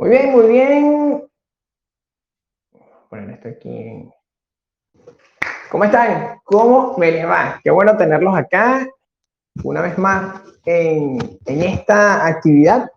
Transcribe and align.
Muy 0.00 0.08
bien, 0.08 0.32
muy 0.32 0.48
bien. 0.48 1.28
Poner 3.10 3.30
esto 3.32 3.50
aquí. 3.50 4.10
¿Cómo 5.70 5.84
están? 5.84 6.40
¿Cómo 6.42 6.96
me 6.96 7.12
les 7.12 7.26
va? 7.26 7.60
Qué 7.62 7.70
bueno 7.70 7.94
tenerlos 7.98 8.34
acá 8.34 8.88
una 9.62 9.82
vez 9.82 9.98
más 9.98 10.40
en, 10.64 11.18
esta 11.44 12.26
actividad. 12.26 12.90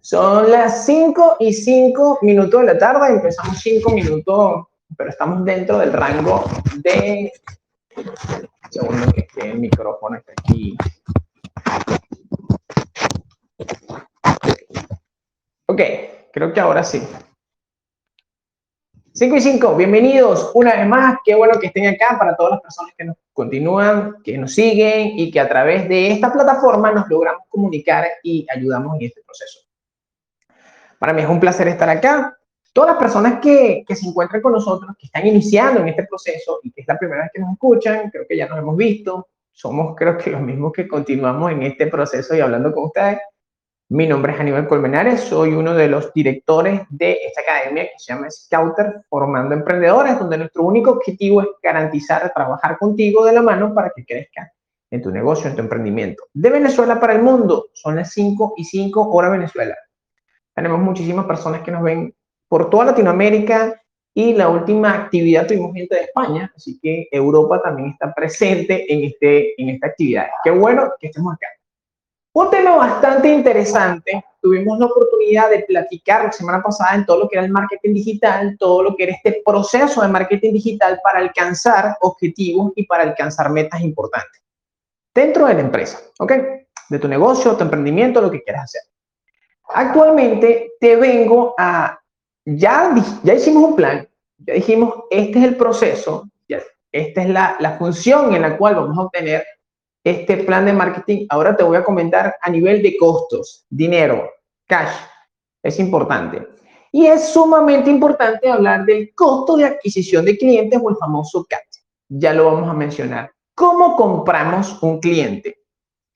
Son 0.00 0.50
las 0.50 0.86
5 0.86 1.36
y 1.40 1.52
5 1.52 2.20
minutos 2.22 2.62
de 2.62 2.66
la 2.68 2.78
tarde. 2.78 3.12
Empezamos 3.12 3.58
5 3.58 3.90
minutos, 3.90 4.68
pero 4.96 5.10
estamos 5.10 5.44
dentro 5.44 5.76
del 5.76 5.92
rango 5.92 6.44
de... 6.76 7.30
Segundo 8.70 9.12
que 9.12 9.50
el 9.50 9.58
micrófono 9.58 10.16
está 10.16 10.32
aquí. 10.32 10.78
Ok, 15.76 15.82
creo 16.32 16.54
que 16.54 16.60
ahora 16.60 16.82
sí. 16.82 17.06
5 19.12 19.36
y 19.36 19.40
5, 19.42 19.76
bienvenidos 19.76 20.50
una 20.54 20.74
vez 20.74 20.86
más. 20.86 21.18
Qué 21.22 21.34
bueno 21.34 21.58
que 21.60 21.66
estén 21.66 21.86
acá 21.86 22.16
para 22.18 22.34
todas 22.34 22.52
las 22.52 22.62
personas 22.62 22.94
que 22.96 23.04
nos 23.04 23.16
continúan, 23.34 24.16
que 24.24 24.38
nos 24.38 24.54
siguen 24.54 25.18
y 25.18 25.30
que 25.30 25.38
a 25.38 25.46
través 25.46 25.86
de 25.86 26.12
esta 26.12 26.32
plataforma 26.32 26.92
nos 26.92 27.06
logramos 27.10 27.42
comunicar 27.50 28.06
y 28.22 28.46
ayudamos 28.50 28.96
en 28.96 29.08
este 29.08 29.20
proceso. 29.20 29.60
Para 30.98 31.12
mí 31.12 31.20
es 31.20 31.28
un 31.28 31.40
placer 31.40 31.68
estar 31.68 31.90
acá. 31.90 32.38
Todas 32.72 32.92
las 32.92 32.98
personas 32.98 33.38
que, 33.38 33.84
que 33.86 33.94
se 33.94 34.08
encuentran 34.08 34.40
con 34.40 34.52
nosotros, 34.52 34.96
que 34.98 35.04
están 35.04 35.26
iniciando 35.26 35.80
en 35.80 35.88
este 35.88 36.04
proceso 36.04 36.60
y 36.62 36.72
que 36.72 36.80
es 36.80 36.88
la 36.88 36.98
primera 36.98 37.24
vez 37.24 37.32
que 37.34 37.40
nos 37.42 37.52
escuchan, 37.52 38.08
creo 38.10 38.24
que 38.26 38.38
ya 38.38 38.48
nos 38.48 38.58
hemos 38.60 38.78
visto. 38.78 39.28
Somos 39.52 39.94
creo 39.94 40.16
que 40.16 40.30
los 40.30 40.40
mismos 40.40 40.72
que 40.72 40.88
continuamos 40.88 41.52
en 41.52 41.64
este 41.64 41.86
proceso 41.88 42.34
y 42.34 42.40
hablando 42.40 42.72
con 42.72 42.84
ustedes. 42.84 43.18
Mi 43.88 44.04
nombre 44.08 44.32
es 44.32 44.40
Aníbal 44.40 44.66
Colmenares, 44.66 45.20
soy 45.20 45.52
uno 45.52 45.72
de 45.72 45.86
los 45.86 46.12
directores 46.12 46.80
de 46.90 47.20
esta 47.24 47.42
academia 47.42 47.84
que 47.84 47.98
se 47.98 48.12
llama 48.12 48.28
Scouter 48.28 49.02
Formando 49.08 49.54
Emprendedores, 49.54 50.18
donde 50.18 50.38
nuestro 50.38 50.64
único 50.64 50.90
objetivo 50.90 51.40
es 51.40 51.46
garantizar 51.62 52.32
trabajar 52.34 52.78
contigo 52.78 53.24
de 53.24 53.32
la 53.32 53.42
mano 53.42 53.72
para 53.72 53.92
que 53.94 54.04
crezca 54.04 54.52
en 54.90 55.02
tu 55.02 55.12
negocio, 55.12 55.48
en 55.48 55.54
tu 55.54 55.62
emprendimiento. 55.62 56.24
De 56.34 56.50
Venezuela 56.50 56.98
para 56.98 57.12
el 57.12 57.22
mundo, 57.22 57.68
son 57.74 57.94
las 57.94 58.12
5 58.12 58.54
y 58.56 58.64
5 58.64 59.08
hora 59.12 59.28
Venezuela. 59.28 59.76
Tenemos 60.52 60.80
muchísimas 60.80 61.26
personas 61.26 61.62
que 61.62 61.70
nos 61.70 61.84
ven 61.84 62.12
por 62.48 62.68
toda 62.68 62.86
Latinoamérica 62.86 63.80
y 64.12 64.32
la 64.32 64.48
última 64.48 64.94
actividad 64.94 65.46
tuvimos 65.46 65.72
gente 65.72 65.94
de 65.94 66.00
España, 66.02 66.52
así 66.56 66.76
que 66.82 67.06
Europa 67.12 67.62
también 67.62 67.90
está 67.90 68.12
presente 68.12 68.92
en, 68.92 69.04
este, 69.04 69.62
en 69.62 69.68
esta 69.68 69.86
actividad. 69.86 70.26
Qué 70.42 70.50
bueno 70.50 70.90
que 70.98 71.06
estemos 71.06 71.34
acá. 71.34 71.46
Un 72.38 72.50
tema 72.50 72.76
bastante 72.76 73.30
interesante. 73.30 74.22
Tuvimos 74.42 74.78
la 74.78 74.84
oportunidad 74.84 75.48
de 75.48 75.60
platicar 75.60 76.24
la 76.24 76.32
semana 76.32 76.62
pasada 76.62 76.94
en 76.94 77.06
todo 77.06 77.20
lo 77.20 77.28
que 77.30 77.36
era 77.36 77.46
el 77.46 77.50
marketing 77.50 77.94
digital, 77.94 78.58
todo 78.58 78.82
lo 78.82 78.94
que 78.94 79.04
era 79.04 79.14
este 79.14 79.42
proceso 79.42 80.02
de 80.02 80.08
marketing 80.08 80.52
digital 80.52 81.00
para 81.02 81.20
alcanzar 81.20 81.96
objetivos 82.02 82.74
y 82.76 82.84
para 82.84 83.04
alcanzar 83.04 83.48
metas 83.48 83.80
importantes 83.80 84.42
dentro 85.14 85.46
de 85.46 85.54
la 85.54 85.60
empresa, 85.60 85.98
¿ok? 86.18 86.32
De 86.90 86.98
tu 86.98 87.08
negocio, 87.08 87.56
tu 87.56 87.64
emprendimiento, 87.64 88.20
lo 88.20 88.30
que 88.30 88.42
quieras 88.42 88.64
hacer. 88.64 88.82
Actualmente 89.70 90.72
te 90.78 90.94
vengo 90.96 91.54
a, 91.56 91.98
ya, 92.44 92.94
ya 93.22 93.32
hicimos 93.32 93.64
un 93.64 93.76
plan, 93.76 94.06
ya 94.36 94.52
dijimos, 94.52 94.92
este 95.10 95.38
es 95.38 95.44
el 95.46 95.56
proceso, 95.56 96.28
esta 96.92 97.22
es 97.22 97.28
la, 97.30 97.56
la 97.60 97.78
función 97.78 98.34
en 98.34 98.42
la 98.42 98.58
cual 98.58 98.74
vamos 98.74 98.98
a 98.98 99.02
obtener 99.02 99.42
este 100.06 100.36
plan 100.36 100.64
de 100.64 100.72
marketing, 100.72 101.26
ahora 101.30 101.56
te 101.56 101.64
voy 101.64 101.76
a 101.76 101.82
comentar 101.82 102.36
a 102.40 102.48
nivel 102.48 102.80
de 102.80 102.96
costos, 102.96 103.66
dinero, 103.68 104.30
cash. 104.68 104.94
Es 105.60 105.80
importante. 105.80 106.46
Y 106.92 107.06
es 107.06 107.30
sumamente 107.30 107.90
importante 107.90 108.48
hablar 108.48 108.84
del 108.84 109.12
costo 109.16 109.56
de 109.56 109.64
adquisición 109.64 110.24
de 110.24 110.38
clientes 110.38 110.80
o 110.80 110.90
el 110.90 110.96
famoso 110.96 111.44
CAC. 111.48 111.66
Ya 112.08 112.32
lo 112.32 112.44
vamos 112.44 112.68
a 112.70 112.72
mencionar. 112.72 113.32
¿Cómo 113.56 113.96
compramos 113.96 114.80
un 114.80 115.00
cliente? 115.00 115.58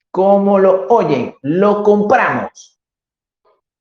¿Cómo 0.09 0.57
lo 0.57 0.87
oyen? 0.87 1.35
Lo 1.41 1.83
compramos. 1.83 2.79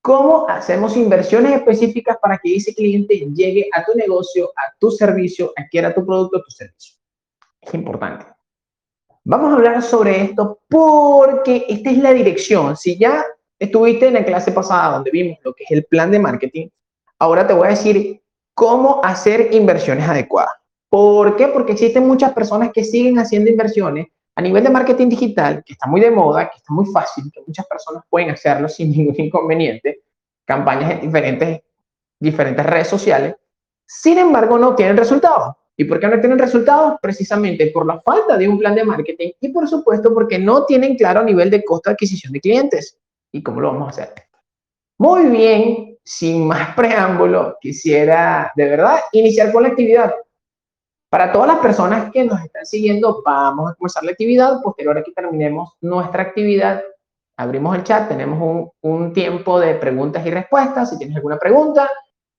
¿Cómo 0.03 0.49
hacemos 0.49 0.97
inversiones 0.97 1.53
específicas 1.53 2.17
para 2.21 2.37
que 2.39 2.57
ese 2.57 2.75
cliente 2.75 3.15
llegue 3.33 3.69
a 3.73 3.85
tu 3.85 3.95
negocio, 3.95 4.51
a 4.57 4.75
tu 4.81 4.91
servicio, 4.91 5.53
adquiera 5.55 5.95
tu 5.95 6.05
producto, 6.05 6.43
tu 6.43 6.51
servicio? 6.51 6.97
Es 7.61 7.75
importante. 7.75 8.40
Vamos 9.25 9.53
a 9.53 9.57
hablar 9.57 9.83
sobre 9.83 10.23
esto 10.23 10.61
porque 10.69 11.67
esta 11.69 11.91
es 11.91 11.99
la 11.99 12.13
dirección. 12.13 12.77
Si 12.77 12.99
ya 12.99 13.25
estuviste 13.59 14.09
en 14.09 14.15
la 14.15 14.25
clase 14.25 14.51
pasada 14.51 14.95
donde 14.95 15.11
vimos 15.11 15.39
lo 15.45 15.53
que 15.53 15.65
es 15.65 15.71
el 15.73 15.85
plan 15.85 16.11
de 16.11 16.19
marketing, 16.19 16.69
ahora 17.19 17.47
te 17.47 17.53
voy 17.53 17.67
a 17.67 17.71
decir 17.71 18.23
cómo 18.55 19.01
hacer 19.05 19.53
inversiones 19.53 20.09
adecuadas. 20.09 20.55
¿Por 20.89 21.37
qué? 21.37 21.49
Porque 21.49 21.73
existen 21.73 22.07
muchas 22.07 22.33
personas 22.33 22.71
que 22.73 22.83
siguen 22.83 23.19
haciendo 23.19 23.51
inversiones 23.51 24.07
a 24.35 24.43
nivel 24.43 24.65
de 24.65 24.71
marketing 24.71 25.09
digital, 25.09 25.63
que 25.65 25.75
está 25.75 25.87
muy 25.87 26.01
de 26.01 26.11
moda, 26.11 26.49
que 26.49 26.57
está 26.57 26.73
muy 26.73 26.87
fácil, 26.87 27.25
que 27.33 27.43
muchas 27.47 27.67
personas 27.67 28.03
pueden 28.09 28.31
hacerlo 28.31 28.69
sin 28.69 28.91
ningún 28.91 29.15
inconveniente, 29.19 30.01
campañas 30.47 30.93
en 30.93 31.01
diferentes, 31.03 31.61
diferentes 32.19 32.65
redes 32.65 32.89
sociales, 32.89 33.37
sin 33.87 34.19
embargo 34.19 34.59
no 34.59 34.75
tienen 34.75 34.97
resultados. 34.97 35.55
¿Y 35.81 35.85
por 35.85 35.99
qué 35.99 36.09
no 36.09 36.21
tienen 36.21 36.39
resultados? 36.39 36.99
Precisamente 37.01 37.69
por 37.69 37.87
la 37.87 37.99
falta 38.03 38.37
de 38.37 38.47
un 38.47 38.59
plan 38.59 38.75
de 38.75 38.85
marketing 38.85 39.31
y 39.41 39.49
por 39.49 39.67
supuesto 39.67 40.13
porque 40.13 40.39
no 40.39 40.67
tienen 40.67 40.95
claro 40.95 41.23
nivel 41.23 41.49
de 41.49 41.65
costo 41.65 41.89
de 41.89 41.95
adquisición 41.95 42.35
de 42.35 42.41
clientes. 42.41 42.99
¿Y 43.33 43.43
cómo 43.43 43.63
lo 43.63 43.73
vamos 43.73 43.87
a 43.87 44.03
hacer? 44.03 44.13
Muy 44.99 45.31
bien, 45.31 45.97
sin 46.05 46.47
más 46.47 46.75
preámbulo, 46.77 47.57
quisiera 47.63 48.53
de 48.57 48.69
verdad 48.69 48.97
iniciar 49.13 49.51
con 49.53 49.63
la 49.63 49.71
actividad. 49.71 50.13
Para 51.09 51.33
todas 51.33 51.49
las 51.49 51.61
personas 51.61 52.13
que 52.13 52.25
nos 52.25 52.45
están 52.45 52.67
siguiendo, 52.67 53.23
vamos 53.25 53.71
a 53.71 53.75
comenzar 53.75 54.05
la 54.05 54.11
actividad. 54.11 54.61
Posterior 54.63 54.99
a 54.99 55.03
que 55.03 55.13
terminemos 55.13 55.79
nuestra 55.81 56.25
actividad, 56.25 56.83
abrimos 57.39 57.75
el 57.75 57.85
chat, 57.85 58.07
tenemos 58.07 58.39
un, 58.39 58.71
un 58.83 59.15
tiempo 59.15 59.59
de 59.59 59.77
preguntas 59.77 60.27
y 60.27 60.31
respuestas. 60.31 60.91
Si 60.91 60.99
tienes 60.99 61.17
alguna 61.17 61.39
pregunta, 61.39 61.89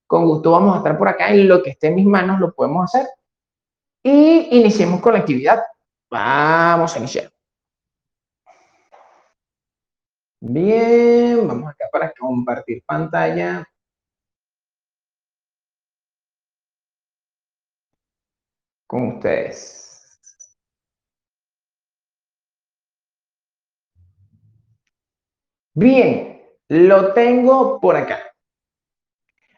con 0.06 0.26
gusto 0.26 0.52
vamos 0.52 0.76
a 0.76 0.78
estar 0.78 0.96
por 0.96 1.08
acá. 1.08 1.30
En 1.30 1.48
lo 1.48 1.60
que 1.60 1.70
esté 1.70 1.88
en 1.88 1.96
mis 1.96 2.06
manos 2.06 2.38
lo 2.38 2.52
podemos 2.52 2.84
hacer 2.84 3.08
y 4.02 4.58
iniciemos 4.58 5.00
con 5.00 5.12
la 5.14 5.20
actividad. 5.20 5.62
Vamos 6.10 6.94
a 6.94 6.98
iniciar. 6.98 7.32
Bien, 10.40 11.46
vamos 11.46 11.70
acá 11.70 11.86
para 11.92 12.12
compartir 12.12 12.82
pantalla. 12.84 13.64
Con 18.86 19.16
ustedes. 19.16 19.82
Bien, 25.74 26.42
lo 26.68 27.14
tengo 27.14 27.80
por 27.80 27.96
acá. 27.96 28.20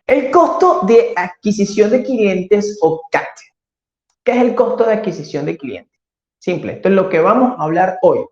El 0.06 0.30
costo 0.30 0.82
de 0.82 1.12
adquisición 1.16 1.90
de 1.90 2.04
clientes 2.04 2.78
o 2.82 3.02
CAC. 3.10 3.53
¿Qué 4.24 4.32
es 4.32 4.38
el 4.38 4.54
costo 4.54 4.86
de 4.86 4.94
adquisición 4.94 5.44
de 5.44 5.58
clientes? 5.58 6.00
Simple, 6.38 6.72
esto 6.72 6.88
es 6.88 6.94
lo 6.94 7.10
que 7.10 7.20
vamos 7.20 7.58
a 7.58 7.62
hablar 7.62 7.98
hoy. 8.00 8.24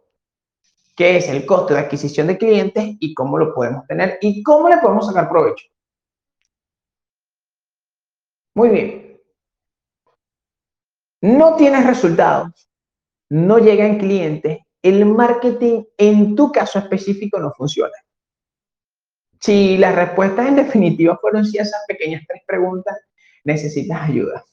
¿Qué 0.97 1.19
es 1.19 1.29
el 1.29 1.45
costo 1.45 1.75
de 1.75 1.81
adquisición 1.81 2.29
de 2.29 2.39
clientes 2.39 2.97
y 2.99 3.13
cómo 3.13 3.37
lo 3.37 3.55
podemos 3.55 3.87
tener 3.87 4.19
y 4.23 4.43
cómo 4.43 4.71
le 4.71 4.79
podemos 4.79 5.07
sacar 5.07 5.29
provecho? 5.29 5.67
Muy 8.55 8.69
bien. 8.71 9.21
No 11.21 11.57
tienes 11.57 11.87
resultados, 11.87 12.69
no 13.29 13.59
llegan 13.59 13.99
clientes, 13.99 14.61
el 14.83 15.05
marketing 15.05 15.85
en 15.99 16.35
tu 16.35 16.51
caso 16.51 16.79
específico 16.79 17.39
no 17.39 17.53
funciona. 17.53 17.95
Si 19.41 19.77
las 19.77 19.95
respuestas 19.95 20.49
en 20.49 20.57
definitiva 20.57 21.19
fueron 21.19 21.45
si 21.45 21.59
esas 21.59 21.85
pequeñas 21.87 22.23
tres 22.27 22.43
preguntas, 22.47 22.97
necesitas 23.45 24.09
ayuda 24.09 24.45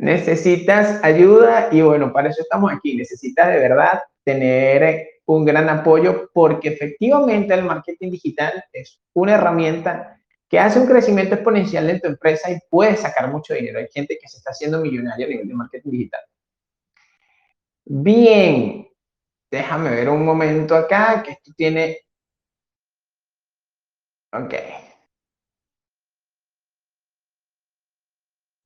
necesitas 0.00 1.02
ayuda 1.04 1.68
y 1.70 1.82
bueno, 1.82 2.12
para 2.12 2.30
eso 2.30 2.42
estamos 2.42 2.72
aquí. 2.72 2.96
Necesitas 2.96 3.48
de 3.48 3.58
verdad 3.58 4.00
tener 4.24 5.08
un 5.26 5.44
gran 5.44 5.68
apoyo 5.68 6.30
porque 6.32 6.68
efectivamente 6.70 7.54
el 7.54 7.64
marketing 7.64 8.10
digital 8.10 8.64
es 8.72 9.00
una 9.12 9.34
herramienta 9.34 10.18
que 10.48 10.58
hace 10.58 10.80
un 10.80 10.86
crecimiento 10.86 11.34
exponencial 11.34 11.88
en 11.90 12.00
tu 12.00 12.08
empresa 12.08 12.50
y 12.50 12.58
puede 12.68 12.96
sacar 12.96 13.30
mucho 13.30 13.54
dinero. 13.54 13.78
Hay 13.78 13.88
gente 13.92 14.18
que 14.20 14.28
se 14.28 14.38
está 14.38 14.50
haciendo 14.50 14.80
millonaria 14.80 15.26
a 15.26 15.28
nivel 15.28 15.46
de 15.46 15.54
marketing 15.54 15.90
digital. 15.90 16.20
Bien, 17.84 18.88
déjame 19.50 19.90
ver 19.90 20.08
un 20.08 20.24
momento 20.24 20.74
acá 20.74 21.22
que 21.22 21.32
esto 21.32 21.52
tiene... 21.56 21.98
Ok. 24.32 24.54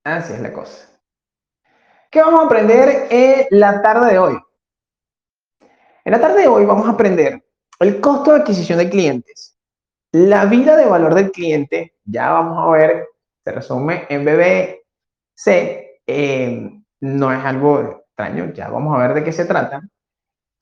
Así 0.05 0.33
es 0.35 0.41
la 0.41 0.53
cosa. 0.53 0.94
¿Qué 2.15 2.21
vamos 2.21 2.43
a 2.43 2.47
aprender 2.47 3.09
en 3.11 3.47
la 3.51 3.83
tarde 3.83 4.13
de 4.13 4.19
hoy? 4.21 4.39
En 6.05 6.13
la 6.13 6.21
tarde 6.21 6.43
de 6.43 6.47
hoy 6.47 6.65
vamos 6.65 6.87
a 6.87 6.93
aprender 6.93 7.45
el 7.81 8.01
costo 8.01 8.31
de 8.31 8.39
adquisición 8.39 8.79
de 8.79 8.89
clientes. 8.89 9.59
la 10.13 10.45
vida 10.45 10.77
de 10.77 10.85
valor 10.85 11.13
del 11.13 11.33
cliente, 11.33 11.97
ya 12.05 12.31
vamos 12.31 12.57
a 12.57 12.71
ver, 12.71 13.09
se 13.43 13.51
resume 13.51 14.07
en 14.09 14.25
BBC, 14.25 16.03
eh, 16.07 16.71
no 17.01 17.33
es 17.33 17.45
algo 17.45 17.81
extraño, 17.81 18.53
ya 18.53 18.69
vamos 18.69 18.95
a 18.95 18.99
ver 18.99 19.15
de 19.15 19.25
qué 19.25 19.33
se 19.33 19.45
trata. 19.45 19.83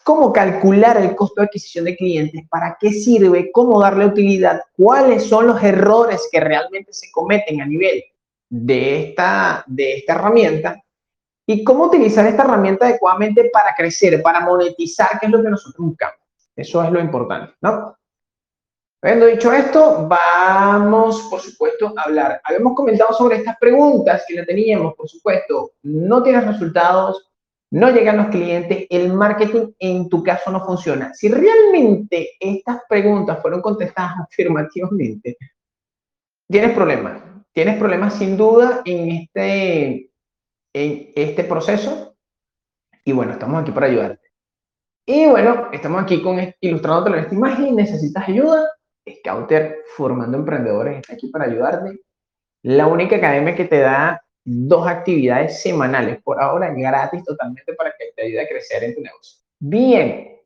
¿Cómo 0.03 0.33
calcular 0.33 0.97
el 0.97 1.15
costo 1.15 1.43
de 1.43 1.49
adquisición 1.49 1.85
de 1.85 1.97
clientes? 1.97 2.49
¿Para 2.49 2.79
qué 2.81 2.93
sirve? 2.93 3.53
¿Cómo 3.53 3.79
darle 3.79 4.07
utilidad? 4.07 4.63
¿Cuáles 4.75 5.25
son 5.25 5.49
los 5.49 5.63
errores 5.63 6.31
que 6.33 6.41
realmente 6.41 6.95
se 6.95 7.11
cometen 7.13 7.61
a 7.61 7.67
nivel 7.67 8.03
de 8.49 9.03
esta, 9.03 9.65
de 9.67 9.97
esta 9.99 10.15
herramienta? 10.15 10.83
¿Y 11.53 11.63
cómo 11.65 11.85
utilizar 11.85 12.27
esta 12.27 12.45
herramienta 12.45 12.87
adecuadamente 12.87 13.51
para 13.53 13.75
crecer, 13.75 14.23
para 14.23 14.41
monetizar, 14.41 15.21
que 15.21 15.27
es 15.27 15.33
lo 15.33 15.43
que 15.43 15.51
nosotros 15.51 15.87
buscamos? 15.87 16.17
Eso 16.57 16.83
es 16.83 16.91
lo 16.91 16.99
importante, 16.99 17.53
¿no? 17.61 17.95
Habiendo 19.03 19.27
dicho 19.27 19.53
esto, 19.53 20.09
vamos, 20.09 21.21
por 21.29 21.41
supuesto, 21.41 21.93
a 21.95 22.05
hablar. 22.05 22.41
Habíamos 22.43 22.75
comentado 22.75 23.13
sobre 23.13 23.37
estas 23.37 23.59
preguntas 23.59 24.25
que 24.27 24.35
la 24.35 24.47
teníamos, 24.47 24.95
por 24.95 25.07
supuesto. 25.07 25.73
No 25.83 26.23
tienes 26.23 26.47
resultados, 26.47 27.31
no 27.73 27.91
llegan 27.91 28.17
los 28.17 28.29
clientes, 28.29 28.87
el 28.89 29.13
marketing 29.13 29.73
en 29.79 30.09
tu 30.09 30.23
caso 30.23 30.51
no 30.51 30.65
funciona. 30.65 31.13
Si 31.13 31.29
realmente 31.29 32.31
estas 32.41 32.81
preguntas 32.89 33.43
fueron 33.43 33.61
contestadas 33.61 34.21
afirmativamente, 34.27 35.37
tienes 36.49 36.73
problemas. 36.73 37.21
Tienes 37.53 37.77
problemas 37.77 38.15
sin 38.15 38.39
duda 38.39 38.81
en 38.87 39.11
este, 39.11 40.12
en 40.73 41.13
este 41.15 41.45
proceso. 41.45 42.17
Y 43.05 43.13
bueno, 43.13 43.33
estamos 43.33 43.61
aquí 43.61 43.73
para 43.73 43.87
ayudarte. 43.87 44.31
Y 45.07 45.27
bueno, 45.27 45.69
estamos 45.73 46.03
aquí 46.03 46.23
con 46.23 46.39
ilustrándote 46.61 47.19
esta 47.19 47.35
imagen. 47.35 47.77
¿Necesitas 47.77 48.29
ayuda? 48.29 48.69
Scouter 49.09 49.79
Formando 49.97 50.39
Emprendedores 50.39 50.99
está 50.99 51.15
aquí 51.15 51.29
para 51.29 51.47
ayudarte. 51.47 52.01
La 52.63 52.87
única 52.87 53.17
academia 53.17 53.57
que 53.57 53.65
te 53.65 53.81
da 53.81 54.23
dos 54.45 54.87
actividades 54.87 55.61
semanales, 55.61 56.23
por 56.23 56.41
ahora 56.41 56.73
gratis 56.73 57.25
totalmente 57.25 57.75
para 57.75 57.93
que 57.99 58.13
te 58.15 58.23
ayude 58.23 58.43
a 58.43 58.49
crecer 58.49 58.85
en 58.85 58.95
tu 58.95 59.01
negocio. 59.01 59.41
Bien, 59.59 60.39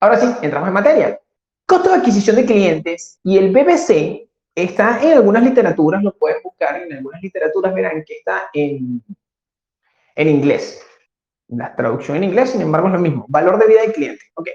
ahora 0.00 0.16
sí, 0.18 0.26
entramos 0.42 0.68
en 0.68 0.74
materia. 0.74 1.20
Costo 1.66 1.90
de 1.90 1.96
adquisición 1.96 2.36
de 2.36 2.44
clientes 2.44 3.18
y 3.22 3.38
el 3.38 3.52
BBC 3.52 4.28
está 4.54 5.02
en 5.02 5.14
algunas 5.14 5.42
literaturas, 5.42 6.02
lo 6.02 6.12
puedes 6.12 6.42
buscar 6.42 6.82
en 6.82 6.92
algunas 6.92 7.22
literaturas, 7.22 7.74
verán 7.74 8.04
que 8.04 8.14
está 8.16 8.50
en, 8.52 9.02
en 10.16 10.28
inglés. 10.28 10.82
La 11.48 11.74
traducción 11.74 12.16
en 12.16 12.24
inglés, 12.24 12.50
sin 12.50 12.62
embargo, 12.62 12.88
es 12.88 12.94
lo 12.94 13.00
mismo. 13.00 13.26
Valor 13.28 13.58
de 13.58 13.66
vida 13.66 13.82
del 13.82 13.92
cliente. 13.92 14.24
Ok. 14.34 14.48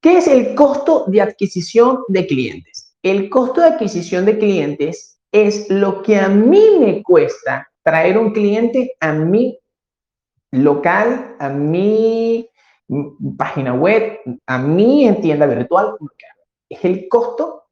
¿Qué 0.00 0.18
es 0.18 0.26
el 0.28 0.54
costo 0.54 1.04
de 1.06 1.20
adquisición 1.20 2.00
de 2.08 2.26
clientes? 2.26 2.96
El 3.02 3.28
costo 3.28 3.60
de 3.60 3.68
adquisición 3.68 4.24
de 4.24 4.38
clientes 4.38 5.20
es 5.30 5.68
lo 5.70 6.02
que 6.02 6.18
a 6.18 6.28
mí 6.28 6.78
me 6.80 7.02
cuesta 7.02 7.70
traer 7.82 8.18
un 8.18 8.32
cliente 8.32 8.94
a 9.00 9.12
mi 9.12 9.58
local, 10.50 11.36
a 11.38 11.48
mi 11.48 12.48
página 13.36 13.74
web, 13.74 14.18
a 14.46 14.58
mi 14.58 15.10
tienda 15.20 15.46
virtual. 15.46 15.94
Es 16.68 16.84
el 16.84 17.08
costo 17.08 17.64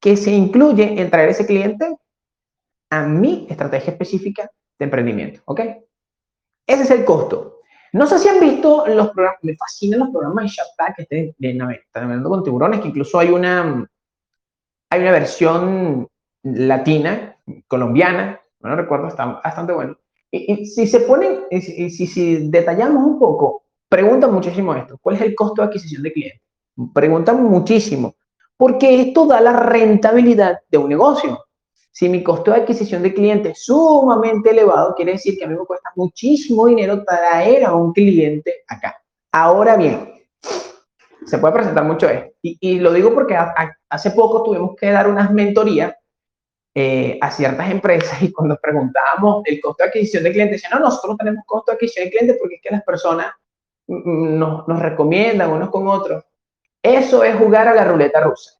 que 0.00 0.16
se 0.16 0.30
incluye 0.30 1.00
en 1.00 1.10
traer 1.10 1.30
ese 1.30 1.46
cliente 1.46 1.96
a 2.90 3.04
mi 3.04 3.46
estrategia 3.50 3.92
específica 3.92 4.50
de 4.78 4.84
emprendimiento. 4.84 5.40
¿Ok? 5.46 5.60
Ese 6.66 6.82
es 6.82 6.90
el 6.90 7.04
costo. 7.04 7.60
No 7.92 8.06
sé 8.06 8.18
si 8.18 8.28
han 8.28 8.40
visto 8.40 8.86
los 8.86 9.10
programas, 9.10 9.40
me 9.42 9.56
fascinan 9.56 10.00
los 10.00 10.10
programas 10.10 10.44
de 10.44 10.50
Shark 10.50 10.68
Tank 10.76 10.96
que 10.96 11.02
estén 11.02 11.56
navegando 11.56 12.28
con 12.28 12.44
tiburones, 12.44 12.80
que 12.80 12.88
incluso 12.88 13.18
hay 13.18 13.30
una, 13.30 13.88
hay 14.90 15.00
una 15.00 15.12
versión 15.12 16.06
latina, 16.42 17.36
colombiana, 17.66 18.40
no 18.60 18.76
recuerdo, 18.76 19.08
está 19.08 19.24
bastante 19.26 19.72
bueno. 19.72 19.96
Y, 20.30 20.66
si 20.66 20.86
se 20.86 21.00
ponen, 21.00 21.44
si, 21.50 22.06
si, 22.06 22.50
detallamos 22.50 23.02
un 23.02 23.18
poco, 23.18 23.64
preguntan 23.88 24.32
muchísimo 24.32 24.74
esto, 24.74 24.98
¿cuál 25.00 25.16
es 25.16 25.22
el 25.22 25.34
costo 25.34 25.62
de 25.62 25.68
adquisición 25.68 26.02
de 26.02 26.12
clientes? 26.12 26.42
Preguntan 26.92 27.42
muchísimo, 27.42 28.16
porque 28.56 29.00
esto 29.00 29.26
da 29.26 29.40
la 29.40 29.54
rentabilidad 29.54 30.60
de 30.70 30.78
un 30.78 30.90
negocio. 30.90 31.46
Si 31.90 32.08
mi 32.08 32.22
costo 32.22 32.52
de 32.52 32.58
adquisición 32.58 33.02
de 33.02 33.12
cliente 33.12 33.50
es 33.50 33.64
sumamente 33.64 34.50
elevado, 34.50 34.94
quiere 34.94 35.12
decir 35.12 35.36
que 35.36 35.44
a 35.44 35.48
mí 35.48 35.56
me 35.56 35.64
cuesta 35.64 35.90
muchísimo 35.96 36.66
dinero 36.66 37.02
traer 37.04 37.64
a 37.64 37.74
un 37.74 37.92
cliente 37.92 38.62
acá. 38.68 39.02
Ahora 39.32 39.76
bien, 39.76 40.14
se 41.28 41.38
puede 41.38 41.54
presentar 41.54 41.84
mucho 41.84 42.08
esto. 42.08 42.30
Y, 42.42 42.78
lo 42.78 42.92
digo 42.92 43.12
porque 43.12 43.36
hace 43.88 44.10
poco 44.12 44.42
tuvimos 44.42 44.76
que 44.76 44.90
dar 44.90 45.08
unas 45.08 45.30
mentorías 45.32 45.94
eh, 46.74 47.18
a 47.20 47.30
ciertas 47.30 47.70
empresas 47.70 48.22
y 48.22 48.32
cuando 48.32 48.56
preguntábamos 48.56 49.42
el 49.46 49.60
costo 49.60 49.82
de 49.82 49.88
adquisición 49.88 50.24
de 50.24 50.32
clientes, 50.32 50.62
decían, 50.62 50.78
no, 50.78 50.86
nosotros 50.86 51.16
tenemos 51.18 51.44
costo 51.46 51.72
de 51.72 51.76
adquisición 51.76 52.06
de 52.06 52.10
clientes 52.10 52.36
porque 52.40 52.54
es 52.56 52.62
que 52.62 52.70
las 52.70 52.84
personas 52.84 53.32
mm, 53.88 53.96
mm, 53.96 54.38
nos, 54.38 54.68
nos 54.68 54.80
recomiendan 54.80 55.50
unos 55.50 55.70
con 55.70 55.88
otros. 55.88 56.24
Eso 56.82 57.24
es 57.24 57.36
jugar 57.36 57.68
a 57.68 57.74
la 57.74 57.84
ruleta 57.84 58.20
rusa. 58.20 58.52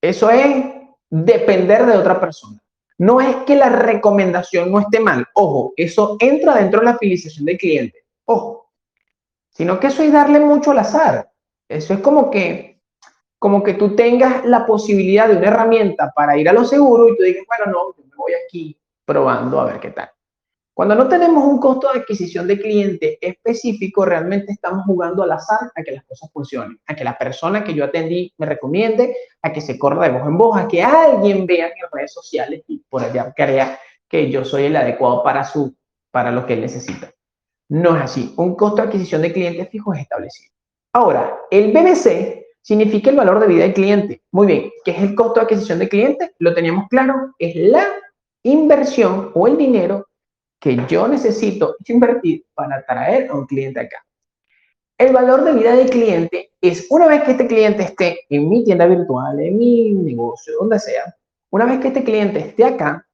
Eso 0.00 0.30
es 0.30 0.81
depender 1.12 1.84
de 1.84 1.92
otra 1.92 2.18
persona. 2.18 2.58
No 2.96 3.20
es 3.20 3.36
que 3.44 3.54
la 3.54 3.68
recomendación 3.68 4.72
no 4.72 4.80
esté 4.80 4.98
mal, 4.98 5.26
ojo, 5.34 5.74
eso 5.76 6.16
entra 6.18 6.54
dentro 6.54 6.80
de 6.80 6.86
la 6.86 6.96
fidelización 6.96 7.44
del 7.44 7.58
cliente, 7.58 7.98
ojo, 8.24 8.70
sino 9.50 9.78
que 9.78 9.88
eso 9.88 10.02
es 10.02 10.10
darle 10.10 10.40
mucho 10.40 10.70
al 10.70 10.78
azar. 10.78 11.30
Eso 11.68 11.92
es 11.92 12.00
como 12.00 12.30
que, 12.30 12.80
como 13.38 13.62
que 13.62 13.74
tú 13.74 13.94
tengas 13.94 14.44
la 14.46 14.64
posibilidad 14.64 15.28
de 15.28 15.36
una 15.36 15.48
herramienta 15.48 16.12
para 16.16 16.38
ir 16.38 16.48
a 16.48 16.52
lo 16.54 16.64
seguro 16.64 17.08
y 17.08 17.16
tú 17.16 17.24
digas, 17.24 17.44
bueno, 17.46 17.66
no, 17.66 17.94
yo 17.96 18.04
me 18.04 18.16
voy 18.16 18.32
aquí 18.46 18.78
probando 19.04 19.60
a 19.60 19.66
ver 19.66 19.80
qué 19.80 19.90
tal. 19.90 20.10
Cuando 20.74 20.94
no 20.94 21.06
tenemos 21.06 21.44
un 21.44 21.58
costo 21.58 21.92
de 21.92 22.00
adquisición 22.00 22.46
de 22.46 22.58
cliente 22.58 23.18
específico, 23.20 24.06
realmente 24.06 24.52
estamos 24.52 24.86
jugando 24.86 25.22
al 25.22 25.32
azar 25.32 25.70
a 25.74 25.82
que 25.82 25.92
las 25.92 26.04
cosas 26.04 26.30
funcionen, 26.32 26.80
a 26.86 26.96
que 26.96 27.04
la 27.04 27.18
persona 27.18 27.62
que 27.62 27.74
yo 27.74 27.84
atendí 27.84 28.32
me 28.38 28.46
recomiende, 28.46 29.14
a 29.42 29.52
que 29.52 29.60
se 29.60 29.78
corra 29.78 30.08
de 30.08 30.18
voz 30.18 30.26
en 30.26 30.38
voz, 30.38 30.58
a 30.58 30.66
que 30.66 30.82
alguien 30.82 31.44
vea 31.44 31.66
en 31.66 31.72
redes 31.92 32.14
sociales 32.14 32.62
y 32.68 32.78
por 32.88 33.04
allá 33.04 33.34
crea 33.36 33.78
que 34.08 34.30
yo 34.30 34.46
soy 34.46 34.64
el 34.64 34.76
adecuado 34.76 35.22
para, 35.22 35.44
su, 35.44 35.76
para 36.10 36.30
lo 36.30 36.46
que 36.46 36.54
él 36.54 36.62
necesita. 36.62 37.12
No 37.68 37.94
es 37.96 38.04
así. 38.04 38.32
Un 38.38 38.54
costo 38.54 38.76
de 38.76 38.88
adquisición 38.88 39.20
de 39.20 39.32
cliente 39.32 39.66
fijo 39.66 39.92
es 39.92 40.00
establecido. 40.00 40.52
Ahora, 40.94 41.36
el 41.50 41.70
BBC 41.70 42.46
significa 42.62 43.10
el 43.10 43.16
valor 43.16 43.40
de 43.40 43.46
vida 43.46 43.64
del 43.64 43.74
cliente. 43.74 44.22
Muy 44.30 44.46
bien, 44.46 44.70
¿qué 44.84 44.92
es 44.92 45.02
el 45.02 45.14
costo 45.14 45.34
de 45.34 45.40
adquisición 45.42 45.78
de 45.78 45.88
cliente? 45.88 46.34
Lo 46.38 46.54
teníamos 46.54 46.88
claro, 46.88 47.34
es 47.38 47.56
la 47.56 47.86
inversión 48.42 49.32
o 49.34 49.46
el 49.46 49.58
dinero 49.58 50.06
que 50.62 50.80
yo 50.88 51.08
necesito 51.08 51.74
invertir 51.88 52.46
para 52.54 52.76
atraer 52.76 53.28
a 53.28 53.34
un 53.34 53.46
cliente 53.46 53.80
acá. 53.80 54.06
El 54.96 55.12
valor 55.12 55.42
de 55.42 55.54
vida 55.54 55.74
del 55.74 55.90
cliente 55.90 56.52
es 56.60 56.86
una 56.88 57.08
vez 57.08 57.24
que 57.24 57.32
este 57.32 57.48
cliente 57.48 57.82
esté 57.82 58.20
en 58.28 58.48
mi 58.48 58.62
tienda 58.62 58.86
virtual, 58.86 59.40
en 59.40 59.58
mi 59.58 59.92
negocio, 59.92 60.54
donde 60.60 60.78
sea, 60.78 61.16
una 61.50 61.66
vez 61.66 61.80
que 61.80 61.88
este 61.88 62.04
cliente 62.04 62.38
esté 62.38 62.64
acá, 62.64 63.04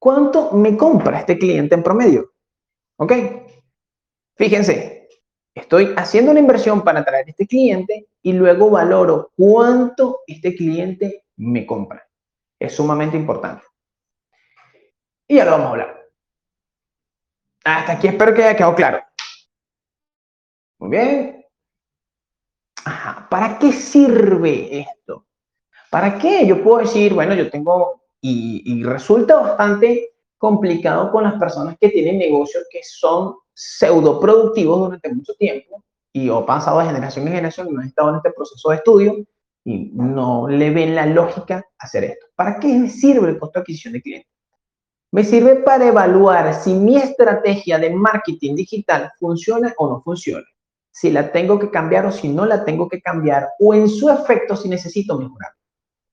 ¿cuánto 0.00 0.50
me 0.50 0.76
compra 0.76 1.20
este 1.20 1.38
cliente 1.38 1.76
en 1.76 1.84
promedio? 1.84 2.32
¿Ok? 2.96 3.12
Fíjense, 4.34 5.08
estoy 5.54 5.94
haciendo 5.96 6.32
una 6.32 6.40
inversión 6.40 6.82
para 6.82 7.00
atraer 7.00 7.26
a 7.28 7.30
este 7.30 7.46
cliente 7.46 8.08
y 8.22 8.32
luego 8.32 8.70
valoro 8.70 9.30
cuánto 9.36 10.22
este 10.26 10.56
cliente 10.56 11.26
me 11.36 11.64
compra. 11.64 12.04
Es 12.58 12.74
sumamente 12.74 13.16
importante. 13.16 13.62
Y 15.28 15.36
ya 15.36 15.44
lo 15.44 15.52
vamos 15.52 15.66
a 15.66 15.70
hablar. 15.70 16.10
Hasta 17.64 17.92
aquí 17.92 18.08
espero 18.08 18.34
que 18.34 18.44
haya 18.44 18.56
quedado 18.56 18.74
claro. 18.74 19.02
Muy 20.78 20.90
bien. 20.90 21.46
¿Para 23.30 23.58
qué 23.58 23.72
sirve 23.72 24.80
esto? 24.80 25.26
¿Para 25.90 26.18
qué? 26.18 26.46
Yo 26.46 26.62
puedo 26.62 26.78
decir, 26.78 27.14
bueno, 27.14 27.34
yo 27.34 27.50
tengo, 27.50 28.02
y, 28.20 28.82
resulta 28.82 29.36
bastante 29.36 30.10
complicado 30.38 31.12
con 31.12 31.22
las 31.22 31.34
personas 31.34 31.76
que 31.80 31.90
tienen 31.90 32.18
negocios 32.18 32.64
que 32.70 32.80
son 32.82 33.36
pseudo 33.54 34.18
productivos 34.18 34.80
durante 34.80 35.12
mucho 35.14 35.34
tiempo 35.34 35.84
y 36.12 36.28
o 36.28 36.44
pasado 36.44 36.80
de 36.80 36.86
generación 36.86 37.26
en 37.26 37.34
generación 37.34 37.68
y 37.68 37.72
no 37.72 37.80
han 37.80 37.86
estado 37.86 38.10
en 38.10 38.16
este 38.16 38.32
proceso 38.32 38.70
de 38.70 38.76
estudio 38.76 39.16
y 39.64 39.90
no 39.92 40.48
le 40.48 40.70
ven 40.70 40.94
la 40.94 41.06
lógica 41.06 41.64
hacer 41.78 42.04
esto. 42.04 42.26
¿Para 42.34 42.58
qué 42.58 42.88
sirve 42.88 43.28
el 43.28 43.38
costo 43.38 43.58
de 43.58 43.62
adquisición 43.62 43.92
de 43.92 44.02
clientes? 44.02 44.30
Me 45.12 45.24
sirve 45.24 45.56
para 45.56 45.88
evaluar 45.88 46.54
si 46.54 46.72
mi 46.72 46.96
estrategia 46.96 47.78
de 47.78 47.90
marketing 47.90 48.54
digital 48.54 49.12
funciona 49.18 49.74
o 49.76 49.86
no 49.86 50.00
funciona. 50.00 50.46
Si 50.90 51.10
la 51.10 51.30
tengo 51.30 51.58
que 51.58 51.70
cambiar 51.70 52.06
o 52.06 52.10
si 52.10 52.28
no 52.28 52.46
la 52.46 52.64
tengo 52.64 52.88
que 52.88 53.02
cambiar 53.02 53.50
o 53.60 53.74
en 53.74 53.88
su 53.88 54.08
efecto 54.08 54.56
si 54.56 54.70
necesito 54.70 55.18
mejorar. 55.18 55.52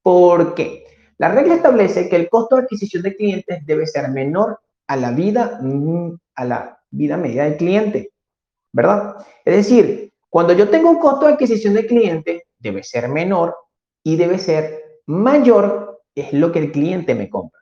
¿Por 0.02 0.54
qué? 0.54 0.84
La 1.18 1.30
regla 1.30 1.56
establece 1.56 2.10
que 2.10 2.18
el 2.18 2.30
costo 2.30 2.58
de 2.58 2.64
adquisición 2.64 3.04
de 3.04 3.16
clientes 3.16 3.66
debe 3.66 3.88
ser 3.88 4.10
menor 4.10 4.60
a 4.88 4.98
la 4.98 5.12
vida, 5.12 5.60
mm, 5.62 6.16
a 6.36 6.46
la 6.46 6.80
vida 6.90 7.16
media 7.16 7.46
del 7.46 7.56
cliente, 7.56 8.12
¿verdad? 8.74 9.16
Es 9.46 9.56
decir, 9.56 10.12
cuando 10.30 10.54
yo 10.54 10.70
tengo 10.70 10.90
un 10.90 11.00
costo 11.00 11.26
de 11.26 11.34
adquisición 11.34 11.74
de 11.74 11.88
cliente, 11.88 12.48
debe 12.58 12.84
ser 12.84 13.08
menor 13.08 13.56
y 14.04 14.18
debe 14.18 14.40
ser 14.40 15.02
mayor 15.06 16.02
es 16.16 16.34
lo 16.34 16.52
que 16.52 16.60
el 16.60 16.72
cliente 16.72 17.16
me 17.16 17.30
compra. 17.30 17.59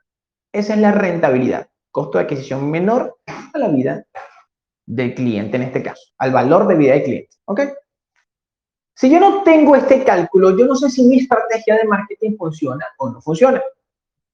Esa 0.58 0.74
es 0.74 0.80
la 0.80 0.90
rentabilidad, 0.90 1.68
costo 1.92 2.18
de 2.18 2.24
adquisición 2.24 2.68
menor 2.68 3.20
a 3.28 3.56
la 3.58 3.68
vida 3.68 4.04
del 4.84 5.14
cliente 5.14 5.56
en 5.56 5.62
este 5.62 5.84
caso, 5.84 6.02
al 6.18 6.32
valor 6.32 6.66
de 6.66 6.74
vida 6.74 6.94
del 6.94 7.04
cliente. 7.04 7.36
¿Ok? 7.44 7.60
Si 8.92 9.08
yo 9.08 9.20
no 9.20 9.44
tengo 9.44 9.76
este 9.76 10.02
cálculo, 10.02 10.58
yo 10.58 10.66
no 10.66 10.74
sé 10.74 10.90
si 10.90 11.04
mi 11.04 11.18
estrategia 11.18 11.76
de 11.76 11.84
marketing 11.84 12.36
funciona 12.36 12.84
o 12.98 13.08
no 13.08 13.20
funciona. 13.22 13.62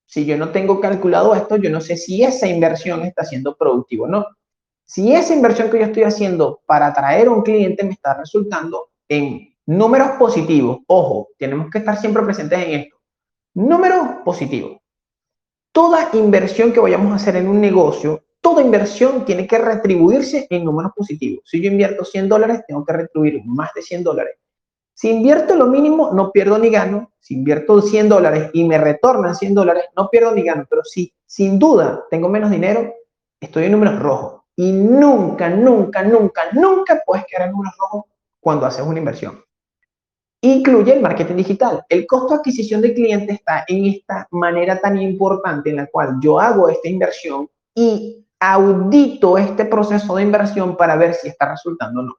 Si 0.06 0.24
yo 0.24 0.38
no 0.38 0.48
tengo 0.48 0.80
calculado 0.80 1.34
esto, 1.34 1.56
yo 1.56 1.68
no 1.68 1.82
sé 1.82 1.98
si 1.98 2.24
esa 2.24 2.46
inversión 2.46 3.02
está 3.02 3.22
siendo 3.22 3.54
productiva 3.54 4.06
o 4.06 4.08
no. 4.08 4.24
Si 4.86 5.14
esa 5.14 5.34
inversión 5.34 5.68
que 5.68 5.80
yo 5.80 5.84
estoy 5.84 6.04
haciendo 6.04 6.62
para 6.64 6.86
atraer 6.86 7.26
a 7.26 7.32
un 7.32 7.42
cliente 7.42 7.84
me 7.84 7.92
está 7.92 8.14
resultando 8.14 8.92
en 9.10 9.54
números 9.66 10.12
positivos, 10.18 10.78
ojo, 10.86 11.28
tenemos 11.36 11.70
que 11.70 11.76
estar 11.76 11.98
siempre 11.98 12.22
presentes 12.22 12.58
en 12.60 12.80
esto. 12.80 12.96
Números 13.52 14.22
positivos. 14.24 14.78
Toda 15.74 16.10
inversión 16.12 16.72
que 16.72 16.78
vayamos 16.78 17.10
a 17.10 17.16
hacer 17.16 17.34
en 17.34 17.48
un 17.48 17.60
negocio, 17.60 18.22
toda 18.40 18.62
inversión 18.62 19.24
tiene 19.24 19.44
que 19.44 19.58
retribuirse 19.58 20.46
en 20.48 20.64
números 20.64 20.92
positivos. 20.94 21.42
Si 21.50 21.60
yo 21.60 21.68
invierto 21.68 22.04
100 22.04 22.28
dólares, 22.28 22.60
tengo 22.68 22.84
que 22.84 22.92
retribuir 22.92 23.42
más 23.44 23.74
de 23.74 23.82
100 23.82 24.04
dólares. 24.04 24.36
Si 24.94 25.10
invierto 25.10 25.56
lo 25.56 25.66
mínimo, 25.66 26.12
no 26.12 26.30
pierdo 26.30 26.58
ni 26.58 26.70
gano. 26.70 27.10
Si 27.18 27.34
invierto 27.34 27.82
100 27.82 28.08
dólares 28.08 28.50
y 28.52 28.62
me 28.62 28.78
retornan 28.78 29.34
100 29.34 29.52
dólares, 29.52 29.86
no 29.96 30.08
pierdo 30.10 30.30
ni 30.30 30.44
gano. 30.44 30.64
Pero 30.70 30.84
si 30.84 31.12
sin 31.26 31.58
duda 31.58 32.04
tengo 32.08 32.28
menos 32.28 32.52
dinero, 32.52 32.94
estoy 33.40 33.64
en 33.64 33.72
números 33.72 33.98
rojos. 33.98 34.42
Y 34.54 34.70
nunca, 34.70 35.48
nunca, 35.48 36.04
nunca, 36.04 36.42
nunca 36.52 37.02
puedes 37.04 37.26
quedar 37.26 37.48
en 37.48 37.50
números 37.50 37.74
rojos 37.80 38.04
cuando 38.38 38.66
haces 38.66 38.86
una 38.86 39.00
inversión. 39.00 39.42
Incluye 40.44 40.92
el 40.92 41.00
marketing 41.00 41.36
digital. 41.36 41.86
El 41.88 42.06
costo 42.06 42.34
de 42.34 42.40
adquisición 42.40 42.82
de 42.82 42.92
clientes 42.92 43.36
está 43.36 43.64
en 43.66 43.86
esta 43.86 44.28
manera 44.30 44.78
tan 44.78 45.00
importante 45.00 45.70
en 45.70 45.76
la 45.76 45.86
cual 45.86 46.18
yo 46.20 46.38
hago 46.38 46.68
esta 46.68 46.86
inversión 46.86 47.48
y 47.74 48.22
audito 48.38 49.38
este 49.38 49.64
proceso 49.64 50.16
de 50.16 50.22
inversión 50.22 50.76
para 50.76 50.96
ver 50.96 51.14
si 51.14 51.28
está 51.28 51.50
resultando 51.50 52.00
o 52.00 52.04
no. 52.04 52.16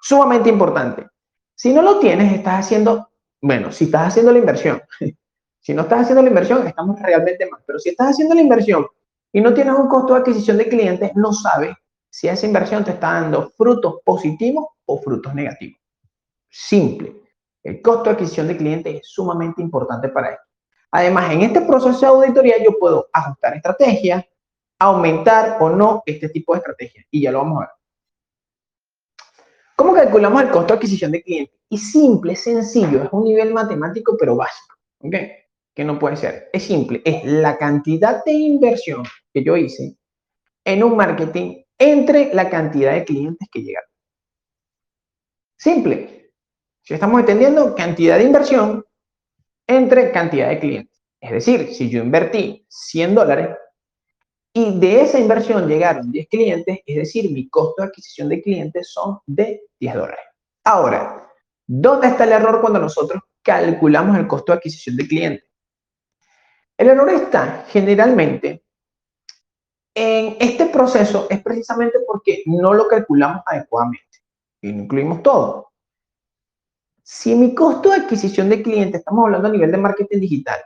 Sumamente 0.00 0.50
importante. 0.50 1.08
Si 1.52 1.74
no 1.74 1.82
lo 1.82 1.98
tienes, 1.98 2.32
estás 2.32 2.60
haciendo, 2.60 3.10
bueno, 3.42 3.72
si 3.72 3.86
estás 3.86 4.06
haciendo 4.06 4.30
la 4.30 4.38
inversión, 4.38 4.80
si 5.60 5.74
no 5.74 5.82
estás 5.82 6.02
haciendo 6.02 6.22
la 6.22 6.28
inversión, 6.28 6.64
estamos 6.64 7.02
realmente 7.02 7.44
mal. 7.50 7.60
Pero 7.66 7.80
si 7.80 7.88
estás 7.88 8.10
haciendo 8.10 8.36
la 8.36 8.42
inversión 8.42 8.86
y 9.32 9.40
no 9.40 9.52
tienes 9.52 9.74
un 9.74 9.88
costo 9.88 10.14
de 10.14 10.20
adquisición 10.20 10.58
de 10.58 10.68
clientes, 10.68 11.10
no 11.16 11.32
sabes 11.32 11.74
si 12.08 12.28
esa 12.28 12.46
inversión 12.46 12.84
te 12.84 12.92
está 12.92 13.14
dando 13.14 13.50
frutos 13.56 13.96
positivos 14.04 14.66
o 14.84 15.00
frutos 15.00 15.34
negativos. 15.34 15.79
Simple. 16.50 17.14
El 17.62 17.80
costo 17.80 18.04
de 18.04 18.10
adquisición 18.10 18.48
de 18.48 18.56
clientes 18.56 18.94
es 18.96 19.08
sumamente 19.08 19.62
importante 19.62 20.08
para 20.08 20.30
esto. 20.30 20.44
Además, 20.90 21.32
en 21.32 21.42
este 21.42 21.60
proceso 21.60 22.00
de 22.00 22.06
auditoría 22.06 22.56
yo 22.62 22.76
puedo 22.78 23.08
ajustar 23.12 23.54
estrategias, 23.56 24.24
aumentar 24.78 25.58
o 25.60 25.70
no 25.70 26.02
este 26.04 26.28
tipo 26.30 26.54
de 26.54 26.58
estrategias. 26.58 27.06
Y 27.10 27.22
ya 27.22 27.30
lo 27.30 27.38
vamos 27.38 27.58
a 27.58 27.60
ver. 27.60 27.70
¿Cómo 29.76 29.94
calculamos 29.94 30.42
el 30.42 30.50
costo 30.50 30.68
de 30.68 30.74
adquisición 30.74 31.12
de 31.12 31.22
clientes? 31.22 31.58
Y 31.68 31.78
simple, 31.78 32.34
sencillo, 32.34 33.04
es 33.04 33.08
un 33.12 33.24
nivel 33.24 33.54
matemático 33.54 34.16
pero 34.18 34.36
básico, 34.36 34.74
¿ok? 34.98 35.14
Que 35.74 35.84
no 35.84 35.98
puede 35.98 36.16
ser. 36.16 36.50
Es 36.52 36.64
simple, 36.64 37.00
es 37.04 37.24
la 37.24 37.56
cantidad 37.56 38.24
de 38.24 38.32
inversión 38.32 39.04
que 39.32 39.44
yo 39.44 39.56
hice 39.56 39.96
en 40.64 40.82
un 40.82 40.96
marketing 40.96 41.62
entre 41.78 42.34
la 42.34 42.50
cantidad 42.50 42.92
de 42.92 43.04
clientes 43.04 43.48
que 43.50 43.62
llegaron. 43.62 43.88
Simple. 45.56 46.19
Si 46.90 46.94
estamos 46.94 47.20
entendiendo 47.20 47.72
cantidad 47.76 48.18
de 48.18 48.24
inversión 48.24 48.84
entre 49.64 50.10
cantidad 50.10 50.48
de 50.48 50.58
clientes. 50.58 51.00
Es 51.20 51.30
decir, 51.30 51.72
si 51.72 51.88
yo 51.88 52.02
invertí 52.02 52.66
100 52.68 53.14
dólares, 53.14 53.56
y 54.52 54.76
de 54.80 55.02
esa 55.02 55.20
inversión 55.20 55.68
llegaron 55.68 56.10
10 56.10 56.26
clientes, 56.28 56.80
es 56.84 56.96
decir, 56.96 57.30
mi 57.30 57.48
costo 57.48 57.80
de 57.80 57.86
adquisición 57.86 58.28
de 58.28 58.42
clientes 58.42 58.90
son 58.90 59.20
de 59.24 59.68
10 59.78 59.94
dólares. 59.94 60.24
Ahora, 60.64 61.30
¿dónde 61.64 62.08
está 62.08 62.24
el 62.24 62.32
error 62.32 62.60
cuando 62.60 62.80
nosotros 62.80 63.22
calculamos 63.40 64.18
el 64.18 64.26
costo 64.26 64.50
de 64.50 64.58
adquisición 64.58 64.96
de 64.96 65.06
clientes? 65.06 65.48
El 66.76 66.88
error 66.88 67.08
está 67.10 67.66
generalmente 67.68 68.64
en 69.94 70.36
este 70.40 70.66
proceso 70.66 71.28
es 71.30 71.40
precisamente 71.40 72.00
porque 72.04 72.42
no 72.46 72.74
lo 72.74 72.88
calculamos 72.88 73.42
adecuadamente 73.46 74.24
y 74.60 74.72
no 74.72 74.82
incluimos 74.82 75.22
todo. 75.22 75.69
Si 77.02 77.34
mi 77.34 77.54
costo 77.54 77.90
de 77.90 77.96
adquisición 77.96 78.48
de 78.48 78.62
clientes, 78.62 79.00
estamos 79.00 79.24
hablando 79.24 79.48
a 79.48 79.52
nivel 79.52 79.70
de 79.70 79.78
marketing 79.78 80.20
digital, 80.20 80.60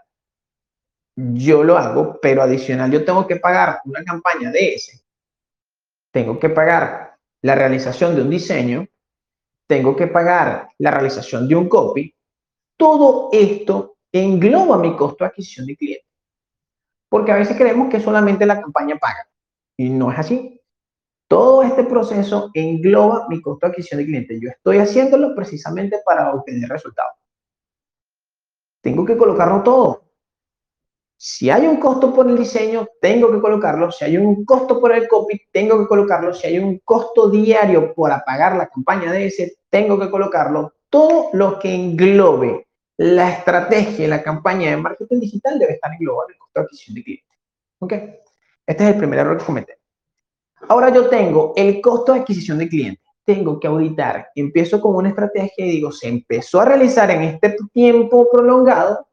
yo 1.17 1.63
lo 1.63 1.79
hago, 1.79 2.19
pero 2.21 2.43
adicional 2.43 2.91
yo 2.91 3.05
tengo 3.05 3.27
que 3.27 3.37
pagar 3.37 3.81
una 3.85 4.03
campaña 4.03 4.51
de 4.51 4.75
ese, 4.75 5.01
tengo 6.13 6.39
que 6.39 6.49
pagar 6.49 7.17
la 7.43 7.55
realización 7.55 8.17
de 8.17 8.23
un 8.23 8.31
diseño, 8.31 8.87
tengo 9.67 9.95
que 9.97 10.07
pagar 10.07 10.71
la 10.79 10.91
realización 10.91 11.49
de 11.49 11.57
un 11.57 11.69
copy, 11.69 12.15
todo 12.77 13.31
esto 13.33 13.97
engloba 14.13 14.79
mi 14.79 14.97
costo 14.97 15.25
de 15.25 15.29
adquisición 15.29 15.67
de 15.67 15.77
cliente. 15.77 16.07
Porque 17.09 17.33
a 17.33 17.37
veces 17.37 17.57
creemos 17.57 17.89
que 17.89 18.01
solamente 18.01 18.47
la 18.47 18.61
campaña 18.61 18.97
paga 18.97 19.29
y 19.77 19.89
no 19.89 20.11
es 20.11 20.19
así. 20.19 20.61
Todo 21.29 21.63
este 21.63 21.85
proceso 21.85 22.51
engloba 22.55 23.27
mi 23.29 23.41
costo 23.41 23.67
de 23.67 23.71
adquisición 23.71 23.99
de 23.99 24.07
cliente. 24.07 24.39
Yo 24.41 24.51
estoy 24.51 24.79
haciéndolo 24.79 25.35
precisamente 25.35 26.01
para 26.05 26.33
obtener 26.33 26.69
resultados. 26.69 27.15
Tengo 28.83 29.05
que 29.05 29.17
colocarlo 29.17 29.63
todo. 29.63 30.05
Si 31.17 31.49
hay 31.49 31.67
un 31.67 31.79
costo 31.79 32.13
por 32.13 32.29
el 32.29 32.37
diseño, 32.37 32.87
tengo 33.01 33.33
que 33.33 33.41
colocarlo. 33.41 33.91
Si 33.91 34.05
hay 34.05 34.19
un 34.19 34.45
costo 34.45 34.79
por 34.79 34.93
el 34.93 35.09
copy, 35.09 35.41
tengo 35.51 35.79
que 35.79 35.87
colocarlo. 35.87 36.35
Si 36.35 36.47
hay 36.47 36.59
un 36.59 36.81
costo 36.85 37.31
diario 37.31 37.95
por 37.95 38.13
apagar 38.13 38.57
la 38.57 38.69
campaña 38.69 39.11
de 39.11 39.27
ese, 39.27 39.57
tengo 39.71 39.99
que 39.99 40.11
colocarlo. 40.11 40.75
Todo 40.91 41.31
lo 41.33 41.59
que 41.59 41.75
englobe 41.75 42.67
la 42.99 43.31
estrategia 43.31 44.05
y 44.05 44.09
la 44.09 44.23
campaña 44.23 44.71
de 44.71 44.77
marketing 44.77 45.21
digital 45.21 45.59
debe 45.59 45.73
estar 45.73 45.93
englobado 45.93 46.29
en 46.29 46.35
el 46.35 46.39
costo 46.39 46.61
de 46.61 46.65
adquisición 46.65 46.95
de 46.95 47.03
clientes. 47.03 47.39
¿Ok? 47.79 47.93
Este 48.67 48.85
es 48.85 48.91
el 48.91 48.99
primer 48.99 49.19
error 49.21 49.39
que 49.39 49.45
cometemos. 49.45 49.84
Ahora 50.69 50.91
yo 50.91 51.09
tengo 51.09 51.53
el 51.57 51.81
costo 51.81 52.13
de 52.13 52.21
adquisición 52.21 52.59
de 52.59 52.69
clientes. 52.69 53.05
Tengo 53.25 53.59
que 53.59 53.67
auditar. 53.67 54.29
Empiezo 54.35 54.81
con 54.81 54.97
una 54.97 55.09
estrategia 55.09 55.65
y 55.65 55.71
digo, 55.71 55.93
se 55.93 56.09
empezó 56.09 56.61
a 56.61 56.67
realizar 56.67 57.11
en 57.11 57.23
este 57.23 57.57
tiempo 57.73 58.29
prolongado 58.31 59.07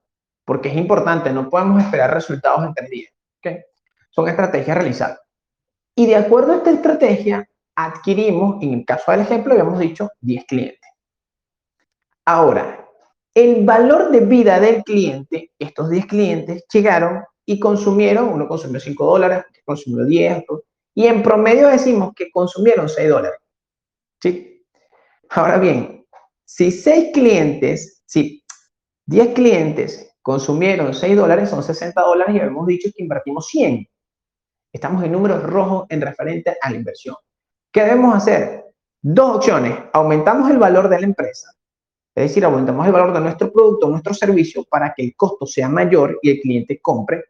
porque 0.46 0.70
es 0.70 0.76
importante, 0.76 1.32
no 1.32 1.50
podemos 1.50 1.82
esperar 1.82 2.14
resultados 2.14 2.66
en 2.66 2.74
tres 2.74 2.90
días. 2.90 3.14
¿okay? 3.38 3.62
Son 4.10 4.28
estrategias 4.28 4.76
realizadas. 4.76 5.20
Y 5.96 6.08
de 6.08 6.16
acuerdo 6.16 6.54
a 6.54 6.58
esta 6.58 6.72
estrategia, 6.72 7.48
adquirimos, 7.76 8.62
en 8.62 8.74
el 8.74 8.86
caso 8.86 9.12
del 9.12 9.22
ejemplo, 9.22 9.54
habíamos 9.54 9.80
dicho 9.80 10.10
10 10.20 10.46
clientes. 10.46 10.90
Ahora, 12.26 12.86
el 13.34 13.64
valor 13.66 14.12
de 14.12 14.22
vida 14.22 14.60
del 14.60 14.84
cliente, 14.84 15.52
estos 15.58 15.90
10 15.90 16.06
clientes 16.06 16.66
llegaron 16.72 17.24
y 17.46 17.60
consumieron, 17.60 18.30
uno 18.30 18.48
consumió 18.48 18.80
5 18.80 19.06
dólares, 19.06 19.46
otro 19.50 19.62
consumió 19.66 20.06
10, 20.06 20.44
y 20.94 21.08
en 21.08 21.24
promedio 21.24 21.68
decimos 21.68 22.14
que 22.16 22.32
consumieron 22.32 22.90
6 22.90 23.10
dólares. 23.10 23.40
¿Sí? 24.22 24.66
Ahora 25.30 25.58
bien, 25.58 26.06
si 26.46 26.72
6 26.72 27.12
clientes, 27.14 28.04
si 28.06 28.44
10 29.06 29.34
clientes 29.34 30.14
consumieron 30.22 30.94
6 30.94 31.16
dólares, 31.16 31.50
son 31.50 31.64
60 31.64 32.00
dólares 32.02 32.36
y 32.36 32.40
habíamos 32.40 32.68
dicho 32.68 32.90
que 32.96 33.04
invertimos 33.04 33.48
100. 33.48 33.88
Estamos 34.74 35.04
en 35.04 35.12
números 35.12 35.44
rojos 35.44 35.86
en 35.90 36.02
referente 36.02 36.56
a 36.62 36.70
la 36.70 36.76
inversión. 36.76 37.16
¿Qué 37.72 37.84
debemos 37.84 38.16
hacer? 38.16 38.66
Dos 39.02 39.38
opciones. 39.38 39.78
Aumentamos 39.94 40.52
el 40.52 40.60
valor 40.60 40.88
de 40.90 41.00
la 41.00 41.06
empresa, 41.06 41.52
es 42.14 42.24
decir, 42.24 42.44
aumentamos 42.44 42.86
el 42.86 42.92
valor 42.92 43.14
de 43.14 43.22
nuestro 43.22 43.52
producto, 43.52 43.88
nuestro 43.88 44.14
servicio, 44.14 44.66
para 44.66 44.94
que 44.94 45.04
el 45.04 45.16
costo 45.16 45.46
sea 45.46 45.70
mayor 45.70 46.20
y 46.22 46.32
el 46.32 46.42
cliente 46.42 46.80
compre. 46.82 47.24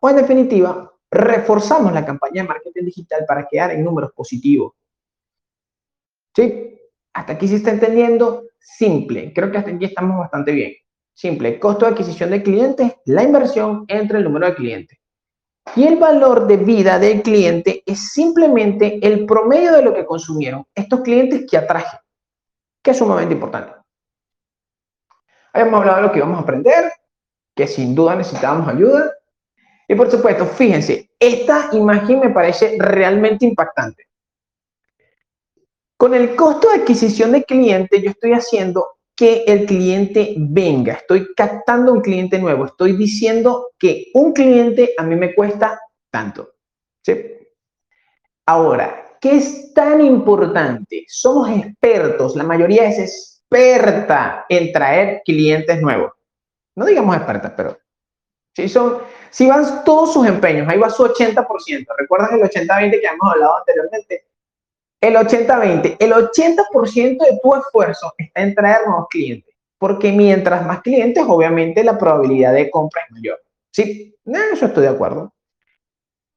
O 0.00 0.08
en 0.08 0.16
definitiva, 0.16 0.93
reforzamos 1.14 1.92
la 1.92 2.04
campaña 2.04 2.42
de 2.42 2.48
marketing 2.48 2.84
digital 2.84 3.24
para 3.26 3.46
quedar 3.46 3.70
en 3.70 3.84
números 3.84 4.12
positivos. 4.12 4.72
¿Sí? 6.34 6.78
Hasta 7.12 7.34
aquí 7.34 7.46
se 7.46 7.56
está 7.56 7.70
entendiendo 7.70 8.44
simple. 8.58 9.32
Creo 9.32 9.50
que 9.50 9.58
hasta 9.58 9.70
aquí 9.70 9.84
estamos 9.84 10.18
bastante 10.18 10.52
bien. 10.52 10.72
Simple, 11.14 11.60
costo 11.60 11.86
de 11.86 11.92
adquisición 11.92 12.30
de 12.30 12.42
clientes, 12.42 12.92
la 13.04 13.22
inversión 13.22 13.84
entre 13.86 14.18
el 14.18 14.24
número 14.24 14.46
de 14.46 14.54
clientes. 14.56 14.98
Y 15.76 15.86
el 15.86 15.96
valor 15.96 16.46
de 16.48 16.56
vida 16.56 16.98
del 16.98 17.22
cliente 17.22 17.82
es 17.86 18.12
simplemente 18.12 18.98
el 19.06 19.24
promedio 19.24 19.72
de 19.72 19.82
lo 19.82 19.94
que 19.94 20.04
consumieron 20.04 20.66
estos 20.74 21.00
clientes 21.00 21.46
que 21.48 21.56
atraje, 21.56 21.98
que 22.82 22.90
es 22.90 22.98
sumamente 22.98 23.34
importante. 23.34 23.72
Habíamos 25.52 25.80
hablado 25.80 25.96
de 25.98 26.02
lo 26.02 26.12
que 26.12 26.18
íbamos 26.18 26.38
a 26.38 26.42
aprender, 26.42 26.92
que 27.54 27.68
sin 27.68 27.94
duda 27.94 28.16
necesitábamos 28.16 28.68
ayuda. 28.68 29.12
Y 29.88 29.94
por 29.94 30.10
supuesto, 30.10 30.46
fíjense, 30.46 31.10
esta 31.18 31.68
imagen 31.72 32.20
me 32.20 32.30
parece 32.30 32.76
realmente 32.78 33.44
impactante. 33.44 34.08
Con 35.96 36.14
el 36.14 36.34
costo 36.34 36.68
de 36.68 36.80
adquisición 36.80 37.32
de 37.32 37.44
cliente, 37.44 38.02
yo 38.02 38.10
estoy 38.10 38.32
haciendo 38.32 38.94
que 39.16 39.44
el 39.46 39.66
cliente 39.66 40.34
venga, 40.36 40.94
estoy 40.94 41.32
captando 41.34 41.92
un 41.92 42.00
cliente 42.00 42.38
nuevo, 42.38 42.64
estoy 42.64 42.96
diciendo 42.96 43.70
que 43.78 44.08
un 44.14 44.32
cliente 44.32 44.92
a 44.98 45.04
mí 45.04 45.14
me 45.14 45.34
cuesta 45.34 45.80
tanto. 46.10 46.54
¿sí? 47.02 47.14
Ahora, 48.46 49.16
¿qué 49.20 49.36
es 49.36 49.72
tan 49.72 50.00
importante? 50.00 51.04
Somos 51.08 51.48
expertos, 51.50 52.34
la 52.34 52.44
mayoría 52.44 52.88
es 52.88 52.98
experta 52.98 54.46
en 54.48 54.72
traer 54.72 55.22
clientes 55.24 55.80
nuevos. 55.80 56.12
No 56.74 56.86
digamos 56.86 57.16
expertas, 57.16 57.52
pero 57.56 57.78
si 58.54 58.68
son, 58.68 58.98
si 59.34 59.48
van 59.48 59.82
todos 59.84 60.12
sus 60.12 60.24
empeños, 60.28 60.68
ahí 60.68 60.78
va 60.78 60.88
su 60.88 61.02
80%. 61.02 61.86
¿Recuerdas 61.98 62.30
el 62.30 62.42
80-20 62.42 63.00
que 63.00 63.06
hemos 63.06 63.32
hablado 63.32 63.58
anteriormente? 63.58 64.26
El 65.00 65.16
80-20, 65.16 65.96
el 65.98 66.12
80% 66.12 67.18
de 67.18 67.40
tu 67.42 67.54
esfuerzo 67.56 68.12
está 68.16 68.42
en 68.42 68.54
traer 68.54 68.86
nuevos 68.86 69.08
clientes, 69.10 69.52
porque 69.76 70.12
mientras 70.12 70.64
más 70.64 70.82
clientes, 70.82 71.24
obviamente 71.26 71.82
la 71.82 71.98
probabilidad 71.98 72.54
de 72.54 72.70
compra 72.70 73.02
es 73.02 73.10
mayor. 73.10 73.42
Sí, 73.72 74.14
eso 74.54 74.66
estoy 74.66 74.84
de 74.84 74.90
acuerdo. 74.90 75.34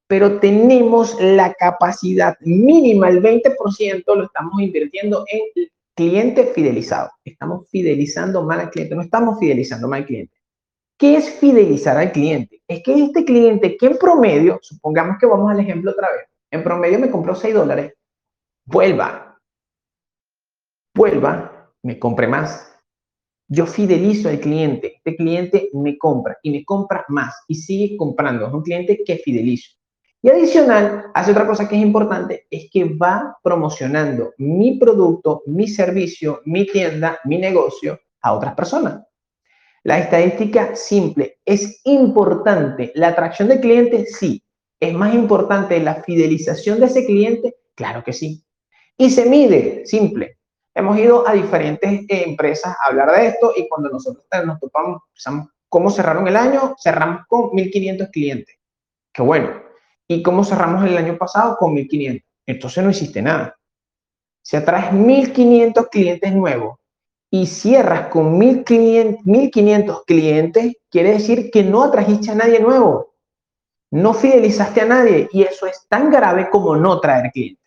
Pero 0.08 0.40
tenemos 0.40 1.22
la 1.22 1.54
capacidad 1.54 2.36
mínima, 2.40 3.10
el 3.10 3.22
20% 3.22 4.04
lo 4.08 4.24
estamos 4.24 4.60
invirtiendo 4.60 5.24
en 5.28 5.68
cliente 5.96 6.48
fidelizado. 6.48 7.12
Estamos 7.24 7.70
fidelizando 7.70 8.42
mal 8.42 8.60
al 8.60 8.72
cliente, 8.72 8.96
no 8.96 9.04
estamos 9.04 9.38
fidelizando 9.40 9.88
mal 9.88 10.00
al 10.00 10.08
cliente. 10.08 10.37
¿Qué 10.98 11.16
es 11.16 11.30
fidelizar 11.30 11.96
al 11.96 12.12
cliente? 12.12 12.62
Es 12.68 12.82
que 12.82 13.04
este 13.04 13.24
cliente 13.24 13.78
que 13.78 13.86
en 13.86 13.98
promedio, 13.98 14.60
supongamos 14.62 15.18
que 15.20 15.28
vamos 15.28 15.52
al 15.52 15.60
ejemplo 15.60 15.92
otra 15.92 16.10
vez, 16.12 16.28
en 16.50 16.64
promedio 16.64 16.98
me 16.98 17.12
compró 17.12 17.36
6 17.36 17.54
dólares, 17.54 17.94
vuelva, 18.66 19.40
vuelva, 20.96 21.72
me 21.84 22.00
compre 22.00 22.28
más. 22.28 22.74
Yo 23.48 23.68
fidelizo 23.68 24.28
al 24.28 24.40
cliente, 24.40 24.96
este 24.96 25.16
cliente 25.16 25.70
me 25.74 25.98
compra 25.98 26.38
y 26.42 26.52
me 26.52 26.66
compra 26.66 27.06
más 27.10 27.44
y 27.48 27.56
sigue 27.56 27.96
comprando, 27.96 28.48
es 28.48 28.54
un 28.54 28.64
cliente 28.64 29.04
que 29.06 29.18
fidelizo. 29.18 29.78
Y 30.22 30.30
adicional, 30.30 31.12
hace 31.14 31.32
otra 31.32 31.46
cosa 31.46 31.70
que 31.70 31.76
es 31.76 31.82
importante, 31.82 32.48
es 32.50 32.70
que 32.72 32.86
va 32.86 33.38
promocionando 33.44 34.34
mi 34.40 34.80
producto, 34.80 35.44
mi 35.46 35.68
servicio, 35.68 36.42
mi 36.46 36.66
tienda, 36.66 37.20
mi 37.26 37.38
negocio 37.38 38.00
a 38.22 38.34
otras 38.34 38.56
personas. 38.56 39.04
La 39.88 40.00
estadística 40.00 40.76
simple 40.76 41.40
es 41.46 41.80
importante. 41.86 42.92
La 42.96 43.08
atracción 43.08 43.48
de 43.48 43.62
clientes, 43.62 44.18
sí. 44.18 44.44
¿Es 44.82 44.94
más 44.94 45.14
importante 45.14 45.80
la 45.80 46.04
fidelización 46.04 46.82
de 46.82 46.88
ese 46.88 47.06
cliente? 47.06 47.56
Claro 47.74 48.04
que 48.04 48.12
sí. 48.12 48.44
Y 48.98 49.10
se 49.10 49.30
mide, 49.30 49.86
simple. 49.86 50.40
Hemos 50.76 51.00
ido 51.00 51.26
a 51.26 51.32
diferentes 51.32 52.02
eh, 52.02 52.24
empresas 52.28 52.76
a 52.76 52.90
hablar 52.90 53.14
de 53.14 53.28
esto 53.28 53.54
y 53.56 53.66
cuando 53.70 53.88
nosotros 53.88 54.26
nos 54.46 54.60
topamos, 54.60 55.04
cómo 55.70 55.90
cerraron 55.90 56.28
el 56.28 56.36
año, 56.36 56.76
cerramos 56.78 57.22
con 57.30 57.52
1.500 57.52 58.12
clientes. 58.12 58.58
Qué 59.14 59.22
bueno. 59.22 59.64
¿Y 60.06 60.22
cómo 60.22 60.44
cerramos 60.44 60.86
el 60.86 60.98
año 60.98 61.18
pasado? 61.18 61.56
Con 61.56 61.74
1.500. 61.78 62.26
Entonces 62.46 62.84
no 62.84 62.90
existe 62.90 63.22
nada. 63.22 63.58
Si 64.42 64.58
atraes 64.58 64.92
1.500 64.92 65.88
clientes 65.90 66.34
nuevos 66.34 66.78
y 67.30 67.46
cierras 67.48 68.08
con 68.08 68.40
1.500 68.40 70.04
clientes, 70.06 70.76
quiere 70.90 71.14
decir 71.14 71.52
que 71.52 71.64
no 71.64 71.84
atrajiste 71.84 72.32
a 72.32 72.36
nadie 72.36 72.60
nuevo. 72.60 73.14
No 73.92 74.14
fidelizaste 74.14 74.82
a 74.82 74.86
nadie 74.86 75.30
y 75.32 75.44
eso 75.44 75.66
es 75.66 75.86
tan 75.88 76.10
grave 76.10 76.50
como 76.50 76.76
no 76.76 77.00
traer 77.00 77.32
clientes. 77.32 77.64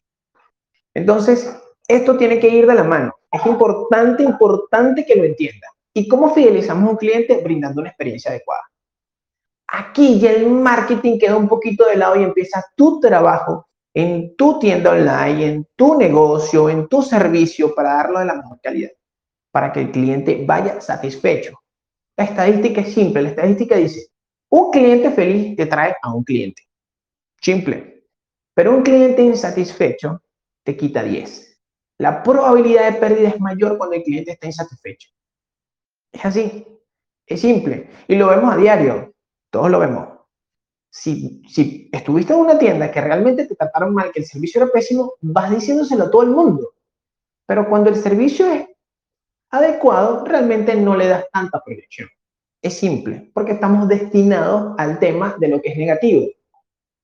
Entonces, 0.95 1.57
esto 1.89 2.17
tiene 2.17 2.39
que 2.39 2.49
ir 2.49 2.67
de 2.67 2.75
la 2.75 2.85
mano. 2.85 3.15
Es 3.31 3.45
importante, 3.47 4.23
importante 4.23 5.05
que 5.05 5.17
lo 5.17 5.25
entienda. 5.25 5.69
¿Y 5.95 6.07
cómo 6.09 6.33
fidelizamos 6.35 6.89
a 6.89 6.91
un 6.93 6.97
cliente? 6.97 7.41
Brindando 7.43 7.81
una 7.81 7.91
experiencia 7.91 8.31
adecuada. 8.31 8.63
Aquí 9.69 10.19
ya 10.19 10.33
el 10.33 10.49
marketing 10.51 11.19
queda 11.19 11.37
un 11.37 11.49
poquito 11.49 11.87
de 11.87 11.97
lado 11.97 12.17
y 12.17 12.25
empieza 12.25 12.65
tu 12.75 12.99
trabajo 13.01 13.67
en 13.95 14.37
tu 14.37 14.59
tienda 14.59 14.91
online, 14.91 15.47
en 15.47 15.69
tu 15.77 15.97
negocio, 15.97 16.69
en 16.69 16.89
tu 16.89 17.03
servicio 17.03 17.75
para 17.75 17.95
darlo 17.95 18.19
de 18.21 18.25
la 18.25 18.35
mejor 18.35 18.61
calidad, 18.61 18.91
para 19.51 19.73
que 19.73 19.81
el 19.81 19.91
cliente 19.91 20.45
vaya 20.47 20.81
satisfecho. 20.81 21.59
La 22.17 22.25
estadística 22.25 22.81
es 22.83 22.95
simple. 22.95 23.23
La 23.23 23.31
estadística 23.31 23.77
dice, 23.77 24.09
un 24.51 24.71
cliente 24.71 25.11
feliz 25.11 25.57
te 25.57 25.67
trae 25.67 25.95
a 26.03 26.13
un 26.15 26.25
cliente. 26.25 26.63
Simple. 27.41 28.05
Pero 28.55 28.77
un 28.77 28.83
cliente 28.83 29.23
insatisfecho 29.23 30.23
te 30.65 30.77
quita 30.77 31.03
10. 31.03 31.61
La 31.99 32.23
probabilidad 32.23 32.91
de 32.91 32.99
pérdida 32.99 33.29
es 33.29 33.41
mayor 33.41 33.79
cuando 33.79 33.97
el 33.97 34.03
cliente 34.03 34.33
está 34.33 34.47
insatisfecho. 34.47 35.11
Es 36.13 36.25
así. 36.25 36.67
Es 37.27 37.41
simple. 37.41 37.91
Y 38.09 38.17
lo 38.17 38.29
vemos 38.29 38.53
a 38.53 38.57
diario. 38.57 39.15
Todos 39.51 39.71
lo 39.71 39.79
vemos. 39.79 40.09
Si, 40.93 41.43
si 41.49 41.89
estuviste 41.93 42.33
en 42.33 42.41
una 42.41 42.59
tienda 42.59 42.91
que 42.91 43.01
realmente 43.01 43.47
te 43.47 43.55
trataron 43.55 43.95
mal, 43.95 44.11
que 44.13 44.21
el 44.21 44.27
servicio 44.27 44.63
era 44.63 44.73
pésimo, 44.73 45.15
vas 45.21 45.51
diciéndoselo 45.51 46.05
a 46.05 46.11
todo 46.11 46.23
el 46.23 46.31
mundo. 46.31 46.75
Pero 47.47 47.69
cuando 47.69 47.91
el 47.91 47.97
servicio 47.97 48.51
es 48.53 48.67
adecuado, 49.51 50.25
realmente 50.25 50.75
no 50.75 50.97
le 50.97 51.09
das 51.09 51.25
tanta 51.33 51.63
proyección. 51.65 52.09
Es 52.63 52.75
simple, 52.75 53.31
porque 53.33 53.53
estamos 53.53 53.89
destinados 53.89 54.75
al 54.79 54.99
tema 54.99 55.37
de 55.39 55.49
lo 55.49 55.61
que 55.61 55.71
es 55.71 55.79
negativo. 55.79 56.27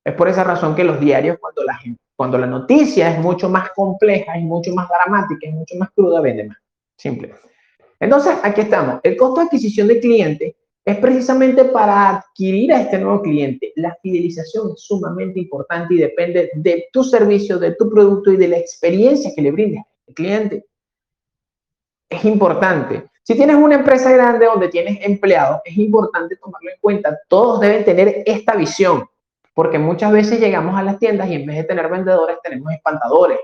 Es 0.05 0.15
por 0.15 0.29
esa 0.29 0.45
razón 0.45 0.75
que 0.75 0.85
los 0.85 1.01
diarios, 1.01 1.39
cuando 1.41 1.65
la, 1.65 1.79
cuando 2.15 2.39
la 2.39 2.47
noticia 2.47 3.11
es 3.11 3.19
mucho 3.19 3.49
más 3.49 3.71
compleja, 3.71 4.37
es 4.37 4.43
mucho 4.43 4.73
más 4.75 4.89
dramática, 4.89 5.49
es 5.49 5.55
mucho 5.55 5.77
más 5.77 5.91
cruda, 5.91 6.21
vende 6.21 6.45
más. 6.45 6.59
Simple. 6.97 7.35
Entonces, 7.99 8.37
aquí 8.43 8.61
estamos. 8.63 9.01
El 9.03 9.17
costo 9.17 9.41
de 9.41 9.47
adquisición 9.47 9.89
de 9.89 10.01
cliente 10.01 10.57
es 10.85 10.99
precisamente 10.99 11.65
para 11.65 12.11
adquirir 12.11 12.73
a 12.73 12.83
este 12.83 12.99
nuevo 12.99 13.21
cliente. 13.21 13.73
La 13.75 13.97
fidelización 14.01 14.73
es 14.73 14.83
sumamente 14.83 15.41
importante 15.41 15.95
y 15.95 15.99
depende 15.99 16.51
de 16.55 16.87
tu 16.93 17.03
servicio, 17.03 17.59
de 17.59 17.75
tu 17.75 17.91
producto 17.91 18.31
y 18.31 18.37
de 18.37 18.49
la 18.49 18.59
experiencia 18.59 19.33
que 19.35 19.43
le 19.43 19.51
brindes 19.51 19.83
al 20.07 20.15
cliente. 20.15 20.65
Es 22.09 22.25
importante. 22.25 23.05
Si 23.23 23.35
tienes 23.35 23.57
una 23.57 23.75
empresa 23.75 24.12
grande 24.12 24.47
donde 24.47 24.69
tienes 24.69 24.99
empleados, 25.05 25.61
es 25.64 25.77
importante 25.77 26.37
tomarlo 26.37 26.71
en 26.71 26.79
cuenta. 26.81 27.19
Todos 27.29 27.61
deben 27.61 27.85
tener 27.85 28.23
esta 28.25 28.55
visión, 28.55 29.05
porque 29.53 29.79
muchas 29.79 30.12
veces 30.12 30.38
llegamos 30.38 30.79
a 30.79 30.83
las 30.83 30.99
tiendas 30.99 31.29
y 31.29 31.35
en 31.35 31.47
vez 31.47 31.57
de 31.57 31.64
tener 31.64 31.88
vendedores, 31.88 32.37
tenemos 32.42 32.73
espantadores. 32.73 33.40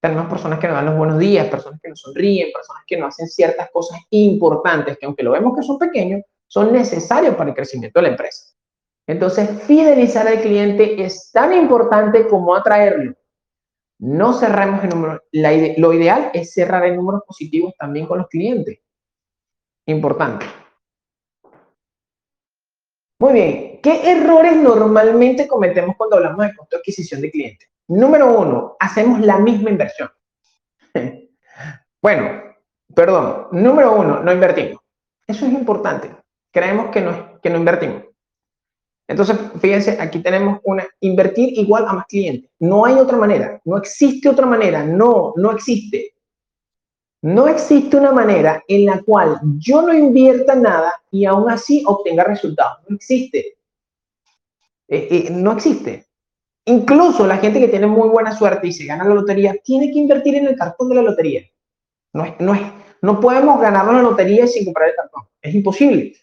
Tenemos 0.00 0.26
personas 0.26 0.58
que 0.58 0.66
nos 0.66 0.76
dan 0.76 0.86
los 0.86 0.96
buenos 0.96 1.18
días, 1.18 1.48
personas 1.48 1.80
que 1.80 1.88
nos 1.88 2.00
sonríen, 2.00 2.52
personas 2.52 2.82
que 2.86 2.96
nos 2.96 3.08
hacen 3.08 3.28
ciertas 3.28 3.70
cosas 3.70 3.98
importantes 4.10 4.96
que 4.98 5.06
aunque 5.06 5.22
lo 5.22 5.32
vemos 5.32 5.56
que 5.56 5.62
son 5.62 5.78
pequeños, 5.78 6.22
son 6.46 6.72
necesarios 6.72 7.34
para 7.36 7.50
el 7.50 7.56
crecimiento 7.56 7.98
de 7.98 8.02
la 8.04 8.08
empresa. 8.10 8.54
Entonces, 9.06 9.62
fidelizar 9.62 10.26
al 10.26 10.40
cliente 10.40 11.02
es 11.02 11.30
tan 11.32 11.52
importante 11.52 12.26
como 12.26 12.54
atraerlo. 12.54 13.14
No 14.00 14.32
cerremos 14.32 14.82
el 14.84 14.90
número. 14.90 15.22
lo 15.32 15.92
ideal 15.92 16.30
es 16.32 16.52
cerrar 16.52 16.84
en 16.86 16.96
números 16.96 17.22
positivos 17.26 17.74
también 17.78 18.06
con 18.06 18.18
los 18.18 18.28
clientes. 18.28 18.78
Importante. 19.86 20.46
Muy 23.20 23.32
bien. 23.32 23.80
¿Qué 23.82 24.10
errores 24.10 24.56
normalmente 24.56 25.48
cometemos 25.48 25.96
cuando 25.96 26.16
hablamos 26.16 26.46
de 26.46 26.54
costo 26.54 26.76
de 26.76 26.80
adquisición 26.80 27.20
de 27.20 27.30
clientes? 27.30 27.68
Número 27.88 28.38
uno, 28.38 28.76
hacemos 28.78 29.20
la 29.20 29.38
misma 29.38 29.70
inversión. 29.70 30.10
bueno, 32.02 32.42
perdón. 32.94 33.48
Número 33.52 33.96
uno, 33.96 34.20
no 34.22 34.32
invertimos. 34.32 34.80
Eso 35.26 35.46
es 35.46 35.52
importante 35.52 36.10
creemos 36.50 36.90
que 36.90 37.00
no, 37.00 37.40
que 37.40 37.50
no 37.50 37.56
invertimos. 37.56 38.04
Entonces, 39.08 39.38
fíjense, 39.60 39.96
aquí 39.98 40.20
tenemos 40.20 40.60
una, 40.64 40.86
invertir 41.00 41.58
igual 41.58 41.86
a 41.88 41.94
más 41.94 42.06
clientes. 42.06 42.50
No 42.60 42.84
hay 42.84 42.96
otra 42.96 43.16
manera, 43.16 43.60
no 43.64 43.78
existe 43.78 44.28
otra 44.28 44.44
manera, 44.44 44.84
no, 44.84 45.32
no 45.36 45.50
existe. 45.50 46.12
No 47.22 47.48
existe 47.48 47.96
una 47.96 48.12
manera 48.12 48.62
en 48.68 48.84
la 48.84 49.02
cual 49.02 49.40
yo 49.58 49.82
no 49.82 49.92
invierta 49.94 50.54
nada 50.54 50.92
y 51.10 51.24
aún 51.24 51.50
así 51.50 51.82
obtenga 51.86 52.22
resultados. 52.22 52.78
No 52.86 52.96
existe. 52.96 53.56
Eh, 54.86 55.08
eh, 55.10 55.28
no 55.30 55.52
existe. 55.52 56.06
Incluso 56.66 57.26
la 57.26 57.38
gente 57.38 57.60
que 57.60 57.68
tiene 57.68 57.86
muy 57.86 58.10
buena 58.10 58.36
suerte 58.36 58.68
y 58.68 58.72
se 58.72 58.84
gana 58.84 59.04
la 59.04 59.14
lotería, 59.14 59.54
tiene 59.64 59.90
que 59.90 59.98
invertir 59.98 60.36
en 60.36 60.46
el 60.46 60.56
cartón 60.56 60.90
de 60.90 60.96
la 60.96 61.02
lotería. 61.02 61.42
No, 62.12 62.24
es, 62.24 62.34
no, 62.38 62.54
es, 62.54 62.60
no 63.00 63.18
podemos 63.20 63.58
ganar 63.58 63.86
la 63.86 64.02
lotería 64.02 64.46
sin 64.46 64.66
comprar 64.66 64.90
el 64.90 64.94
cartón. 64.94 65.22
Es 65.40 65.54
imposible. 65.54 66.14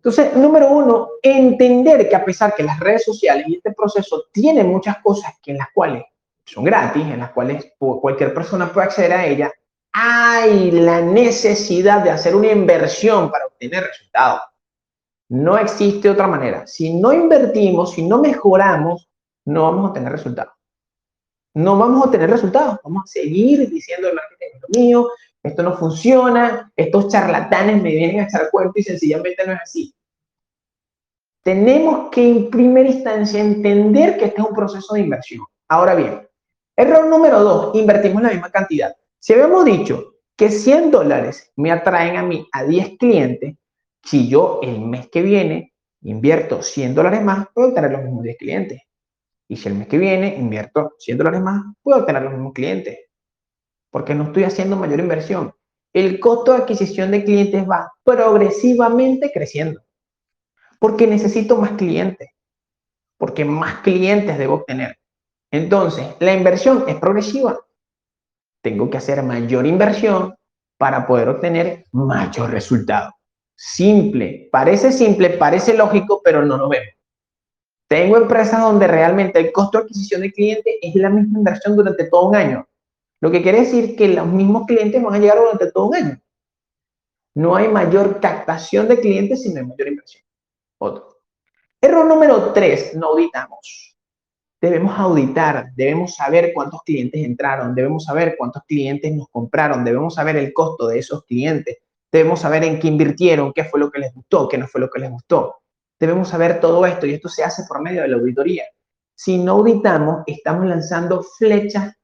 Entonces, 0.00 0.34
número 0.34 0.70
uno, 0.70 1.10
entender 1.22 2.08
que 2.08 2.16
a 2.16 2.24
pesar 2.24 2.54
que 2.54 2.62
las 2.62 2.80
redes 2.80 3.04
sociales 3.04 3.44
y 3.46 3.56
este 3.56 3.72
proceso 3.72 4.24
tienen 4.32 4.66
muchas 4.66 4.96
cosas 5.02 5.34
que 5.42 5.50
en 5.50 5.58
las 5.58 5.68
cuales 5.74 6.04
son 6.46 6.64
gratis, 6.64 7.02
en 7.02 7.20
las 7.20 7.32
cuales 7.32 7.74
cualquier 7.78 8.32
persona 8.32 8.72
puede 8.72 8.86
acceder 8.86 9.12
a 9.12 9.26
ella, 9.26 9.52
hay 9.92 10.70
la 10.70 11.02
necesidad 11.02 12.02
de 12.02 12.12
hacer 12.12 12.34
una 12.34 12.50
inversión 12.50 13.30
para 13.30 13.44
obtener 13.44 13.84
resultados. 13.84 14.40
No 15.28 15.58
existe 15.58 16.08
otra 16.08 16.26
manera. 16.26 16.66
Si 16.66 16.94
no 16.94 17.12
invertimos, 17.12 17.92
si 17.92 18.02
no 18.02 18.22
mejoramos, 18.22 19.06
no 19.44 19.64
vamos 19.64 19.90
a 19.90 19.92
tener 19.92 20.12
resultados. 20.12 20.54
No 21.52 21.76
vamos 21.76 22.06
a 22.06 22.10
tener 22.10 22.30
resultados. 22.30 22.78
Vamos 22.82 23.04
a 23.04 23.06
seguir 23.06 23.68
diciendo 23.68 24.08
el 24.08 24.14
marketing 24.14 24.46
es 24.54 24.60
lo 24.62 24.80
mío, 24.80 25.08
esto 25.42 25.62
no 25.62 25.76
funciona, 25.76 26.70
estos 26.76 27.08
charlatanes 27.08 27.82
me 27.82 27.90
vienen 27.90 28.20
a 28.20 28.24
echar 28.24 28.50
cuento 28.50 28.74
y 28.76 28.82
sencillamente 28.82 29.46
no 29.46 29.52
es 29.52 29.60
así. 29.62 29.94
Tenemos 31.42 32.10
que 32.10 32.28
en 32.28 32.50
primera 32.50 32.88
instancia 32.88 33.40
entender 33.40 34.18
que 34.18 34.26
este 34.26 34.42
es 34.42 34.46
un 34.46 34.54
proceso 34.54 34.94
de 34.94 35.00
inversión. 35.00 35.44
Ahora 35.68 35.94
bien, 35.94 36.28
error 36.76 37.06
número 37.06 37.42
dos, 37.42 37.74
invertimos 37.74 38.22
la 38.22 38.30
misma 38.30 38.50
cantidad. 38.50 38.94
Si 39.18 39.32
habíamos 39.32 39.64
dicho 39.64 40.16
que 40.36 40.50
100 40.50 40.90
dólares 40.90 41.50
me 41.56 41.72
atraen 41.72 42.16
a 42.16 42.22
mí 42.22 42.46
a 42.52 42.64
10 42.64 42.98
clientes, 42.98 43.56
si 44.02 44.28
yo 44.28 44.60
el 44.62 44.80
mes 44.80 45.08
que 45.08 45.22
viene 45.22 45.74
invierto 46.02 46.62
100 46.62 46.94
dólares 46.94 47.22
más, 47.22 47.46
puedo 47.52 47.68
obtener 47.68 47.92
los 47.92 48.02
mismos 48.02 48.22
10 48.24 48.36
clientes. 48.36 48.82
Y 49.48 49.56
si 49.56 49.68
el 49.68 49.74
mes 49.74 49.88
que 49.88 49.98
viene 49.98 50.36
invierto 50.36 50.94
100 50.98 51.18
dólares 51.18 51.40
más, 51.40 51.62
puedo 51.82 52.00
obtener 52.00 52.22
los 52.22 52.32
mismos 52.32 52.52
clientes. 52.52 52.98
Porque 53.90 54.14
no 54.14 54.24
estoy 54.24 54.44
haciendo 54.44 54.76
mayor 54.76 55.00
inversión. 55.00 55.54
El 55.92 56.20
costo 56.20 56.52
de 56.52 56.58
adquisición 56.58 57.10
de 57.10 57.24
clientes 57.24 57.68
va 57.68 57.92
progresivamente 58.04 59.30
creciendo. 59.32 59.80
Porque 60.78 61.06
necesito 61.06 61.56
más 61.56 61.72
clientes. 61.72 62.28
Porque 63.18 63.44
más 63.44 63.80
clientes 63.80 64.38
debo 64.38 64.54
obtener. 64.54 64.96
Entonces, 65.50 66.06
la 66.20 66.32
inversión 66.32 66.84
es 66.86 66.96
progresiva. 66.96 67.58
Tengo 68.62 68.88
que 68.88 68.98
hacer 68.98 69.22
mayor 69.22 69.66
inversión 69.66 70.34
para 70.78 71.06
poder 71.06 71.28
obtener 71.28 71.84
mayor 71.92 72.50
resultado. 72.50 73.12
Simple. 73.56 74.48
Parece 74.50 74.92
simple, 74.92 75.30
parece 75.30 75.74
lógico, 75.74 76.22
pero 76.24 76.42
no 76.44 76.56
lo 76.56 76.68
vemos. 76.68 76.94
Tengo 77.88 78.16
empresas 78.16 78.60
donde 78.60 78.86
realmente 78.86 79.40
el 79.40 79.52
costo 79.52 79.78
de 79.78 79.84
adquisición 79.84 80.20
de 80.20 80.32
cliente 80.32 80.78
es 80.80 80.94
la 80.94 81.10
misma 81.10 81.38
inversión 81.38 81.76
durante 81.76 82.04
todo 82.04 82.28
un 82.28 82.36
año. 82.36 82.66
Lo 83.20 83.30
que 83.30 83.42
quiere 83.42 83.60
decir 83.60 83.96
que 83.96 84.08
los 84.08 84.26
mismos 84.26 84.66
clientes 84.66 85.02
van 85.02 85.14
a 85.14 85.18
llegar 85.18 85.38
durante 85.38 85.70
todo 85.70 85.86
un 85.86 85.94
año. 85.94 86.20
No 87.34 87.54
hay 87.54 87.68
mayor 87.68 88.18
captación 88.20 88.88
de 88.88 88.98
clientes 88.98 89.42
si 89.42 89.52
no 89.52 89.60
hay 89.60 89.66
mayor 89.66 89.88
inversión. 89.88 90.24
Otro. 90.78 91.18
Error 91.80 92.06
número 92.06 92.52
tres, 92.52 92.94
no 92.94 93.08
auditamos. 93.08 93.96
Debemos 94.60 94.98
auditar, 94.98 95.70
debemos 95.74 96.14
saber 96.14 96.52
cuántos 96.54 96.82
clientes 96.82 97.24
entraron, 97.24 97.74
debemos 97.74 98.04
saber 98.04 98.36
cuántos 98.36 98.62
clientes 98.64 99.10
nos 99.14 99.28
compraron, 99.30 99.84
debemos 99.84 100.14
saber 100.14 100.36
el 100.36 100.52
costo 100.52 100.86
de 100.88 100.98
esos 100.98 101.24
clientes, 101.24 101.78
debemos 102.12 102.40
saber 102.40 102.64
en 102.64 102.78
qué 102.78 102.88
invirtieron, 102.88 103.54
qué 103.54 103.64
fue 103.64 103.80
lo 103.80 103.90
que 103.90 104.00
les 104.00 104.12
gustó, 104.12 104.48
qué 104.48 104.58
no 104.58 104.66
fue 104.66 104.82
lo 104.82 104.90
que 104.90 105.00
les 105.00 105.10
gustó. 105.10 105.62
Debemos 105.98 106.28
saber 106.28 106.60
todo 106.60 106.84
esto 106.84 107.06
y 107.06 107.14
esto 107.14 107.28
se 107.28 107.42
hace 107.42 107.64
por 107.66 107.80
medio 107.80 108.02
de 108.02 108.08
la 108.08 108.16
auditoría. 108.16 108.64
Si 109.14 109.38
no 109.38 109.52
auditamos, 109.52 110.24
estamos 110.26 110.66
lanzando 110.66 111.22
flechas 111.22 111.94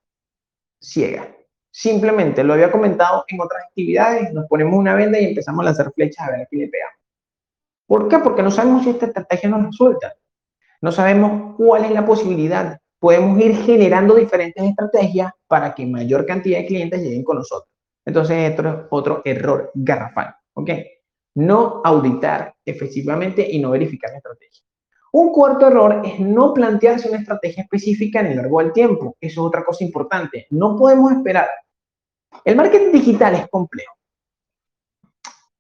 ciegas. 0.81 1.29
Simplemente 1.71 2.43
lo 2.43 2.55
había 2.55 2.71
comentado 2.71 3.25
en 3.29 3.41
otras 3.41 3.65
actividades, 3.65 4.33
nos 4.33 4.47
ponemos 4.47 4.79
una 4.79 4.95
venda 4.95 5.21
y 5.21 5.27
empezamos 5.27 5.61
a 5.61 5.67
lanzar 5.67 5.93
flechas 5.93 6.27
a 6.27 6.31
ver 6.31 6.41
a 6.43 6.47
quién 6.47 6.63
le 6.63 6.69
pegamos. 6.69 6.97
¿Por 7.87 8.09
qué? 8.09 8.19
Porque 8.19 8.43
no 8.43 8.51
sabemos 8.51 8.85
si 8.85 8.91
esta 8.91 9.07
estrategia 9.07 9.49
nos 9.49 9.67
resulta. 9.67 10.15
No 10.81 10.91
sabemos 10.93 11.55
cuál 11.57 11.85
es 11.85 11.91
la 11.91 12.05
posibilidad. 12.05 12.79
Podemos 12.99 13.39
ir 13.41 13.57
generando 13.57 14.15
diferentes 14.15 14.65
estrategias 14.65 15.33
para 15.47 15.75
que 15.75 15.87
mayor 15.87 16.27
cantidad 16.27 16.59
de 16.59 16.67
clientes 16.67 17.03
lleguen 17.03 17.25
con 17.25 17.37
nosotros. 17.37 17.71
Entonces, 18.05 18.51
esto 18.51 18.69
es 18.69 18.75
otro 18.91 19.23
error 19.25 19.71
garrafal. 19.75 20.35
¿Ok? 20.55 20.71
No 21.35 21.83
auditar 21.85 22.55
efectivamente 22.65 23.47
y 23.49 23.59
no 23.59 23.71
verificar 23.71 24.11
la 24.11 24.17
estrategia. 24.17 24.66
Un 25.19 25.33
cuarto 25.33 25.69
error 25.69 26.03
es 26.05 26.21
no 26.21 26.53
plantearse 26.53 27.09
una 27.09 27.17
estrategia 27.17 27.63
específica 27.63 28.21
en 28.21 28.27
el 28.27 28.37
largo 28.37 28.59
del 28.59 28.75
tiempo. 28.75 29.17
Eso 29.19 29.41
es 29.41 29.47
otra 29.47 29.65
cosa 29.65 29.83
importante. 29.83 30.47
No 30.51 30.77
podemos 30.77 31.11
esperar. 31.11 31.49
El 32.45 32.55
marketing 32.55 32.93
digital 32.93 33.35
es 33.35 33.49
complejo. 33.49 33.95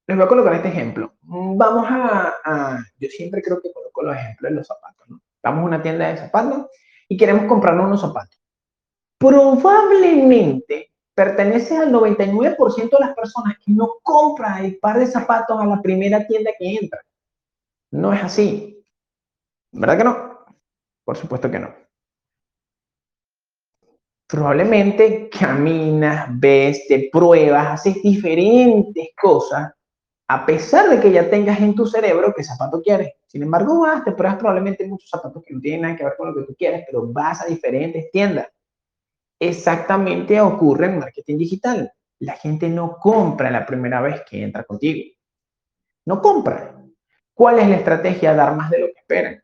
Les 0.06 0.14
voy 0.14 0.26
a 0.26 0.28
colocar 0.28 0.52
este 0.52 0.68
ejemplo. 0.68 1.14
Vamos 1.22 1.86
a, 1.88 2.84
yo 2.98 3.08
siempre 3.08 3.40
creo 3.40 3.58
que 3.62 3.72
coloco 3.72 4.02
los 4.02 4.14
ejemplos 4.14 4.50
de 4.50 4.56
los 4.56 4.66
zapatos. 4.66 5.08
¿no? 5.08 5.22
Vamos 5.42 5.62
a 5.62 5.64
una 5.68 5.82
tienda 5.82 6.08
de 6.08 6.18
zapatos 6.18 6.66
y 7.08 7.16
queremos 7.16 7.46
comprarnos 7.46 7.86
unos 7.86 8.02
zapatos. 8.02 8.38
Probablemente 9.16 10.92
pertenece 11.14 11.78
al 11.78 11.90
99% 11.94 12.90
de 12.90 13.00
las 13.00 13.14
personas 13.14 13.56
que 13.64 13.72
no 13.72 13.94
compran 14.02 14.66
el 14.66 14.76
par 14.76 14.98
de 14.98 15.06
zapatos 15.06 15.58
a 15.58 15.64
la 15.64 15.80
primera 15.80 16.26
tienda 16.26 16.50
que 16.58 16.76
entra. 16.76 17.00
No 17.90 18.12
es 18.12 18.22
así. 18.22 18.75
¿Verdad 19.72 19.98
que 19.98 20.04
no? 20.04 20.46
Por 21.04 21.16
supuesto 21.16 21.50
que 21.50 21.58
no. 21.58 21.74
Probablemente 24.28 25.28
caminas, 25.28 26.28
ves, 26.30 26.86
te 26.88 27.08
pruebas, 27.12 27.68
haces 27.68 28.02
diferentes 28.02 29.08
cosas, 29.20 29.72
a 30.28 30.44
pesar 30.44 30.90
de 30.90 31.00
que 31.00 31.12
ya 31.12 31.30
tengas 31.30 31.60
en 31.60 31.74
tu 31.74 31.86
cerebro 31.86 32.34
qué 32.36 32.42
zapato 32.42 32.82
quieres. 32.82 33.12
Sin 33.26 33.42
embargo, 33.44 33.80
vas, 33.80 34.04
te 34.04 34.12
pruebas 34.12 34.38
probablemente 34.38 34.86
muchos 34.86 35.08
zapatos 35.08 35.42
que 35.44 35.54
no 35.54 35.60
tienen 35.60 35.82
nada 35.82 35.96
que 35.96 36.04
ver 36.04 36.14
con 36.16 36.28
lo 36.28 36.34
que 36.34 36.46
tú 36.46 36.56
quieres, 36.58 36.84
pero 36.86 37.06
vas 37.12 37.40
a 37.42 37.46
diferentes 37.46 38.10
tiendas 38.10 38.48
exactamente 39.38 40.40
ocurre 40.40 40.86
en 40.86 40.98
marketing 40.98 41.38
digital. 41.38 41.92
La 42.20 42.34
gente 42.34 42.68
no 42.68 42.96
compra 42.98 43.50
la 43.50 43.66
primera 43.66 44.00
vez 44.00 44.22
que 44.28 44.42
entra 44.42 44.64
contigo. 44.64 45.12
No 46.06 46.20
compra. 46.20 46.74
¿Cuál 47.34 47.58
es 47.58 47.68
la 47.68 47.76
estrategia? 47.76 48.34
Dar 48.34 48.56
más 48.56 48.70
de 48.70 48.78
lo 48.78 48.86
que 48.86 48.98
esperan. 48.98 49.42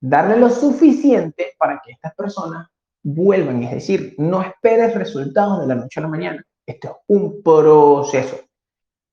Darle 0.00 0.36
lo 0.36 0.50
suficiente 0.50 1.54
para 1.58 1.80
que 1.84 1.92
estas 1.92 2.14
personas 2.14 2.68
vuelvan. 3.02 3.62
Es 3.64 3.72
decir, 3.72 4.14
no 4.18 4.42
esperes 4.42 4.94
resultados 4.94 5.60
de 5.60 5.66
la 5.66 5.74
noche 5.74 6.00
a 6.00 6.02
la 6.02 6.08
mañana. 6.08 6.44
Esto 6.66 6.88
es 6.88 6.94
un 7.08 7.42
proceso 7.42 8.40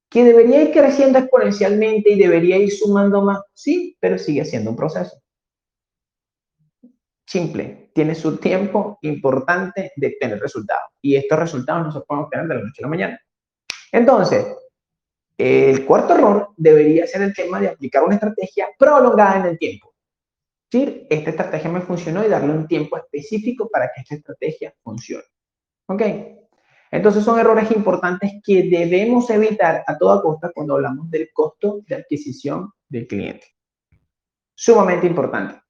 que 0.10 0.24
debería 0.24 0.62
ir 0.62 0.72
creciendo 0.72 1.20
exponencialmente 1.20 2.12
y 2.12 2.20
debería 2.20 2.58
ir 2.58 2.72
sumando 2.72 3.22
más. 3.22 3.42
Sí, 3.54 3.98
pero 4.00 4.18
sigue 4.18 4.46
siendo 4.46 4.70
un 4.70 4.76
proceso. 4.76 5.18
Simple, 7.26 7.92
tiene 7.94 8.14
su 8.14 8.38
tiempo 8.38 9.00
importante 9.02 9.92
de 9.96 10.16
tener 10.20 10.40
resultados. 10.40 10.92
Y 11.02 11.16
estos 11.16 11.40
resultados 11.40 11.86
no 11.86 11.92
se 11.92 12.02
pueden 12.02 12.26
obtener 12.26 12.48
de 12.48 12.56
la 12.56 12.62
noche 12.62 12.80
a 12.80 12.82
la 12.84 12.88
mañana. 12.88 13.20
Entonces, 13.92 14.46
el 15.38 15.86
cuarto 15.86 16.16
error 16.16 16.50
debería 16.56 17.08
ser 17.08 17.24
el 17.24 17.34
tema 17.34 17.60
de 17.60 17.70
aplicar 17.70 18.04
una 18.04 18.16
estrategia 18.16 18.68
prolongada 18.78 19.40
en 19.40 19.46
el 19.48 19.58
tiempo. 19.58 19.95
Decir, 20.76 21.08
esta 21.10 21.30
estrategia 21.30 21.72
me 21.72 21.80
funcionó 21.80 22.26
y 22.26 22.28
darle 22.28 22.52
un 22.52 22.68
tiempo 22.68 22.98
específico 22.98 23.70
para 23.70 23.86
que 23.86 24.02
esta 24.02 24.16
estrategia 24.16 24.74
funcione. 24.84 25.24
¿Ok? 25.88 26.02
Entonces 26.92 27.24
son 27.24 27.40
errores 27.40 27.72
importantes 27.72 28.42
que 28.44 28.64
debemos 28.64 29.30
evitar 29.30 29.86
a 29.88 29.98
toda 29.98 30.22
costa 30.22 30.52
cuando 30.54 30.74
hablamos 30.74 31.10
del 31.10 31.30
costo 31.32 31.80
de 31.88 31.96
adquisición 31.96 32.74
del 32.90 33.08
cliente. 33.08 33.48
Sumamente 34.54 35.08
importante. 35.08 35.62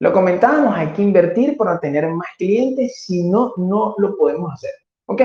Lo 0.00 0.12
comentábamos, 0.12 0.74
hay 0.76 0.88
que 0.88 1.02
invertir 1.02 1.56
para 1.56 1.78
tener 1.78 2.08
más 2.08 2.30
clientes, 2.36 3.04
si 3.04 3.22
no, 3.22 3.52
no 3.58 3.94
lo 3.98 4.16
podemos 4.16 4.52
hacer. 4.54 4.72
¿Ok? 5.06 5.22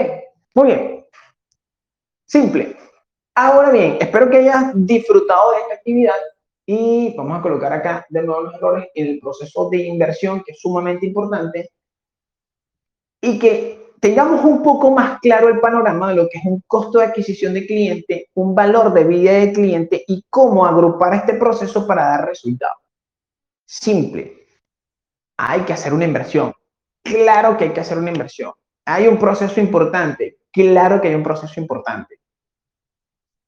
Muy 0.53 0.67
bien. 0.67 1.05
Simple. 2.25 2.77
Ahora 3.33 3.71
bien, 3.71 3.97
espero 3.99 4.29
que 4.29 4.37
hayas 4.37 4.73
disfrutado 4.75 5.53
de 5.53 5.57
esta 5.61 5.73
actividad 5.73 6.13
y 6.73 7.13
vamos 7.17 7.37
a 7.37 7.41
colocar 7.41 7.73
acá 7.73 8.05
de 8.07 8.23
nuevo 8.23 8.43
los 8.43 8.55
errores 8.55 8.87
en 8.95 9.07
el 9.07 9.19
proceso 9.19 9.69
de 9.69 9.79
inversión, 9.79 10.41
que 10.41 10.53
es 10.53 10.61
sumamente 10.61 11.05
importante, 11.05 11.69
y 13.21 13.37
que 13.37 13.91
tengamos 13.99 14.45
un 14.45 14.63
poco 14.63 14.89
más 14.89 15.19
claro 15.19 15.49
el 15.49 15.59
panorama 15.59 16.09
de 16.09 16.15
lo 16.15 16.29
que 16.29 16.37
es 16.37 16.45
un 16.45 16.63
costo 16.65 16.99
de 16.99 17.07
adquisición 17.07 17.53
de 17.53 17.67
cliente, 17.67 18.29
un 18.35 18.55
valor 18.55 18.93
de 18.93 19.03
vida 19.03 19.33
de 19.33 19.51
cliente 19.51 20.05
y 20.07 20.23
cómo 20.29 20.65
agrupar 20.65 21.13
este 21.13 21.33
proceso 21.33 21.85
para 21.85 22.03
dar 22.03 22.27
resultados. 22.27 22.77
Simple 23.65 24.45
hay 25.37 25.61
que 25.61 25.73
hacer 25.73 25.93
una 25.93 26.05
inversión. 26.05 26.53
Claro 27.03 27.57
que 27.57 27.65
hay 27.65 27.73
que 27.73 27.81
hacer 27.81 27.97
una 27.97 28.11
inversión. 28.11 28.53
Hay 28.85 29.07
un 29.07 29.17
proceso 29.19 29.59
importante. 29.59 30.37
Claro 30.53 31.01
que 31.01 31.09
hay 31.09 31.15
un 31.15 31.23
proceso 31.23 31.59
importante. 31.59 32.19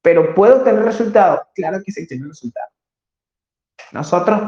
Pero 0.02 0.34
¿puedo 0.36 0.62
tener 0.62 0.84
resultados? 0.84 1.42
Claro 1.56 1.82
que 1.86 1.92
sí 1.92 2.06
tiene 2.06 2.28
resultados. 2.28 2.73
Nosotros 3.94 4.42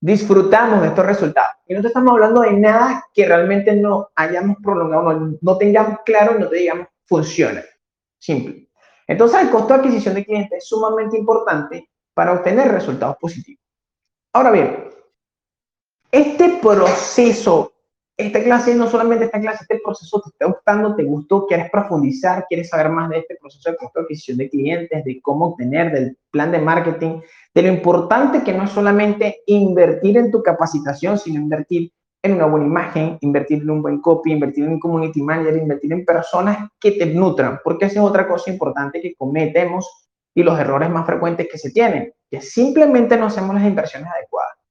disfrutamos 0.00 0.82
de 0.82 0.88
estos 0.88 1.06
resultados. 1.06 1.56
Y 1.66 1.74
no 1.74 1.80
estamos 1.86 2.12
hablando 2.12 2.42
de 2.42 2.52
nada 2.52 3.06
que 3.14 3.24
realmente 3.26 3.74
no 3.74 4.10
hayamos 4.16 4.56
prolongado, 4.62 5.12
no, 5.12 5.38
no 5.40 5.58
tengamos 5.58 6.00
claro 6.04 6.38
no 6.38 6.48
te 6.48 6.56
digamos 6.56 6.88
funciona. 7.06 7.62
Simple. 8.18 8.68
Entonces, 9.06 9.42
el 9.42 9.50
costo 9.50 9.74
de 9.74 9.80
adquisición 9.80 10.14
de 10.14 10.24
clientes 10.24 10.58
es 10.58 10.68
sumamente 10.68 11.18
importante 11.18 11.90
para 12.14 12.32
obtener 12.32 12.70
resultados 12.70 13.16
positivos. 13.20 13.62
Ahora 14.32 14.50
bien, 14.50 14.90
este 16.10 16.58
proceso, 16.60 17.71
esta 18.26 18.42
clase, 18.42 18.74
no 18.74 18.88
solamente 18.88 19.26
esta 19.26 19.40
clase, 19.40 19.62
este 19.62 19.80
proceso 19.84 20.20
te 20.22 20.30
está 20.30 20.46
gustando, 20.46 20.94
te 20.94 21.04
gustó, 21.04 21.46
quieres 21.46 21.70
profundizar, 21.70 22.46
quieres 22.48 22.68
saber 22.68 22.88
más 22.90 23.10
de 23.10 23.18
este 23.18 23.36
proceso 23.40 23.70
de 23.70 23.76
adquisición 24.00 24.38
de 24.38 24.48
clientes, 24.48 25.04
de 25.04 25.20
cómo 25.20 25.48
obtener, 25.48 25.92
del 25.92 26.18
plan 26.30 26.50
de 26.52 26.58
marketing, 26.58 27.20
de 27.54 27.62
lo 27.62 27.68
importante 27.68 28.42
que 28.42 28.52
no 28.52 28.64
es 28.64 28.70
solamente 28.70 29.42
invertir 29.46 30.16
en 30.16 30.30
tu 30.30 30.42
capacitación, 30.42 31.18
sino 31.18 31.40
invertir 31.40 31.92
en 32.22 32.34
una 32.34 32.46
buena 32.46 32.66
imagen, 32.66 33.18
invertir 33.20 33.62
en 33.62 33.70
un 33.70 33.82
buen 33.82 34.00
copy, 34.00 34.32
invertir 34.32 34.64
en 34.64 34.72
un 34.72 34.80
community 34.80 35.20
manager, 35.20 35.56
invertir 35.56 35.92
en 35.92 36.04
personas 36.04 36.70
que 36.78 36.92
te 36.92 37.06
nutran, 37.06 37.58
porque 37.64 37.86
esa 37.86 38.00
es 38.00 38.06
otra 38.06 38.28
cosa 38.28 38.50
importante 38.50 39.00
que 39.00 39.14
cometemos 39.14 40.08
y 40.34 40.42
los 40.42 40.58
errores 40.58 40.88
más 40.88 41.04
frecuentes 41.04 41.48
que 41.50 41.58
se 41.58 41.70
tienen, 41.70 42.12
que 42.30 42.40
simplemente 42.40 43.16
no 43.16 43.26
hacemos 43.26 43.54
las 43.54 43.64
inversiones 43.64 44.08
adecuadas. 44.08 44.61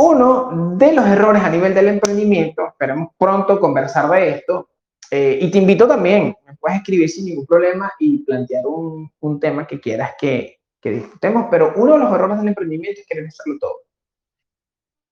Uno 0.00 0.76
de 0.76 0.92
los 0.92 1.06
errores 1.06 1.42
a 1.42 1.50
nivel 1.50 1.74
del 1.74 1.88
emprendimiento, 1.88 2.68
esperemos 2.68 3.08
pronto 3.18 3.58
conversar 3.58 4.08
de 4.10 4.30
esto, 4.30 4.68
eh, 5.10 5.38
y 5.40 5.50
te 5.50 5.58
invito 5.58 5.88
también, 5.88 6.36
me 6.46 6.54
puedes 6.56 6.78
escribir 6.78 7.08
sin 7.08 7.24
ningún 7.24 7.46
problema 7.46 7.92
y 7.98 8.18
plantear 8.18 8.64
un, 8.66 9.10
un 9.20 9.40
tema 9.40 9.66
que 9.66 9.80
quieras 9.80 10.12
que, 10.20 10.58
que 10.80 10.90
disfrutemos, 10.90 11.46
pero 11.50 11.72
uno 11.76 11.94
de 11.94 11.98
los 11.98 12.12
errores 12.12 12.38
del 12.38 12.48
emprendimiento 12.48 13.00
es 13.00 13.06
querer 13.08 13.26
hacerlo 13.26 13.58
todo. 13.58 13.76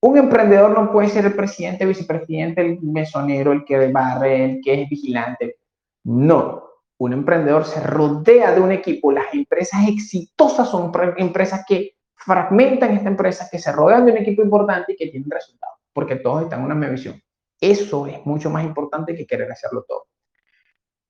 Un 0.03 0.19
emprendedor 0.19 0.71
no 0.71 0.93
puede 0.93 1.09
ser 1.09 1.25
el 1.25 1.35
presidente, 1.35 1.83
el 1.83 1.89
vicepresidente, 1.89 2.61
el 2.61 2.81
mesonero, 2.81 3.51
el 3.51 3.65
que 3.65 3.91
barre, 3.91 4.45
el 4.45 4.61
que 4.63 4.83
es 4.83 4.89
vigilante. 4.89 5.57
No. 6.05 6.63
Un 6.99 7.13
emprendedor 7.13 7.65
se 7.65 7.81
rodea 7.81 8.55
de 8.55 8.61
un 8.61 8.71
equipo. 8.71 9.11
Las 9.11 9.35
empresas 9.35 9.89
exitosas 9.89 10.71
son 10.71 10.93
empresas 11.17 11.65
que 11.67 11.96
fragmentan 12.17 12.97
esta 12.97 13.09
empresa, 13.09 13.49
que 13.51 13.59
se 13.59 13.73
rodean 13.73 14.07
de 14.07 14.13
un 14.13 14.19
equipo 14.19 14.43
importante 14.43 14.93
y 14.93 14.97
que 14.97 15.09
tienen 15.09 15.31
resultados, 15.31 15.79
porque 15.93 16.17
todos 16.17 16.45
están 16.45 16.61
en 16.61 16.67
una 16.67 16.75
misma 16.75 16.93
visión. 16.93 17.23
Eso 17.61 18.07
es 18.07 18.25
mucho 18.27 18.51
más 18.51 18.65
importante 18.65 19.15
que 19.15 19.27
querer 19.27 19.51
hacerlo 19.51 19.85
todo. 19.87 20.07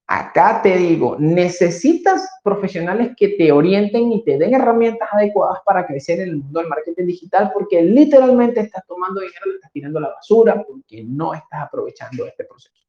Acá 0.09 0.61
te 0.63 0.77
digo, 0.77 1.17
necesitas 1.19 2.29
profesionales 2.45 3.11
que 3.17 3.31
te 3.31 3.51
orienten 3.51 4.13
y 4.13 4.23
te 4.23 4.39
den 4.39 4.55
herramientas 4.55 5.09
adecuadas 5.11 5.59
para 5.67 5.85
crecer 5.85 6.21
en 6.21 6.29
el 6.29 6.37
mundo 6.37 6.61
del 6.61 6.69
marketing 6.69 7.07
digital 7.07 7.51
porque 7.53 7.83
literalmente 7.83 8.61
estás 8.61 8.87
tomando 8.87 9.21
dinero 9.21 9.47
y 9.47 9.55
estás 9.57 9.73
tirando 9.73 9.99
la 9.99 10.11
basura 10.11 10.65
porque 10.65 11.03
no 11.03 11.35
estás 11.35 11.63
aprovechando 11.63 12.25
este 12.25 12.45
proceso. 12.45 12.87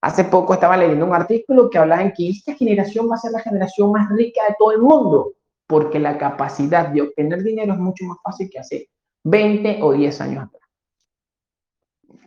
Hace 0.00 0.24
poco 0.24 0.54
estaba 0.54 0.76
leyendo 0.76 1.06
un 1.06 1.14
artículo 1.14 1.68
que 1.68 1.78
hablaba 1.78 2.02
en 2.02 2.12
que 2.12 2.28
esta 2.28 2.54
generación 2.54 3.10
va 3.10 3.16
a 3.16 3.18
ser 3.18 3.32
la 3.32 3.40
generación 3.40 3.90
más 3.90 4.08
rica 4.10 4.42
de 4.48 4.54
todo 4.56 4.70
el 4.70 4.78
mundo 4.78 5.32
porque 5.68 6.00
la 6.00 6.18
capacidad 6.18 6.88
de 6.88 7.02
obtener 7.02 7.44
dinero 7.44 7.74
es 7.74 7.78
mucho 7.78 8.04
más 8.06 8.18
fácil 8.24 8.50
que 8.50 8.58
hace 8.58 8.88
20 9.22 9.78
o 9.82 9.92
10 9.92 10.20
años 10.22 10.44
atrás. 10.46 10.62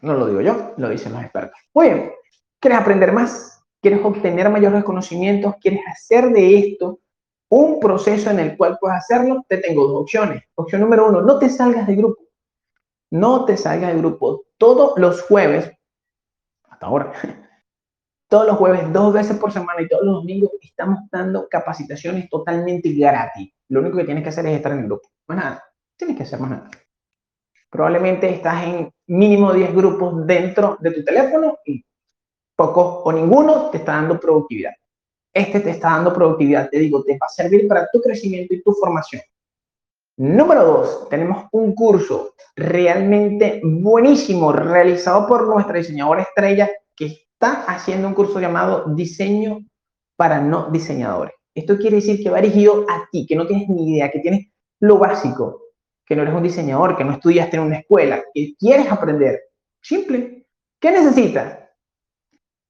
No 0.01 0.13
lo 0.13 0.27
digo 0.27 0.39
yo, 0.39 0.73
lo 0.77 0.87
dicen 0.87 1.11
los 1.11 1.21
expertos. 1.21 1.59
Muy 1.73 1.89
bien, 1.89 2.11
¿quieres 2.59 2.79
aprender 2.79 3.11
más? 3.11 3.51
quieres 3.81 4.01
obtener 4.03 4.49
mayores 4.49 4.83
conocimientos, 4.83 5.55
quieres 5.59 5.81
hacer 5.87 6.29
de 6.29 6.59
esto 6.59 6.99
un 7.49 7.79
proceso 7.79 8.29
en 8.29 8.39
el 8.39 8.55
cual 8.55 8.77
puedes 8.79 8.97
hacerlo, 8.97 9.43
te 9.49 9.57
tengo 9.57 9.85
dos 9.87 10.03
opciones. 10.03 10.43
Opción 10.55 10.81
número 10.81 11.09
uno, 11.09 11.21
no 11.21 11.37
te 11.37 11.49
salgas 11.49 11.85
del 11.85 11.97
grupo. 11.97 12.23
No 13.09 13.43
te 13.43 13.57
salgas 13.57 13.89
del 13.89 13.97
grupo. 13.97 14.43
Todos 14.57 14.97
los 14.97 15.21
jueves, 15.23 15.69
hasta 16.69 16.85
ahora, 16.85 17.11
todos 18.31 18.47
los 18.47 18.55
jueves, 18.55 18.93
dos 18.93 19.11
veces 19.11 19.35
por 19.35 19.51
semana 19.51 19.81
y 19.81 19.89
todos 19.89 20.05
los 20.05 20.15
domingos 20.15 20.51
estamos 20.61 20.99
dando 21.11 21.49
capacitaciones 21.49 22.29
totalmente 22.29 22.89
gratis. 22.93 23.51
Lo 23.67 23.81
único 23.81 23.97
que 23.97 24.05
tienes 24.05 24.23
que 24.23 24.29
hacer 24.29 24.45
es 24.45 24.55
estar 24.55 24.71
en 24.71 24.79
el 24.79 24.85
grupo. 24.85 25.09
Más 25.27 25.37
nada. 25.37 25.63
Tienes 25.97 26.15
que 26.15 26.23
hacer 26.23 26.39
más 26.39 26.51
nada. 26.51 26.71
Probablemente 27.69 28.29
estás 28.29 28.63
en 28.63 28.89
mínimo 29.07 29.51
10 29.51 29.75
grupos 29.75 30.25
dentro 30.25 30.77
de 30.79 30.91
tu 30.91 31.03
teléfono 31.03 31.57
y 31.65 31.83
poco 32.55 33.03
o 33.03 33.11
ninguno 33.11 33.69
te 33.69 33.79
está 33.79 33.95
dando 33.95 34.17
productividad. 34.17 34.71
Este 35.33 35.59
te 35.59 35.71
está 35.71 35.89
dando 35.89 36.13
productividad, 36.13 36.69
te 36.69 36.79
digo, 36.79 37.03
te 37.03 37.17
va 37.17 37.25
a 37.25 37.29
servir 37.29 37.67
para 37.67 37.89
tu 37.91 38.01
crecimiento 38.01 38.53
y 38.53 38.63
tu 38.63 38.71
formación. 38.71 39.23
Número 40.15 40.63
dos, 40.63 41.09
tenemos 41.09 41.47
un 41.51 41.75
curso 41.75 42.35
realmente 42.55 43.59
buenísimo 43.61 44.53
realizado 44.53 45.27
por 45.27 45.45
nuestra 45.49 45.79
diseñadora 45.79 46.21
estrella 46.21 46.69
que 46.95 47.27
está 47.41 47.63
haciendo 47.63 48.07
un 48.07 48.13
curso 48.13 48.39
llamado 48.39 48.85
Diseño 48.93 49.65
para 50.15 50.39
no 50.39 50.69
diseñadores. 50.69 51.33
Esto 51.55 51.77
quiere 51.77 51.95
decir 51.95 52.21
que 52.21 52.29
va 52.29 52.39
dirigido 52.39 52.85
a 52.87 53.09
ti, 53.11 53.25
que 53.25 53.35
no 53.35 53.47
tienes 53.47 53.67
ni 53.67 53.95
idea, 53.95 54.11
que 54.11 54.19
tienes 54.19 54.47
lo 54.79 54.99
básico, 54.99 55.61
que 56.05 56.15
no 56.15 56.21
eres 56.21 56.35
un 56.35 56.43
diseñador, 56.43 56.95
que 56.95 57.03
no 57.03 57.13
estudiaste 57.13 57.57
en 57.57 57.63
una 57.63 57.77
escuela, 57.79 58.23
que 58.33 58.53
quieres 58.59 58.91
aprender. 58.91 59.41
Simple. 59.81 60.45
¿Qué 60.79 60.91
necesitas? 60.91 61.57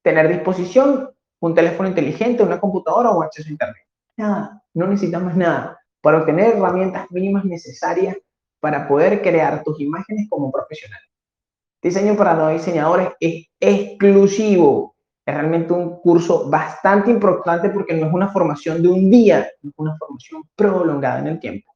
tener 0.04 0.28
disposición 0.28 1.12
un 1.42 1.54
teléfono 1.54 1.88
inteligente, 1.88 2.42
una 2.42 2.60
computadora 2.60 3.12
o 3.12 3.22
acceso 3.22 3.50
a 3.50 3.52
Internet. 3.52 3.84
Nada, 4.18 4.64
no 4.74 4.88
necesitamos 4.88 5.36
nada 5.36 5.80
para 6.02 6.18
obtener 6.18 6.56
herramientas 6.56 7.06
mínimas 7.12 7.46
necesarias 7.46 8.18
para 8.60 8.88
poder 8.88 9.22
crear 9.22 9.64
tus 9.64 9.80
imágenes 9.80 10.28
como 10.28 10.52
profesional. 10.52 11.02
Diseño 11.82 12.16
para 12.16 12.36
no 12.36 12.50
diseñadores 12.50 13.10
es 13.20 13.48
exclusivo. 13.60 14.96
Es 15.26 15.36
realmente 15.36 15.74
un 15.74 16.00
curso 16.00 16.50
bastante 16.50 17.12
importante 17.12 17.70
porque 17.70 17.94
no 17.94 18.08
es 18.08 18.14
una 18.14 18.30
formación 18.30 18.82
de 18.82 18.88
un 18.88 19.10
día, 19.10 19.42
es 19.42 19.72
una 19.78 19.96
formación 19.98 20.44
prolongada 20.56 21.20
en 21.20 21.28
el 21.28 21.40
tiempo. 21.40 21.72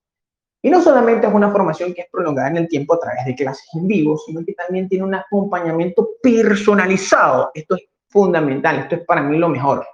Y 0.61 0.69
no 0.69 0.81
solamente 0.81 1.27
es 1.27 1.33
una 1.33 1.51
formación 1.51 1.93
que 1.93 2.01
es 2.01 2.07
prolongada 2.11 2.49
en 2.49 2.57
el 2.57 2.67
tiempo 2.67 2.95
a 2.95 2.99
través 2.99 3.25
de 3.25 3.35
clases 3.35 3.67
en 3.73 3.87
vivo, 3.87 4.17
sino 4.17 4.43
que 4.43 4.53
también 4.53 4.89
tiene 4.89 5.03
un 5.03 5.13
acompañamiento 5.13 6.09
personalizado. 6.21 7.51
Esto 7.53 7.75
es 7.75 7.83
fundamental. 8.09 8.79
Esto 8.79 8.95
es 8.95 9.05
para 9.05 9.21
mí 9.21 9.37
lo 9.37 9.47
mejor. 9.47 9.85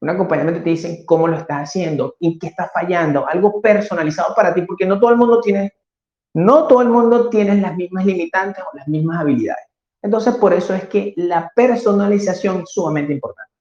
Un 0.00 0.10
acompañamiento 0.10 0.62
te 0.62 0.70
dicen 0.70 1.06
cómo 1.06 1.26
lo 1.26 1.38
estás 1.38 1.68
haciendo 1.68 2.16
y 2.20 2.38
qué 2.38 2.48
está 2.48 2.70
fallando, 2.72 3.26
algo 3.26 3.60
personalizado 3.62 4.34
para 4.34 4.52
ti, 4.52 4.62
porque 4.62 4.84
no 4.84 5.00
todo 5.00 5.10
el 5.10 5.16
mundo 5.16 5.40
tiene, 5.40 5.72
no 6.36 6.66
todo 6.66 6.82
el 6.82 6.90
mundo 6.90 7.30
tiene 7.30 7.58
las 7.58 7.74
mismas 7.76 8.04
limitantes 8.04 8.62
o 8.62 8.76
las 8.76 8.86
mismas 8.86 9.22
habilidades. 9.22 9.64
Entonces, 10.02 10.34
por 10.34 10.52
eso 10.52 10.74
es 10.74 10.86
que 10.86 11.14
la 11.16 11.50
personalización 11.56 12.60
es 12.60 12.70
sumamente 12.70 13.14
importante. 13.14 13.52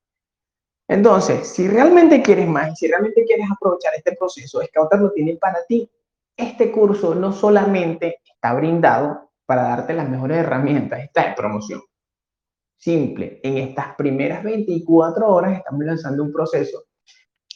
Entonces, 0.86 1.48
si 1.48 1.70
realmente 1.70 2.22
quieres 2.22 2.50
más 2.50 2.74
y 2.74 2.76
si 2.76 2.88
realmente 2.88 3.24
quieres 3.24 3.48
aprovechar 3.50 3.94
este 3.96 4.18
proceso, 4.18 4.62
Scouter 4.62 5.00
lo 5.00 5.12
tiene 5.14 5.38
para 5.38 5.64
ti. 5.66 5.90
Este 6.36 6.70
curso 6.70 7.16
no 7.16 7.32
solamente 7.32 8.20
está 8.26 8.54
brindado 8.54 9.32
para 9.46 9.64
darte 9.64 9.94
las 9.94 10.10
mejores 10.10 10.40
herramientas, 10.40 11.00
está 11.02 11.30
en 11.30 11.36
promoción, 11.36 11.82
simple. 12.76 13.40
En 13.42 13.58
estas 13.58 13.96
primeras 13.96 14.44
24 14.44 15.26
horas 15.26 15.60
estamos 15.60 15.86
lanzando 15.86 16.24
un 16.24 16.34
proceso 16.34 16.84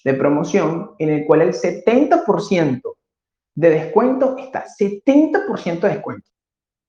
de 0.02 0.14
promoción 0.14 0.92
en 0.98 1.10
el 1.10 1.26
cual 1.26 1.42
el 1.42 1.54
70% 1.54 2.82
de 3.60 3.72
descuento 3.72 4.38
está 4.38 4.66
70% 4.66 5.82
de 5.82 5.90
descuento. 5.90 6.30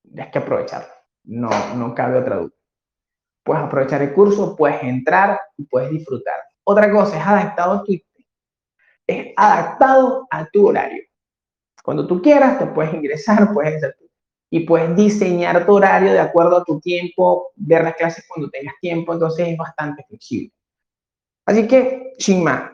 Tienes 0.03 0.31
que 0.31 0.39
aprovecharlo. 0.39 0.89
No, 1.25 1.51
no 1.75 1.93
cabe 1.97 2.19
otra 2.19 2.37
duda. 2.37 2.53
Puedes 3.43 3.65
aprovechar 3.65 4.03
el 4.03 4.13
curso, 4.13 4.55
puedes 4.55 4.81
entrar 4.85 5.41
y 5.57 5.65
puedes 5.65 5.91
disfrutar. 5.91 6.41
Otra 6.63 6.93
cosa, 6.93 7.19
es 7.19 7.27
adaptado 7.27 7.73
a 7.73 7.83
tu, 7.83 7.93
es 9.05 9.33
adaptado 9.37 10.29
a 10.31 10.47
tu 10.47 10.69
horario. 10.69 11.03
Cuando 11.83 12.07
tú 12.07 12.23
quieras, 12.23 12.61
te 12.61 12.67
puedes 12.67 12.95
ingresar, 12.95 13.53
puedes 13.53 13.83
y 14.51 14.61
puedes 14.61 14.95
diseñar 14.95 15.67
tu 15.67 15.75
horario 15.75 16.13
de 16.13 16.21
acuerdo 16.21 16.59
a 16.59 16.65
tu 16.65 16.79
tiempo, 16.79 17.51
ver 17.57 17.83
las 17.83 17.95
clases 17.95 18.25
cuando 18.29 18.49
tengas 18.49 18.75
tiempo, 18.81 19.13
entonces 19.13 19.49
es 19.49 19.57
bastante 19.57 20.05
flexible. 20.07 20.53
Así 21.47 21.67
que, 21.67 22.13
sin 22.19 22.45
más, 22.45 22.71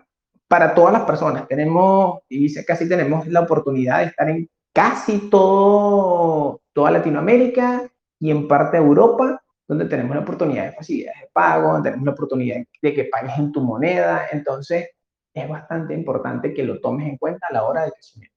para 0.48 0.74
todas 0.74 0.92
las 0.92 1.02
personas, 1.02 1.46
tenemos, 1.48 2.20
y 2.28 2.52
casi 2.64 2.88
tenemos 2.88 3.26
la 3.26 3.40
oportunidad 3.40 3.98
de 3.98 4.04
estar 4.06 4.28
en 4.28 4.48
casi 4.72 5.30
todo, 5.30 6.60
toda 6.72 6.90
Latinoamérica 6.90 7.82
y 8.18 8.30
en 8.30 8.46
parte 8.46 8.76
Europa, 8.76 9.42
donde 9.66 9.86
tenemos 9.86 10.14
la 10.14 10.22
oportunidad 10.22 10.66
de 10.66 10.72
facilidades 10.72 11.22
de 11.22 11.28
pago, 11.32 11.72
donde 11.72 11.90
tenemos 11.90 12.06
la 12.06 12.12
oportunidad 12.12 12.56
de 12.82 12.94
que 12.94 13.04
pagues 13.04 13.36
en 13.38 13.52
tu 13.52 13.60
moneda, 13.60 14.26
entonces 14.30 14.90
es 15.34 15.48
bastante 15.48 15.94
importante 15.94 16.54
que 16.54 16.62
lo 16.62 16.80
tomes 16.80 17.08
en 17.08 17.16
cuenta 17.16 17.46
a 17.48 17.52
la 17.52 17.64
hora 17.64 17.84
de 17.84 17.92
crecimiento. 17.92 18.34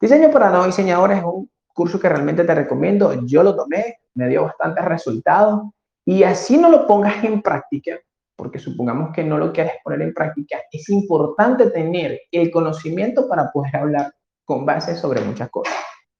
Diseño 0.00 0.30
para 0.30 0.50
no 0.50 0.64
diseñadores 0.64 1.18
es 1.18 1.24
un 1.24 1.50
curso 1.74 2.00
que 2.00 2.08
realmente 2.08 2.44
te 2.44 2.54
recomiendo. 2.54 3.26
Yo 3.26 3.42
lo 3.42 3.54
tomé, 3.54 3.98
me 4.14 4.28
dio 4.28 4.44
bastantes 4.44 4.84
resultados 4.84 5.62
y 6.04 6.22
así 6.22 6.56
no 6.56 6.68
lo 6.68 6.86
pongas 6.86 7.22
en 7.22 7.42
práctica, 7.42 7.98
porque 8.40 8.58
supongamos 8.58 9.12
que 9.14 9.22
no 9.22 9.36
lo 9.36 9.52
quieres 9.52 9.74
poner 9.84 10.00
en 10.00 10.14
práctica, 10.14 10.62
es 10.72 10.88
importante 10.88 11.68
tener 11.68 12.22
el 12.32 12.50
conocimiento 12.50 13.28
para 13.28 13.52
poder 13.52 13.76
hablar 13.76 14.14
con 14.46 14.64
base 14.64 14.96
sobre 14.96 15.20
muchas 15.20 15.50
cosas. 15.50 15.74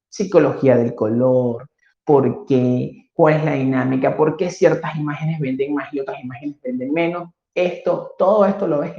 Psicología 0.07 0.77
del 0.77 0.95
color, 0.95 1.67
por 2.05 2.45
qué, 2.45 3.09
cuál 3.15 3.37
es 3.37 3.45
la 3.47 3.55
dinámica, 3.55 4.15
por 4.15 4.37
qué 4.37 4.51
ciertas 4.51 4.97
imágenes 4.97 5.41
venden 5.41 5.73
más 5.73 5.91
y 5.95 6.01
otras 6.01 6.23
imágenes 6.23 6.61
venden 6.63 6.93
menos. 6.93 7.31
Esto, 7.55 8.13
todo 8.19 8.45
esto 8.45 8.69
lo 8.69 8.81
ves 8.81 8.93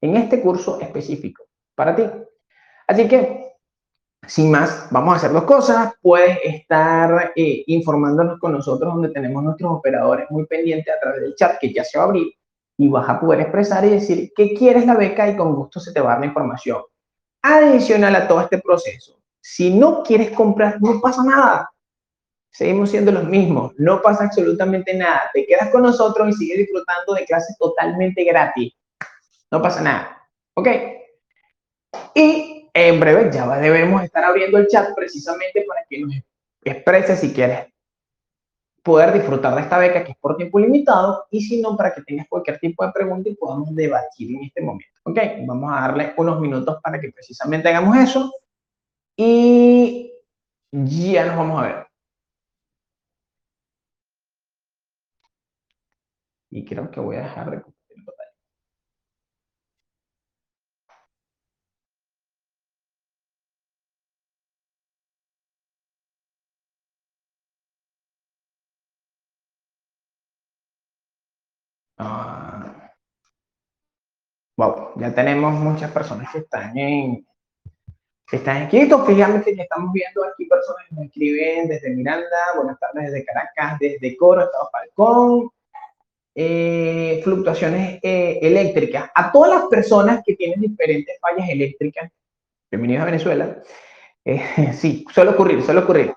en, 0.00 0.16
este 0.16 0.40
curso 0.40 0.80
específico 0.80 1.44
para 1.76 1.94
ti. 1.94 2.02
Así 2.88 3.06
que 3.06 3.52
sin 4.26 4.50
más, 4.50 4.88
vamos 4.90 5.14
a 5.14 5.16
hacer 5.18 5.30
dos 5.30 5.44
cosas. 5.44 5.94
Puedes 6.02 6.40
estar 6.42 7.32
eh, 7.36 7.62
informándonos 7.68 8.40
con 8.40 8.50
nosotros 8.50 8.94
donde 8.94 9.10
tenemos 9.10 9.44
nuestros 9.44 9.70
operadores 9.70 10.26
muy 10.30 10.44
pendientes 10.46 10.92
a 10.92 10.98
través 10.98 11.22
del 11.22 11.36
chat 11.36 11.56
que 11.60 11.72
ya 11.72 11.84
se 11.84 11.98
va 11.98 12.04
a 12.04 12.06
abrir 12.08 12.32
y 12.78 12.88
vas 12.88 13.08
a 13.08 13.20
poder 13.20 13.40
expresar 13.40 13.84
y 13.84 13.90
decir 13.90 14.32
que 14.34 14.54
quieres 14.54 14.86
la 14.86 14.94
beca 14.94 15.28
y 15.28 15.36
con 15.36 15.54
gusto 15.54 15.80
se 15.80 15.92
te 15.92 16.00
va 16.00 16.10
a 16.10 16.12
dar 16.12 16.20
la 16.20 16.26
información. 16.26 16.80
Adicional 17.42 18.14
a 18.14 18.28
todo 18.28 18.40
este 18.40 18.58
proceso, 18.58 19.20
si 19.40 19.74
no 19.74 20.02
quieres 20.02 20.30
comprar, 20.30 20.80
no 20.80 21.00
pasa 21.00 21.22
nada. 21.24 21.70
seguimos 22.50 22.90
siendo 22.90 23.12
los 23.12 23.24
mismos, 23.24 23.72
no 23.76 24.00
pasa 24.00 24.24
absolutamente 24.24 24.94
nada, 24.94 25.30
te 25.32 25.44
quedas 25.46 25.70
con 25.70 25.82
nosotros 25.82 26.28
y 26.28 26.32
sigues 26.32 26.58
disfrutando 26.58 27.14
de 27.14 27.24
clases 27.24 27.56
totalmente 27.58 28.24
gratis, 28.24 28.72
no 29.50 29.60
pasa 29.60 29.80
nada, 29.82 30.28
¿ok? 30.54 30.68
Y 32.14 32.70
en 32.72 33.00
breve 33.00 33.30
ya 33.32 33.46
debemos 33.58 34.02
estar 34.02 34.24
abriendo 34.24 34.58
el 34.58 34.66
chat 34.68 34.94
precisamente 34.94 35.64
para 35.68 35.82
que 35.88 36.00
nos 36.00 36.14
expreses 36.64 37.20
si 37.20 37.32
quieres 37.32 37.66
poder 38.82 39.12
disfrutar 39.12 39.54
de 39.54 39.62
esta 39.62 39.78
beca 39.78 40.04
que 40.04 40.12
es 40.12 40.18
por 40.18 40.36
tiempo 40.36 40.58
limitado 40.58 41.26
y 41.30 41.42
si 41.42 41.60
no, 41.60 41.76
para 41.76 41.94
que 41.94 42.02
tengas 42.02 42.28
cualquier 42.28 42.58
tipo 42.58 42.84
de 42.84 42.92
pregunta 42.92 43.28
y 43.28 43.34
podamos 43.34 43.74
debatir 43.74 44.34
en 44.36 44.44
este 44.44 44.62
momento. 44.62 44.98
Ok, 45.04 45.18
vamos 45.46 45.70
a 45.72 45.80
darle 45.80 46.14
unos 46.16 46.40
minutos 46.40 46.78
para 46.82 47.00
que 47.00 47.10
precisamente 47.10 47.68
hagamos 47.68 47.96
eso 47.96 48.32
y 49.16 50.12
ya 50.72 51.26
nos 51.26 51.36
vamos 51.36 51.60
a 51.60 51.66
ver. 51.66 51.86
Y 56.50 56.64
creo 56.64 56.90
que 56.90 57.00
voy 57.00 57.16
a 57.16 57.20
dejar 57.20 57.50
de 57.50 57.62
Ah. 71.98 72.92
Wow, 74.56 74.92
ya 74.96 75.14
tenemos 75.14 75.52
muchas 75.52 75.90
personas 75.92 76.32
que 76.32 76.38
están 76.38 76.76
en, 76.76 77.24
están 78.30 78.62
inscritos. 78.62 79.06
Fíjate 79.06 79.54
que 79.54 79.62
estamos 79.62 79.92
viendo 79.92 80.24
aquí 80.24 80.46
personas 80.46 80.84
que 80.88 80.94
nos 80.96 81.04
escriben 81.06 81.68
desde 81.68 81.90
Miranda, 81.90 82.36
buenas 82.56 82.78
tardes 82.78 83.12
desde 83.12 83.24
Caracas, 83.24 83.78
desde 83.78 84.16
Coro, 84.16 84.42
Estado 84.42 84.68
Falcón, 84.70 85.50
eh, 86.34 87.20
fluctuaciones 87.24 87.98
eh, 88.02 88.38
eléctricas. 88.42 89.10
A 89.14 89.32
todas 89.32 89.60
las 89.60 89.68
personas 89.68 90.22
que 90.24 90.34
tienen 90.34 90.60
diferentes 90.60 91.18
fallas 91.20 91.48
eléctricas, 91.48 92.10
bienvenidos 92.70 93.02
a 93.02 93.06
Venezuela, 93.06 93.62
eh, 94.24 94.72
sí, 94.74 95.04
suele 95.12 95.30
ocurrir, 95.30 95.62
suele 95.62 95.80
ocurrir. 95.80 96.14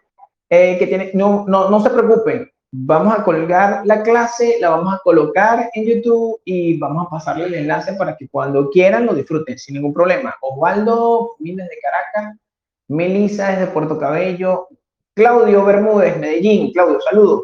que 0.50 0.86
tiene, 0.88 1.12
no, 1.14 1.46
no, 1.48 1.70
no 1.70 1.80
se 1.80 1.90
preocupen, 1.92 2.52
vamos 2.72 3.14
a 3.18 3.24
colgar 3.24 3.82
la 3.86 4.02
clase, 4.02 4.58
la 4.62 4.70
vamos 4.70 4.94
a 4.94 5.02
colocar 5.04 5.70
en 5.74 5.86
YouTube 5.86 6.40
y 6.46 6.78
vamos 6.78 7.06
a 7.06 7.10
pasarle 7.10 7.46
el 7.46 7.54
enlace 7.56 7.94
para 7.94 8.16
que 8.16 8.30
cuando 8.30 8.70
quieran 8.70 9.06
lo 9.06 9.14
disfruten 9.14 9.60
sin 9.60 9.76
ningún 9.76 9.94
problema. 9.94 10.36
Osvaldo, 10.42 11.36
desde 11.40 11.80
Caracas, 11.82 12.38
Melissa 12.88 13.50
desde 13.50 13.68
Puerto 13.68 14.00
Cabello, 14.00 14.70
Claudio 15.14 15.66
Bermúdez, 15.66 16.18
Medellín. 16.18 16.72
Claudio, 16.72 17.00
saludos. 17.02 17.44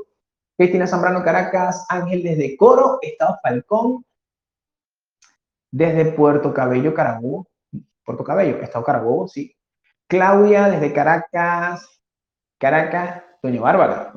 Cristina 0.58 0.88
Zambrano, 0.88 1.24
Caracas, 1.24 1.86
Ángel 1.90 2.24
desde 2.24 2.58
Coro, 2.58 2.98
Estado 3.02 3.38
Falcón, 3.44 4.04
desde 5.70 6.06
Puerto 6.06 6.54
Cabello, 6.54 6.94
Carabobo, 6.94 7.48
Puerto 8.04 8.24
Cabello, 8.24 8.58
Estado 8.62 8.84
Carabobo, 8.84 9.28
sí. 9.28 9.56
Claudia 10.08 10.70
desde 10.70 10.94
Caracas, 10.94 12.02
Caracas, 12.58 13.22
Doña 13.44 13.62
Bárbara. 13.62 14.14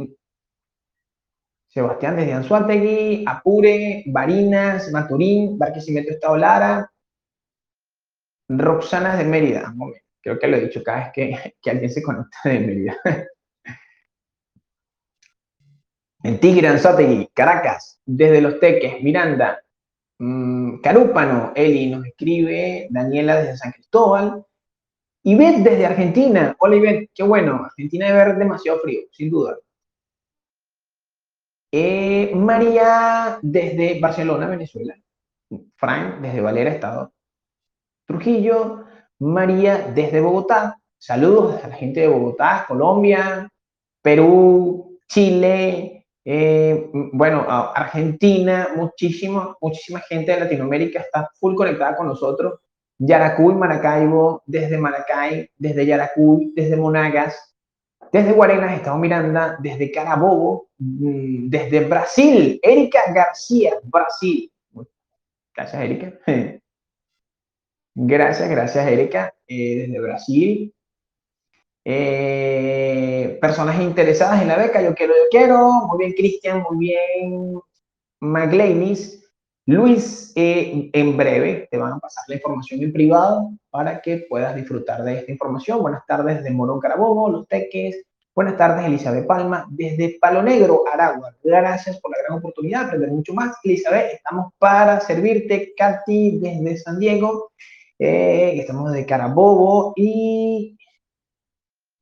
Sebastián 1.70 2.16
desde 2.16 2.32
Anzuategui, 2.32 3.24
Apure, 3.26 4.02
Barinas, 4.06 4.90
Maturín, 4.90 5.56
Barquisimeto 5.56 6.10
Estado 6.10 6.36
Lara, 6.36 6.92
Roxana 8.48 9.16
de 9.16 9.24
Mérida. 9.24 9.72
creo 10.20 10.38
que 10.38 10.48
lo 10.48 10.56
he 10.56 10.62
dicho 10.62 10.82
cada 10.82 10.98
vez 10.98 11.10
que, 11.14 11.54
que 11.62 11.70
alguien 11.70 11.90
se 11.90 12.02
conecta 12.02 12.38
de 12.44 12.58
Mérida. 12.60 12.96
en 16.24 16.40
Tigre, 16.40 16.66
Anzoátegui, 16.66 17.28
Caracas, 17.32 18.00
desde 18.04 18.40
Los 18.40 18.58
Teques, 18.58 19.00
Miranda, 19.00 19.62
mmm, 20.18 20.80
Carúpano, 20.80 21.52
Eli 21.54 21.88
nos 21.88 22.04
escribe, 22.04 22.88
Daniela 22.90 23.36
desde 23.36 23.56
San 23.58 23.70
Cristóbal, 23.70 24.44
Ivette 25.22 25.70
desde 25.70 25.86
Argentina, 25.86 26.56
hola 26.58 26.76
Ivette, 26.76 27.10
qué 27.14 27.22
bueno, 27.22 27.62
Argentina 27.64 28.08
debe 28.08 28.24
ver 28.24 28.38
demasiado 28.38 28.80
frío, 28.80 29.02
sin 29.12 29.30
duda. 29.30 29.56
Eh, 31.72 32.32
María 32.34 33.38
desde 33.42 34.00
Barcelona, 34.00 34.48
Venezuela, 34.48 34.94
Frank 35.76 36.20
desde 36.20 36.40
Valera, 36.40 36.70
Estado. 36.70 37.12
Trujillo, 38.06 38.84
María 39.20 39.92
desde 39.94 40.20
Bogotá, 40.20 40.80
saludos 40.98 41.62
a 41.62 41.68
la 41.68 41.76
gente 41.76 42.00
de 42.00 42.08
Bogotá, 42.08 42.64
Colombia, 42.66 43.48
Perú, 44.02 44.98
Chile, 45.08 46.06
eh, 46.24 46.90
bueno, 46.92 47.46
Argentina, 47.48 48.68
muchísimo, 48.76 49.56
muchísima 49.60 50.00
gente 50.00 50.32
de 50.32 50.40
Latinoamérica 50.40 51.00
está 51.00 51.30
full 51.38 51.54
conectada 51.54 51.96
con 51.96 52.06
nosotros. 52.06 52.60
Yaracuy, 52.98 53.54
Maracaibo, 53.54 54.42
desde 54.44 54.76
Maracay, 54.76 55.48
desde 55.56 55.86
Yaracuy, 55.86 56.52
desde 56.54 56.76
Monagas, 56.76 57.49
desde 58.12 58.32
Guarenas, 58.32 58.74
Estado 58.74 58.98
Miranda, 58.98 59.56
desde 59.60 59.90
Carabobo, 59.90 60.68
mm, 60.78 61.48
desde 61.48 61.80
Brasil, 61.84 62.58
Erika 62.62 63.12
García, 63.12 63.74
Brasil. 63.84 64.50
Gracias, 65.54 65.82
Erika. 65.82 66.12
Gracias, 67.94 68.48
gracias, 68.48 68.86
Erika, 68.86 69.34
eh, 69.48 69.76
desde 69.80 70.00
Brasil. 70.00 70.72
Eh, 71.84 73.36
personas 73.40 73.80
interesadas 73.80 74.40
en 74.40 74.48
la 74.48 74.56
beca, 74.56 74.80
yo 74.80 74.94
quiero, 74.94 75.12
yo 75.12 75.28
quiero. 75.30 75.70
Muy 75.88 75.98
bien, 75.98 76.12
Cristian, 76.12 76.62
muy 76.70 76.78
bien, 76.78 77.60
McLeanis. 78.20 79.19
Luis, 79.70 80.32
eh, 80.34 80.90
en 80.92 81.16
breve 81.16 81.68
te 81.70 81.78
van 81.78 81.92
a 81.92 81.98
pasar 82.00 82.24
la 82.26 82.34
información 82.34 82.82
en 82.82 82.92
privado 82.92 83.52
para 83.70 84.02
que 84.02 84.26
puedas 84.28 84.56
disfrutar 84.56 85.04
de 85.04 85.18
esta 85.18 85.30
información. 85.30 85.80
Buenas 85.80 86.04
tardes 86.06 86.38
desde 86.38 86.50
Morón 86.50 86.80
Carabobo, 86.80 87.30
Los 87.30 87.46
Teques. 87.46 88.02
Buenas 88.34 88.56
tardes, 88.56 88.84
Elizabeth 88.84 89.28
Palma, 89.28 89.68
desde 89.70 90.18
Palo 90.20 90.42
Negro, 90.42 90.82
Aragua. 90.92 91.36
Gracias 91.44 92.00
por 92.00 92.10
la 92.10 92.18
gran 92.20 92.38
oportunidad 92.38 92.80
de 92.80 92.86
aprender 92.86 93.10
mucho 93.10 93.32
más. 93.32 93.58
Elizabeth, 93.62 94.14
estamos 94.14 94.52
para 94.58 95.00
servirte. 95.02 95.72
Katy, 95.76 96.40
desde 96.40 96.76
San 96.78 96.98
Diego. 96.98 97.52
Eh, 97.96 98.54
estamos 98.56 98.92
de 98.92 99.06
Carabobo 99.06 99.92
y 99.94 100.76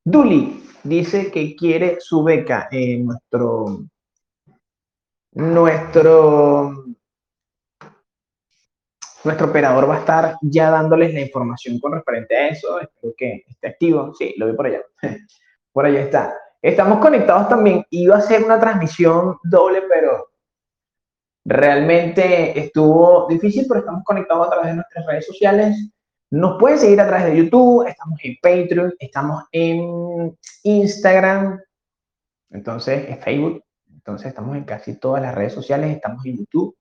Duli 0.03 0.65
dice 0.85 1.31
que 1.31 1.55
quiere 1.55 1.99
su 2.01 2.25
beca. 2.25 2.67
en 2.71 3.05
nuestro, 3.05 3.85
nuestro, 5.33 6.78
nuestro 9.25 9.49
operador 9.49 9.89
va 9.89 9.97
a 9.97 10.01
estar 10.01 10.37
ya 10.43 10.71
dándoles 10.71 11.13
la 11.13 11.21
información 11.21 11.79
con 11.81 11.93
referente 11.93 12.37
a 12.37 12.49
eso. 12.49 12.81
Espero 12.81 13.15
que 13.17 13.45
esté 13.49 13.69
activo. 13.69 14.15
Sí, 14.15 14.35
lo 14.37 14.47
veo 14.47 14.57
por 14.57 14.67
allá. 14.67 14.83
Por 15.73 15.87
allá 15.87 16.01
está. 16.01 16.35
Estamos 16.61 16.99
conectados 16.99 17.49
también. 17.49 17.85
Iba 17.91 18.17
a 18.17 18.21
ser 18.21 18.43
una 18.43 18.59
transmisión 18.59 19.37
doble, 19.45 19.83
pero 19.89 20.31
realmente 21.45 22.59
estuvo 22.59 23.27
difícil, 23.29 23.67
pero 23.69 23.81
estamos 23.81 24.03
conectados 24.05 24.47
a 24.47 24.51
través 24.51 24.69
de 24.71 24.75
nuestras 24.77 25.07
redes 25.07 25.27
sociales. 25.27 25.91
Nos 26.31 26.59
pueden 26.59 26.79
seguir 26.79 27.01
a 27.01 27.07
través 27.07 27.27
de 27.27 27.37
YouTube, 27.37 27.87
estamos 27.87 28.19
en 28.23 28.37
Patreon, 28.43 28.95
estamos 28.99 29.45
en 29.53 30.37
Instagram, 30.65 31.59
entonces 32.51 33.09
en 33.09 33.19
Facebook, 33.19 33.65
entonces 33.91 34.29
estamos 34.29 34.57
en 34.57 34.65
casi 34.65 34.99
todas 34.99 35.23
las 35.23 35.35
redes 35.35 35.55
sociales, 35.55 35.95
estamos 35.95 36.25
en 36.27 36.37
YouTube, 36.37 36.77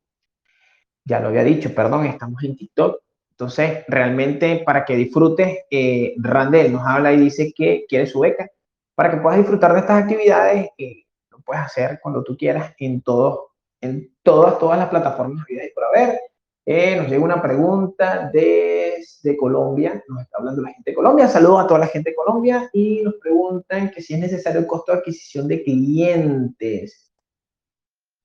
ya 1.08 1.20
lo 1.20 1.30
había 1.30 1.44
dicho, 1.44 1.74
perdón, 1.74 2.06
estamos 2.06 2.44
en 2.44 2.56
TikTok. 2.56 3.02
Entonces, 3.32 3.86
realmente 3.88 4.64
para 4.66 4.84
que 4.84 4.96
disfrutes, 4.96 5.60
eh, 5.70 6.16
Randel 6.18 6.74
nos 6.74 6.86
habla 6.86 7.14
y 7.14 7.18
dice 7.18 7.54
que 7.56 7.86
quiere 7.88 8.08
su 8.08 8.20
beca. 8.20 8.50
Para 8.96 9.12
que 9.12 9.18
puedas 9.18 9.38
disfrutar 9.38 9.74
de 9.74 9.80
estas 9.80 10.04
actividades, 10.04 10.70
eh, 10.78 11.04
lo 11.30 11.40
puedes 11.40 11.64
hacer 11.64 12.00
cuando 12.02 12.24
tú 12.24 12.36
quieras 12.36 12.74
en, 12.80 13.02
todo, 13.02 13.52
en 13.80 14.16
todas, 14.24 14.58
todas 14.60 14.78
las 14.80 14.90
plataformas 14.90 15.46
vida 15.46 15.64
y 15.66 15.70
por 15.70 15.86
haber. 15.86 16.20
Eh, 16.66 16.98
nos 16.98 17.08
llega 17.08 17.24
una 17.24 17.42
pregunta 17.42 18.30
desde 18.34 19.38
Colombia, 19.38 20.04
nos 20.10 20.24
está 20.24 20.40
hablando 20.40 20.64
la 20.64 20.74
gente 20.74 20.92
de 20.92 20.96
Colombia, 20.96 21.28
saludos 21.30 21.64
a 21.64 21.68
toda 21.68 21.80
la 21.80 21.88
gente 21.88 22.10
de 22.10 22.16
Colombia 22.16 22.70
y 22.74 23.04
nos 23.04 23.14
preguntan 23.22 23.90
que 23.90 24.02
si 24.02 24.16
es 24.16 24.20
necesario 24.20 24.60
el 24.60 24.68
costo 24.68 24.92
de 24.92 24.98
adquisición 24.98 25.48
de 25.48 25.64
clientes 25.64 27.14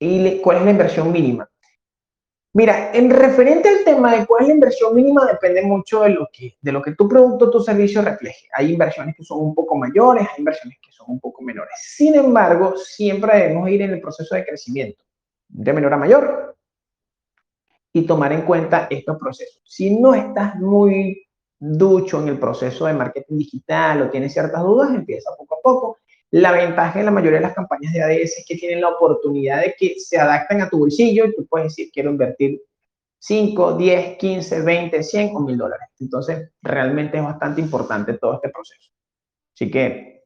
y 0.00 0.40
cuál 0.40 0.56
es 0.56 0.64
la 0.64 0.70
inversión 0.72 1.12
mínima. 1.12 1.51
Mira, 2.54 2.90
en 2.92 3.08
referente 3.08 3.68
al 3.68 3.82
tema 3.82 4.14
de 4.14 4.26
cuál 4.26 4.42
es 4.42 4.48
la 4.48 4.54
inversión 4.54 4.94
mínima, 4.94 5.24
depende 5.26 5.62
mucho 5.62 6.02
de 6.02 6.10
lo 6.10 6.28
que, 6.30 6.56
de 6.60 6.72
lo 6.72 6.82
que 6.82 6.94
tu 6.94 7.08
producto 7.08 7.46
o 7.46 7.50
tu 7.50 7.60
servicio 7.60 8.02
refleje. 8.02 8.46
Hay 8.54 8.72
inversiones 8.72 9.16
que 9.16 9.24
son 9.24 9.40
un 9.40 9.54
poco 9.54 9.74
mayores, 9.76 10.26
hay 10.28 10.38
inversiones 10.38 10.78
que 10.82 10.92
son 10.92 11.06
un 11.08 11.20
poco 11.20 11.42
menores. 11.42 11.74
Sin 11.82 12.14
embargo, 12.14 12.74
siempre 12.76 13.38
debemos 13.38 13.70
ir 13.70 13.80
en 13.80 13.92
el 13.92 14.00
proceso 14.02 14.34
de 14.34 14.44
crecimiento, 14.44 15.02
de 15.48 15.72
menor 15.72 15.94
a 15.94 15.96
mayor, 15.96 16.56
y 17.90 18.06
tomar 18.06 18.32
en 18.32 18.42
cuenta 18.42 18.86
estos 18.90 19.16
procesos. 19.18 19.62
Si 19.64 19.98
no 19.98 20.14
estás 20.14 20.56
muy 20.56 21.26
ducho 21.58 22.20
en 22.20 22.28
el 22.28 22.38
proceso 22.38 22.86
de 22.86 22.92
marketing 22.92 23.38
digital 23.38 24.02
o 24.02 24.10
tienes 24.10 24.32
ciertas 24.32 24.62
dudas, 24.62 24.90
empieza 24.94 25.30
poco 25.38 25.54
a 25.54 25.62
poco. 25.62 25.98
La 26.32 26.52
ventaja 26.52 26.98
en 26.98 27.04
la 27.04 27.10
mayoría 27.10 27.38
de 27.38 27.46
las 27.46 27.54
campañas 27.54 27.92
de 27.92 28.02
ADS 28.02 28.38
es 28.38 28.44
que 28.48 28.56
tienen 28.56 28.80
la 28.80 28.88
oportunidad 28.88 29.60
de 29.60 29.74
que 29.78 29.96
se 30.00 30.18
adapten 30.18 30.62
a 30.62 30.68
tu 30.70 30.78
bolsillo 30.78 31.26
y 31.26 31.34
tú 31.34 31.46
puedes 31.46 31.68
decir, 31.68 31.90
quiero 31.92 32.10
invertir 32.10 32.62
5, 33.18 33.74
10, 33.74 34.16
15, 34.16 34.62
20, 34.62 35.02
100 35.02 35.36
o 35.36 35.40
1000 35.40 35.58
dólares. 35.58 35.88
Entonces, 36.00 36.50
realmente 36.62 37.18
es 37.18 37.22
bastante 37.22 37.60
importante 37.60 38.14
todo 38.14 38.34
este 38.34 38.48
proceso. 38.48 38.90
Así 39.54 39.70
que 39.70 40.24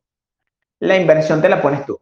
la 0.78 0.96
inversión 0.96 1.42
te 1.42 1.48
la 1.48 1.60
pones 1.60 1.84
tú. 1.84 1.98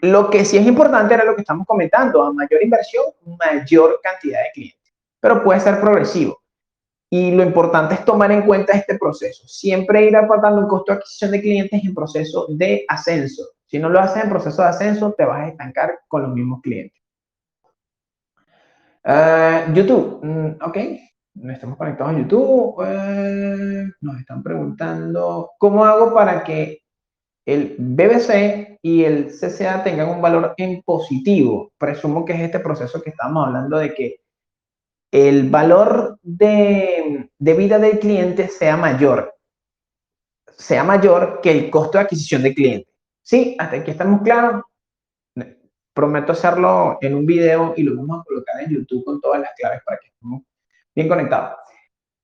Lo 0.00 0.28
que 0.30 0.44
sí 0.44 0.56
es 0.56 0.66
importante 0.66 1.14
era 1.14 1.24
lo 1.24 1.36
que 1.36 1.42
estamos 1.42 1.64
comentando, 1.64 2.24
a 2.24 2.32
mayor 2.32 2.62
inversión, 2.62 3.04
mayor 3.38 4.00
cantidad 4.02 4.40
de 4.42 4.50
clientes, 4.52 4.92
pero 5.20 5.44
puede 5.44 5.60
ser 5.60 5.80
progresivo. 5.80 6.42
Y 7.10 7.30
lo 7.30 7.42
importante 7.42 7.94
es 7.94 8.04
tomar 8.04 8.30
en 8.32 8.42
cuenta 8.42 8.72
este 8.72 8.98
proceso. 8.98 9.46
Siempre 9.48 10.04
ir 10.04 10.16
aportando 10.16 10.60
un 10.60 10.68
costo 10.68 10.92
de 10.92 10.98
adquisición 10.98 11.30
de 11.30 11.40
clientes 11.40 11.84
en 11.84 11.94
proceso 11.94 12.46
de 12.50 12.84
ascenso. 12.88 13.44
Si 13.66 13.78
no 13.78 13.88
lo 13.88 13.98
haces 14.00 14.24
en 14.24 14.30
proceso 14.30 14.62
de 14.62 14.68
ascenso, 14.68 15.14
te 15.16 15.24
vas 15.24 15.40
a 15.40 15.48
estancar 15.48 16.00
con 16.08 16.22
los 16.22 16.32
mismos 16.32 16.60
clientes. 16.62 16.98
Uh, 19.04 19.72
YouTube, 19.72 20.20
mm, 20.22 20.62
ok, 20.62 20.76
estamos 21.50 21.78
conectados 21.78 22.14
a 22.14 22.18
YouTube. 22.18 22.78
Uh, 22.78 23.90
nos 24.00 24.20
están 24.20 24.42
preguntando, 24.42 25.52
¿cómo 25.58 25.84
hago 25.84 26.12
para 26.12 26.44
que 26.44 26.82
el 27.46 27.76
BBC 27.78 28.78
y 28.82 29.04
el 29.04 29.28
CCA 29.28 29.82
tengan 29.82 30.10
un 30.10 30.20
valor 30.20 30.52
en 30.58 30.82
positivo? 30.82 31.72
Presumo 31.78 32.24
que 32.24 32.34
es 32.34 32.40
este 32.40 32.60
proceso 32.60 33.00
que 33.00 33.10
estamos 33.10 33.46
hablando 33.46 33.78
de 33.78 33.94
que 33.94 34.16
el 35.10 35.48
valor 35.48 36.18
de, 36.22 37.30
vida 37.38 37.78
del 37.78 37.98
cliente 37.98 38.48
sea 38.48 38.76
mayor, 38.76 39.34
sea 40.56 40.84
mayor 40.84 41.40
que 41.42 41.50
el 41.50 41.70
costo 41.70 41.98
de 41.98 42.04
adquisición 42.04 42.42
del 42.42 42.54
cliente. 42.54 42.88
¿Sí? 43.22 43.56
Hasta 43.58 43.76
aquí 43.76 43.90
estamos 43.90 44.22
claros. 44.22 44.62
Prometo 45.92 46.32
hacerlo 46.32 46.98
en 47.00 47.14
un 47.14 47.26
video 47.26 47.74
y 47.76 47.82
lo 47.82 47.96
vamos 47.96 48.20
a 48.20 48.24
colocar 48.24 48.62
en 48.62 48.70
YouTube 48.70 49.04
con 49.04 49.20
todas 49.20 49.40
las 49.40 49.50
claves 49.56 49.80
para 49.84 49.98
que 49.98 50.08
estemos 50.08 50.42
bien 50.94 51.08
conectados. 51.08 51.58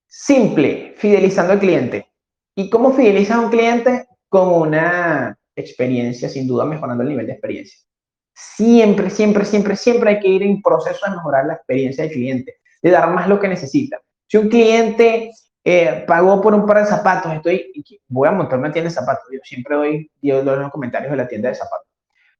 Simple, 0.07 0.95
fidelizando 0.97 1.53
al 1.53 1.59
cliente. 1.59 2.07
¿Y 2.55 2.71
cómo 2.71 2.93
fidelizas 2.93 3.37
a 3.37 3.41
un 3.41 3.51
cliente? 3.51 4.07
Con 4.29 4.69
una 4.69 5.37
experiencia, 5.57 6.29
sin 6.29 6.47
duda, 6.47 6.65
mejorando 6.65 7.03
el 7.03 7.09
nivel 7.09 7.27
de 7.27 7.33
experiencia. 7.33 7.81
Siempre, 8.33 9.11
siempre, 9.11 9.45
siempre, 9.45 9.77
siempre 9.77 10.11
hay 10.11 10.21
que 10.21 10.29
ir 10.29 10.43
en 10.43 10.63
proceso 10.63 11.01
de 11.05 11.17
mejorar 11.17 11.47
la 11.47 11.55
experiencia 11.55 12.05
del 12.05 12.13
cliente 12.13 12.61
de 12.85 12.91
dar 12.91 13.11
más 13.11 13.27
lo 13.29 13.41
que 13.41 13.49
necesita. 13.49 13.99
Si 14.29 14.37
un 14.37 14.51
cliente 14.51 15.31
eh, 15.65 16.05
pagó 16.07 16.41
por 16.43 16.53
un 16.53 16.67
par 16.67 16.81
de 16.81 16.85
zapatos, 16.85 17.33
estoy, 17.33 17.73
voy 18.09 18.29
a 18.29 18.33
montar 18.33 18.59
una 18.59 18.71
tienda 18.71 18.91
de 18.91 18.95
zapatos, 18.95 19.25
yo 19.33 19.41
siempre 19.43 19.75
doy, 19.75 20.11
doy 20.21 20.45
los 20.45 20.71
comentarios 20.71 21.11
de 21.11 21.17
la 21.17 21.27
tienda 21.27 21.49
de 21.49 21.55
zapatos. 21.55 21.89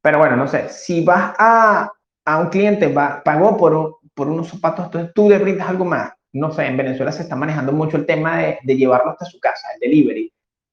Pero 0.03 0.19
bueno, 0.19 0.37
no 0.37 0.47
sé, 0.47 0.69
si 0.69 1.03
vas 1.03 1.35
a, 1.39 1.91
a 2.27 2.39
un 2.39 2.49
cliente, 2.51 2.93
va, 2.93 3.23
pagó 3.25 3.57
por, 3.57 4.01
por 4.13 4.29
unos 4.29 4.49
zapatos, 4.49 4.85
entonces 4.85 5.13
tú 5.15 5.31
le 5.31 5.39
brindas 5.39 5.67
algo 5.67 5.87
más. 5.87 6.13
No 6.35 6.53
sé, 6.53 6.67
en 6.67 6.77
Venezuela 6.77 7.11
se 7.11 7.23
está 7.23 7.37
manejando 7.37 7.73
mucho 7.73 7.97
el 7.97 8.05
tema 8.05 8.37
de, 8.37 8.59
de 8.63 8.77
llevarlo 8.77 9.13
hasta 9.13 9.25
su 9.25 9.41
casa, 9.41 9.69
el 9.75 9.81
delivery. 9.81 10.31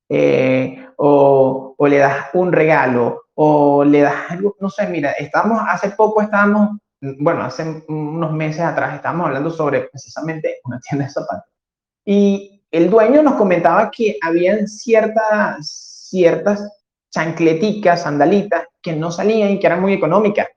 Eh, 0.10 0.86
o, 0.98 1.76
o, 1.78 1.88
le 1.88 1.98
das 1.98 2.26
un 2.34 2.52
regalo, 2.52 3.24
o 3.36 3.86
le 3.86 4.02
das 4.02 4.32
algo, 4.32 4.58
no 4.60 4.70
sé, 4.70 4.86
mira, 4.88 5.12
estamos, 5.12 5.62
hace 5.66 5.92
poco 5.92 6.22
estábamos 6.22 6.78
bueno, 7.02 7.42
hace 7.42 7.84
unos 7.88 8.32
meses 8.32 8.62
atrás 8.62 8.96
estábamos 8.96 9.28
hablando 9.28 9.50
sobre 9.50 9.82
precisamente 9.82 10.60
una 10.64 10.80
tienda 10.80 11.06
de 11.06 11.12
zapatos. 11.12 11.52
Y 12.06 12.64
el 12.72 12.90
dueño 12.90 13.24
nos 13.24 13.36
comentaba 13.36 13.90
que 13.92 14.18
habían 14.22 14.68
ciertas, 14.68 16.08
ciertas 16.10 16.70
chancleticas, 17.10 18.04
sandalitas, 18.04 18.66
que 18.82 18.94
no 18.94 19.12
salían 19.12 19.52
y 19.52 19.60
que 19.60 19.68
eran 19.68 19.82
muy 19.82 19.94
económicas. 19.94 20.48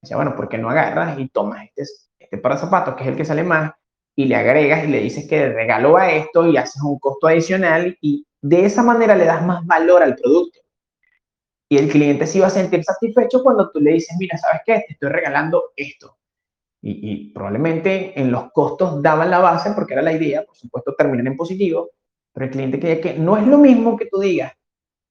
Decía, 0.00 0.16
bueno, 0.16 0.36
¿por 0.36 0.48
qué 0.48 0.58
no 0.58 0.70
agarras 0.70 1.18
y 1.18 1.28
tomas 1.28 1.64
este, 1.64 1.84
este 2.18 2.38
par 2.38 2.52
de 2.52 2.60
zapatos, 2.60 2.94
que 2.94 3.02
es 3.02 3.08
el 3.08 3.16
que 3.16 3.24
sale 3.24 3.42
más, 3.42 3.72
y 4.14 4.26
le 4.26 4.36
agregas 4.36 4.84
y 4.84 4.88
le 4.88 5.00
dices 5.00 5.26
que 5.28 5.48
regalo 5.48 5.96
a 5.96 6.10
esto 6.10 6.46
y 6.46 6.56
haces 6.56 6.82
un 6.82 6.98
costo 6.98 7.26
adicional 7.26 7.96
y 8.00 8.26
de 8.40 8.64
esa 8.64 8.82
manera 8.82 9.14
le 9.14 9.24
das 9.24 9.44
más 9.44 9.66
valor 9.66 10.02
al 10.02 10.14
producto? 10.14 10.60
Y 11.68 11.78
el 11.78 11.88
cliente 11.88 12.26
se 12.26 12.38
iba 12.38 12.46
a 12.46 12.50
sentir 12.50 12.84
satisfecho 12.84 13.42
cuando 13.42 13.70
tú 13.70 13.80
le 13.80 13.92
dices, 13.92 14.16
mira, 14.18 14.38
¿sabes 14.38 14.60
qué? 14.64 14.84
Te 14.86 14.92
estoy 14.92 15.10
regalando 15.10 15.72
esto. 15.76 16.16
Y, 16.82 17.32
probablemente 17.32 18.18
en 18.20 18.30
los 18.30 18.52
costos 18.52 19.02
daban 19.02 19.30
la 19.30 19.40
base 19.40 19.72
porque 19.72 19.94
era 19.94 20.02
la 20.02 20.12
idea, 20.12 20.44
por 20.44 20.56
supuesto, 20.56 20.94
terminar 20.94 21.26
en 21.26 21.36
positivo, 21.36 21.90
pero 22.32 22.46
el 22.46 22.52
cliente 22.52 22.78
quería 22.78 23.00
que 23.00 23.14
no 23.14 23.36
es 23.36 23.44
lo 23.46 23.58
mismo 23.58 23.96
que 23.96 24.06
tú 24.06 24.20
digas, 24.20 24.52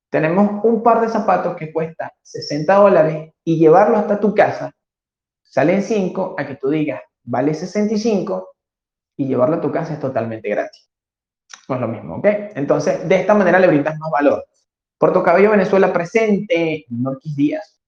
tenemos 0.10 0.64
un 0.64 0.82
par 0.82 1.02
de 1.02 1.10
zapatos 1.10 1.58
que 1.58 1.74
cuesta 1.74 2.14
60 2.22 2.74
dólares 2.76 3.34
y 3.44 3.58
llevarlo 3.58 3.98
hasta 3.98 4.22
tu 4.22 4.34
casa 4.34 4.72
salen 5.56 5.84
5 5.84 6.36
a 6.38 6.46
que 6.46 6.56
tú 6.56 6.70
digas, 6.70 7.02
vale 7.24 7.54
65 7.54 8.56
y 9.18 9.28
llevarlo 9.28 9.56
a 9.56 9.62
tu 9.62 9.72
casa 9.72 9.94
es 9.94 10.00
totalmente 10.00 10.50
gratis. 10.50 10.90
No 11.68 11.76
es 11.76 11.82
lo 11.82 11.88
mismo, 11.88 12.16
¿ok? 12.18 12.26
Entonces, 12.56 13.08
de 13.08 13.16
esta 13.16 13.34
manera 13.34 13.60
le 13.60 13.68
brindas 13.68 13.98
más 13.98 14.12
valor. 14.12 14.46
Puerto 14.98 15.24
Cabello, 15.24 15.52
Venezuela, 15.52 15.92
presente. 15.92 16.86
Norquis 16.90 17.36
Díaz, 17.36 17.82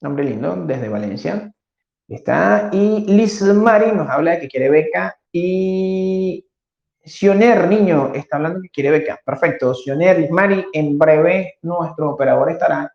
nombre 0.00 0.24
lindo, 0.24 0.56
desde 0.56 0.88
Valencia. 0.88 1.52
Está. 2.08 2.70
Y 2.72 3.04
Liz 3.06 3.42
Mari 3.42 3.92
nos 3.92 4.08
habla 4.08 4.32
de 4.32 4.40
que 4.40 4.48
quiere 4.48 4.70
beca. 4.70 5.18
Y 5.32 6.46
Sioner, 7.04 7.68
niño, 7.68 8.12
está 8.14 8.36
hablando 8.36 8.60
que 8.62 8.70
quiere 8.70 8.90
beca. 8.90 9.20
Perfecto. 9.24 9.74
Sioner, 9.74 10.18
Liz 10.18 10.30
Mari, 10.30 10.66
en 10.72 10.98
breve 10.98 11.58
nuestro 11.62 12.10
operador 12.10 12.50
estará 12.50 12.92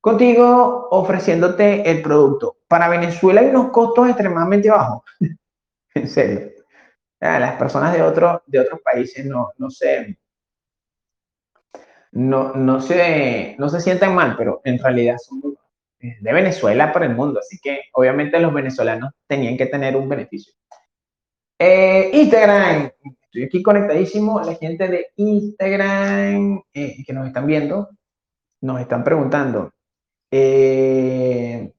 contigo 0.00 0.88
ofreciéndote 0.90 1.88
el 1.88 2.02
producto. 2.02 2.58
Para 2.68 2.88
Venezuela 2.88 3.40
hay 3.40 3.48
unos 3.48 3.70
costos 3.70 4.08
extremadamente 4.08 4.70
bajos. 4.70 5.02
en 5.94 6.08
serio. 6.08 6.50
Las 7.20 7.56
personas 7.56 7.92
de, 7.94 8.02
otro, 8.02 8.42
de 8.46 8.60
otros 8.60 8.80
países 8.82 9.24
no, 9.24 9.50
no 9.56 9.70
sé 9.70 10.18
no, 12.16 12.54
no, 12.54 12.80
se, 12.80 13.56
no 13.58 13.68
se 13.68 13.80
sientan 13.80 14.14
mal, 14.14 14.36
pero 14.38 14.62
en 14.64 14.78
realidad 14.78 15.18
son 15.18 15.54
de 15.98 16.32
Venezuela 16.32 16.92
para 16.92 17.06
el 17.06 17.14
mundo, 17.14 17.40
así 17.40 17.58
que 17.62 17.82
obviamente 17.92 18.38
los 18.40 18.54
venezolanos 18.54 19.12
tenían 19.26 19.56
que 19.56 19.66
tener 19.66 19.96
un 19.96 20.08
beneficio. 20.08 20.54
Eh, 21.58 22.10
Instagram, 22.14 22.90
estoy 23.22 23.42
aquí 23.44 23.62
conectadísimo, 23.62 24.40
la 24.40 24.54
gente 24.54 24.88
de 24.88 25.08
Instagram 25.16 26.62
eh, 26.72 27.04
que 27.04 27.12
nos 27.12 27.26
están 27.26 27.46
viendo, 27.46 27.90
nos 28.62 28.80
están 28.80 29.04
preguntando, 29.04 29.72
eh, 30.30 31.70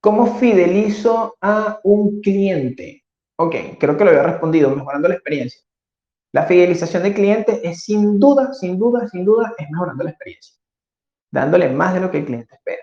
¿cómo 0.00 0.38
fidelizo 0.38 1.36
a 1.40 1.78
un 1.84 2.20
cliente? 2.20 3.04
Ok, 3.36 3.54
creo 3.78 3.96
que 3.96 4.04
lo 4.04 4.10
había 4.10 4.24
respondido, 4.24 4.74
mejorando 4.74 5.08
la 5.08 5.14
experiencia. 5.14 5.67
La 6.38 6.46
fidelización 6.46 7.02
del 7.02 7.14
cliente 7.14 7.60
es 7.68 7.82
sin 7.82 8.20
duda, 8.20 8.54
sin 8.54 8.78
duda, 8.78 9.08
sin 9.08 9.24
duda, 9.24 9.52
es 9.58 9.68
mejorando 9.72 10.04
la 10.04 10.10
experiencia, 10.10 10.54
dándole 11.32 11.68
más 11.68 11.94
de 11.94 11.98
lo 11.98 12.12
que 12.12 12.18
el 12.18 12.26
cliente 12.26 12.54
espera. 12.54 12.82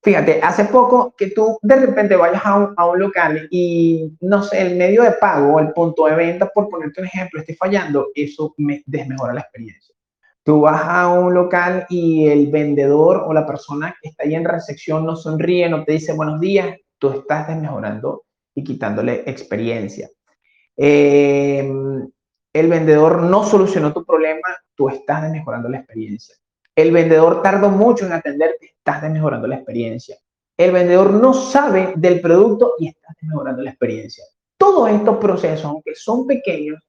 Fíjate, 0.00 0.40
hace 0.40 0.66
poco 0.66 1.12
que 1.18 1.30
tú 1.30 1.58
de 1.60 1.74
repente 1.74 2.14
vayas 2.14 2.46
a 2.46 2.56
un, 2.56 2.74
a 2.76 2.86
un 2.86 3.00
local 3.00 3.48
y, 3.50 4.16
no 4.20 4.44
sé, 4.44 4.62
el 4.62 4.76
medio 4.76 5.02
de 5.02 5.10
pago, 5.10 5.58
el 5.58 5.72
punto 5.72 6.06
de 6.06 6.14
venta, 6.14 6.48
por 6.54 6.68
ponerte 6.68 7.00
un 7.00 7.08
ejemplo, 7.08 7.40
esté 7.40 7.56
fallando, 7.56 8.06
eso 8.14 8.54
me 8.58 8.84
desmejora 8.86 9.34
la 9.34 9.40
experiencia. 9.40 9.92
Tú 10.44 10.60
vas 10.60 10.82
a 10.84 11.08
un 11.08 11.34
local 11.34 11.84
y 11.88 12.28
el 12.28 12.46
vendedor 12.46 13.24
o 13.26 13.32
la 13.32 13.44
persona 13.44 13.96
que 14.00 14.10
está 14.10 14.22
ahí 14.22 14.36
en 14.36 14.44
recepción 14.44 15.04
no 15.04 15.16
sonríe, 15.16 15.68
no 15.68 15.82
te 15.82 15.90
dice 15.90 16.12
buenos 16.12 16.38
días, 16.38 16.76
tú 16.96 17.10
estás 17.10 17.48
desmejorando 17.48 18.22
y 18.54 18.62
quitándole 18.62 19.24
experiencia. 19.26 20.08
Eh, 20.76 21.68
el 22.52 22.68
vendedor 22.68 23.22
no 23.22 23.44
solucionó 23.44 23.92
tu 23.92 24.04
problema, 24.04 24.48
tú 24.74 24.88
estás 24.88 25.30
mejorando 25.30 25.68
la 25.68 25.78
experiencia. 25.78 26.36
El 26.76 26.92
vendedor 26.92 27.42
tardó 27.42 27.70
mucho 27.70 28.06
en 28.06 28.12
atenderte, 28.12 28.74
estás 28.76 29.02
mejorando 29.10 29.46
la 29.46 29.56
experiencia. 29.56 30.16
El 30.56 30.72
vendedor 30.72 31.12
no 31.12 31.34
sabe 31.34 31.94
del 31.96 32.20
producto 32.20 32.74
y 32.78 32.88
estás 32.88 33.16
mejorando 33.22 33.62
la 33.62 33.70
experiencia. 33.70 34.24
Todos 34.56 34.88
estos 34.90 35.18
procesos, 35.18 35.64
aunque 35.64 35.94
son 35.94 36.26
pequeños, 36.26 36.80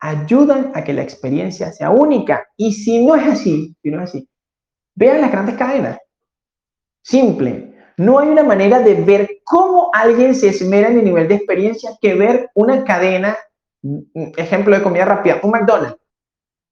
ayudan 0.00 0.72
a 0.74 0.82
que 0.82 0.92
la 0.92 1.02
experiencia 1.02 1.72
sea 1.72 1.90
única. 1.90 2.46
Y 2.56 2.72
si 2.72 3.04
no 3.04 3.14
es 3.14 3.26
así, 3.26 3.76
si 3.82 3.90
no 3.90 4.02
es 4.02 4.10
así, 4.10 4.28
vean 4.94 5.20
las 5.20 5.32
grandes 5.32 5.56
cadenas. 5.56 5.98
Simple. 7.02 7.74
No 7.98 8.18
hay 8.18 8.28
una 8.28 8.42
manera 8.42 8.80
de 8.80 8.94
ver 8.94 9.28
cómo 9.44 9.90
alguien 9.92 10.34
se 10.34 10.48
esmera 10.48 10.88
en 10.88 10.98
el 10.98 11.04
nivel 11.04 11.28
de 11.28 11.36
experiencia 11.36 11.96
que 12.00 12.14
ver 12.14 12.50
una 12.54 12.84
cadena, 12.84 13.36
ejemplo 14.36 14.76
de 14.76 14.82
comida 14.82 15.04
rápida, 15.04 15.40
un 15.42 15.50
McDonald's. 15.50 15.98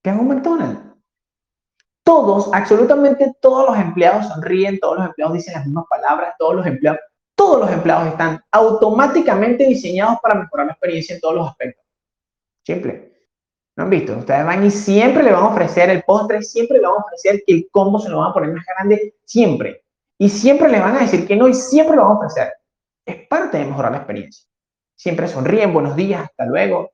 ¿Qué 0.02 0.10
es 0.10 0.16
un 0.16 0.28
McDonald's? 0.28 0.80
Todos, 2.04 2.50
absolutamente 2.52 3.32
todos 3.40 3.70
los 3.70 3.78
empleados 3.78 4.26
sonríen, 4.26 4.80
todos 4.80 4.98
los 4.98 5.06
empleados 5.06 5.34
dicen 5.34 5.54
las 5.54 5.66
mismas 5.66 5.84
palabras, 5.88 6.34
todos 6.38 6.56
los 6.56 6.66
empleados, 6.66 7.00
todos 7.36 7.60
los 7.60 7.70
empleados 7.70 8.08
están 8.08 8.40
automáticamente 8.50 9.64
diseñados 9.64 10.18
para 10.20 10.34
mejorar 10.34 10.66
la 10.66 10.72
experiencia 10.72 11.14
en 11.14 11.20
todos 11.20 11.36
los 11.36 11.48
aspectos. 11.48 11.84
Simple. 12.64 13.12
¿No 13.76 13.84
han 13.84 13.90
visto? 13.90 14.16
Ustedes 14.16 14.44
van 14.44 14.64
y 14.66 14.70
siempre 14.70 15.22
le 15.22 15.32
van 15.32 15.44
a 15.44 15.48
ofrecer 15.48 15.88
el 15.90 16.02
postre, 16.02 16.42
siempre 16.42 16.78
le 16.78 16.86
van 16.86 16.96
a 16.96 17.04
ofrecer 17.04 17.42
que 17.46 17.54
el 17.54 17.68
combo 17.70 17.98
se 17.98 18.10
lo 18.10 18.18
van 18.18 18.30
a 18.30 18.34
poner 18.34 18.52
más 18.52 18.66
grande, 18.66 19.14
siempre. 19.24 19.84
Y 20.18 20.28
siempre 20.28 20.68
le 20.68 20.78
van 20.78 20.96
a 20.96 21.00
decir 21.00 21.26
que 21.26 21.36
no 21.36 21.48
y 21.48 21.54
siempre 21.54 21.96
lo 21.96 22.02
van 22.02 22.12
a 22.12 22.14
ofrecer. 22.16 22.52
Es 23.04 23.26
parte 23.28 23.58
de 23.58 23.64
mejorar 23.64 23.92
la 23.92 23.98
experiencia. 23.98 24.46
Siempre 24.94 25.26
sonríen, 25.26 25.72
buenos 25.72 25.96
días, 25.96 26.22
hasta 26.22 26.46
luego. 26.46 26.92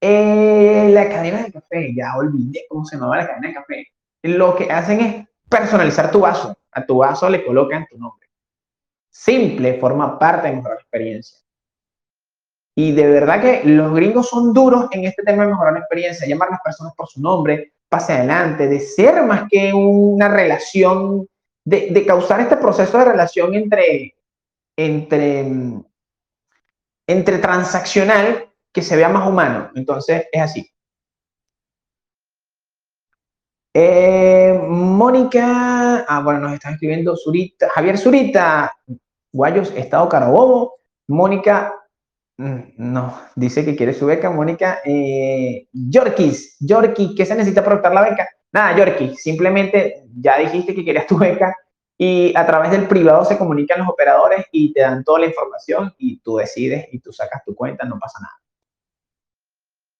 Eh, 0.00 0.90
la 0.92 1.08
cadena 1.08 1.42
de 1.42 1.52
café, 1.52 1.94
ya 1.94 2.16
olvidé 2.16 2.64
cómo 2.68 2.84
se 2.84 2.96
llama 2.96 3.16
la 3.16 3.26
cadena 3.26 3.48
de 3.48 3.54
café. 3.54 3.86
Lo 4.22 4.56
que 4.56 4.70
hacen 4.70 5.00
es 5.00 5.28
personalizar 5.48 6.10
tu 6.10 6.20
vaso. 6.20 6.56
A 6.72 6.84
tu 6.84 6.98
vaso 6.98 7.28
le 7.28 7.44
colocan 7.44 7.86
tu 7.90 7.98
nombre. 7.98 8.28
Simple, 9.10 9.78
forma 9.78 10.18
parte 10.18 10.48
de 10.48 10.56
mejorar 10.56 10.76
la 10.76 10.82
experiencia. 10.82 11.38
Y 12.74 12.92
de 12.92 13.06
verdad 13.06 13.40
que 13.40 13.62
los 13.64 13.94
gringos 13.94 14.28
son 14.28 14.52
duros 14.52 14.88
en 14.90 15.04
este 15.04 15.22
tema 15.22 15.44
de 15.44 15.50
mejorar 15.50 15.74
la 15.74 15.80
experiencia, 15.80 16.26
llamar 16.26 16.48
a 16.48 16.52
las 16.52 16.60
personas 16.62 16.92
por 16.96 17.06
su 17.08 17.20
nombre, 17.20 17.74
pase 17.88 18.14
adelante, 18.14 18.66
de 18.66 18.80
ser 18.80 19.22
más 19.22 19.44
que 19.48 19.72
una 19.72 20.28
relación, 20.28 21.28
de, 21.64 21.90
de 21.90 22.04
causar 22.04 22.40
este 22.40 22.56
proceso 22.56 22.98
de 22.98 23.04
relación 23.04 23.54
entre, 23.54 24.13
entre, 24.76 25.46
entre 27.06 27.38
transaccional 27.38 28.48
que 28.72 28.82
se 28.82 28.96
vea 28.96 29.08
más 29.08 29.28
humano. 29.28 29.70
Entonces, 29.74 30.26
es 30.32 30.42
así. 30.42 30.70
Eh, 33.76 34.56
Mónica, 34.68 36.04
ah, 36.06 36.20
bueno, 36.22 36.40
nos 36.40 36.52
están 36.54 36.74
escribiendo 36.74 37.16
Zurita, 37.16 37.68
Javier 37.70 37.98
Zurita, 37.98 38.72
Guayos, 39.32 39.72
Estado 39.76 40.08
Carabobo. 40.08 40.74
Mónica, 41.08 41.74
mm, 42.38 42.60
no, 42.76 43.20
dice 43.34 43.64
que 43.64 43.74
quiere 43.74 43.92
su 43.92 44.06
beca. 44.06 44.30
Mónica, 44.30 44.80
eh, 44.84 45.68
Yorkis, 45.72 46.56
Yorkie, 46.60 47.14
¿qué 47.16 47.26
se 47.26 47.34
necesita 47.34 47.64
para 47.64 47.76
optar 47.76 47.94
la 47.94 48.02
beca? 48.02 48.28
Nada, 48.52 48.76
Yorkie, 48.76 49.16
simplemente 49.16 50.04
ya 50.20 50.38
dijiste 50.38 50.74
que 50.74 50.84
querías 50.84 51.06
tu 51.08 51.18
beca 51.18 51.54
y 51.96 52.36
a 52.36 52.46
través 52.46 52.70
del 52.70 52.88
privado 52.88 53.24
se 53.24 53.38
comunican 53.38 53.78
los 53.78 53.88
operadores 53.88 54.46
y 54.50 54.72
te 54.72 54.80
dan 54.80 55.04
toda 55.04 55.20
la 55.20 55.26
información 55.26 55.94
y 55.98 56.18
tú 56.20 56.36
decides 56.36 56.86
y 56.92 56.98
tú 56.98 57.12
sacas 57.12 57.42
tu 57.44 57.54
cuenta, 57.54 57.84
no 57.84 57.98
pasa 57.98 58.18
nada. 58.20 58.40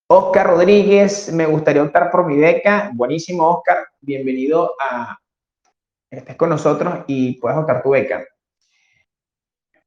Oscar 0.07 0.49
Rodríguez, 0.49 1.33
me 1.33 1.47
gustaría 1.47 1.83
optar 1.83 2.11
por 2.11 2.27
mi 2.27 2.37
beca. 2.37 2.91
Buenísimo, 2.95 3.49
Oscar. 3.49 3.87
Bienvenido 4.01 4.75
a 4.81 5.19
estés 6.11 6.37
con 6.37 6.51
nosotros 6.51 7.05
y 7.07 7.39
puedes 7.41 7.59
optar 7.59 7.83
tu 7.83 7.91
beca. 7.91 8.25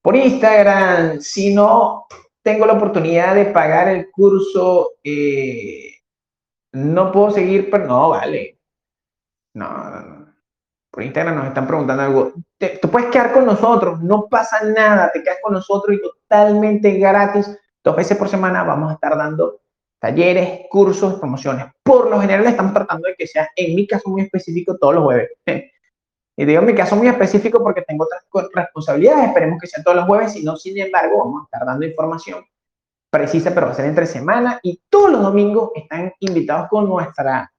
Por 0.02 0.16
Instagram, 0.16 1.20
si 1.20 1.54
no 1.54 2.08
tengo 2.42 2.66
la 2.66 2.74
oportunidad 2.74 3.36
de 3.36 3.46
pagar 3.46 3.90
el 3.90 4.10
curso, 4.10 4.94
eh, 5.04 5.92
no 6.74 7.12
puedo 7.12 7.32
seguir, 7.32 7.70
pero 7.70 7.86
no, 7.86 8.10
vale. 8.10 8.60
No, 9.54 9.90
no, 9.90 10.02
no. 10.02 10.27
Por 10.98 11.04
Instagram 11.04 11.36
nos 11.36 11.48
están 11.50 11.68
preguntando 11.68 12.02
algo. 12.02 12.34
Te, 12.58 12.80
tú 12.82 12.90
puedes 12.90 13.12
quedar 13.12 13.32
con 13.32 13.46
nosotros, 13.46 14.02
no 14.02 14.26
pasa 14.28 14.64
nada, 14.64 15.12
te 15.14 15.22
quedas 15.22 15.38
con 15.44 15.54
nosotros 15.54 15.96
y 15.96 16.02
totalmente 16.02 16.92
gratis. 16.94 17.56
Dos 17.84 17.96
veces 17.96 18.18
por 18.18 18.28
semana 18.28 18.64
vamos 18.64 18.90
a 18.90 18.94
estar 18.96 19.16
dando 19.16 19.62
talleres, 20.00 20.62
cursos, 20.72 21.20
promociones. 21.20 21.68
Por 21.84 22.10
lo 22.10 22.20
general 22.20 22.48
estamos 22.48 22.74
tratando 22.74 23.08
de 23.10 23.14
que 23.14 23.28
sea, 23.28 23.48
en 23.56 23.76
mi 23.76 23.86
caso 23.86 24.10
muy 24.10 24.24
específico, 24.24 24.76
todos 24.76 24.96
los 24.96 25.04
jueves. 25.04 25.30
Y 26.36 26.46
digo 26.46 26.62
en 26.62 26.66
mi 26.66 26.74
caso 26.74 26.96
muy 26.96 27.08
específico 27.08 27.62
porque 27.62 27.84
tengo 27.84 28.06
otras 28.32 28.50
responsabilidades, 28.54 29.28
esperemos 29.28 29.60
que 29.60 29.68
sean 29.68 29.84
todos 29.84 29.98
los 29.98 30.06
jueves, 30.06 30.34
si 30.34 30.44
no, 30.44 30.56
sin 30.56 30.80
embargo, 30.80 31.20
vamos 31.20 31.42
a 31.42 31.44
estar 31.46 31.66
dando 31.66 31.86
información 31.86 32.44
precisa, 33.12 33.52
pero 33.54 33.68
va 33.68 33.72
a 33.72 33.76
ser 33.76 33.86
entre 33.86 34.08
semana 34.08 34.60
y 34.64 34.82
todos 34.90 35.12
los 35.12 35.22
domingos 35.22 35.72
están 35.76 36.12
invitados 36.20 36.70
con 36.70 36.88
nuestra, 36.88 37.52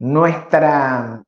nuestra 0.00 1.24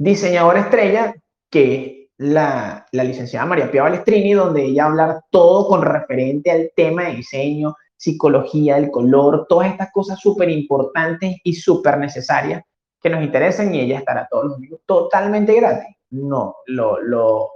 diseñadora 0.00 0.60
estrella, 0.60 1.14
que 1.50 1.74
es 1.74 2.08
la, 2.16 2.86
la 2.92 3.04
licenciada 3.04 3.44
María 3.44 3.70
Pia 3.70 3.82
Balestrini, 3.82 4.32
donde 4.32 4.64
ella 4.64 4.86
hablar 4.86 5.20
todo 5.30 5.68
con 5.68 5.82
referente 5.82 6.50
al 6.50 6.70
tema 6.74 7.04
de 7.04 7.16
diseño, 7.16 7.76
psicología 7.96 8.76
del 8.76 8.90
color, 8.90 9.46
todas 9.46 9.70
estas 9.70 9.92
cosas 9.92 10.18
súper 10.18 10.48
importantes 10.48 11.36
y 11.44 11.52
súper 11.54 11.98
necesarias 11.98 12.62
que 13.00 13.10
nos 13.10 13.22
interesan 13.22 13.74
y 13.74 13.80
ella 13.80 13.98
estará 13.98 14.26
todos 14.30 14.44
los 14.44 14.52
domingos 14.54 14.80
totalmente 14.86 15.54
gratis. 15.54 15.94
No, 16.10 16.56
lo, 16.66 17.00
lo, 17.02 17.50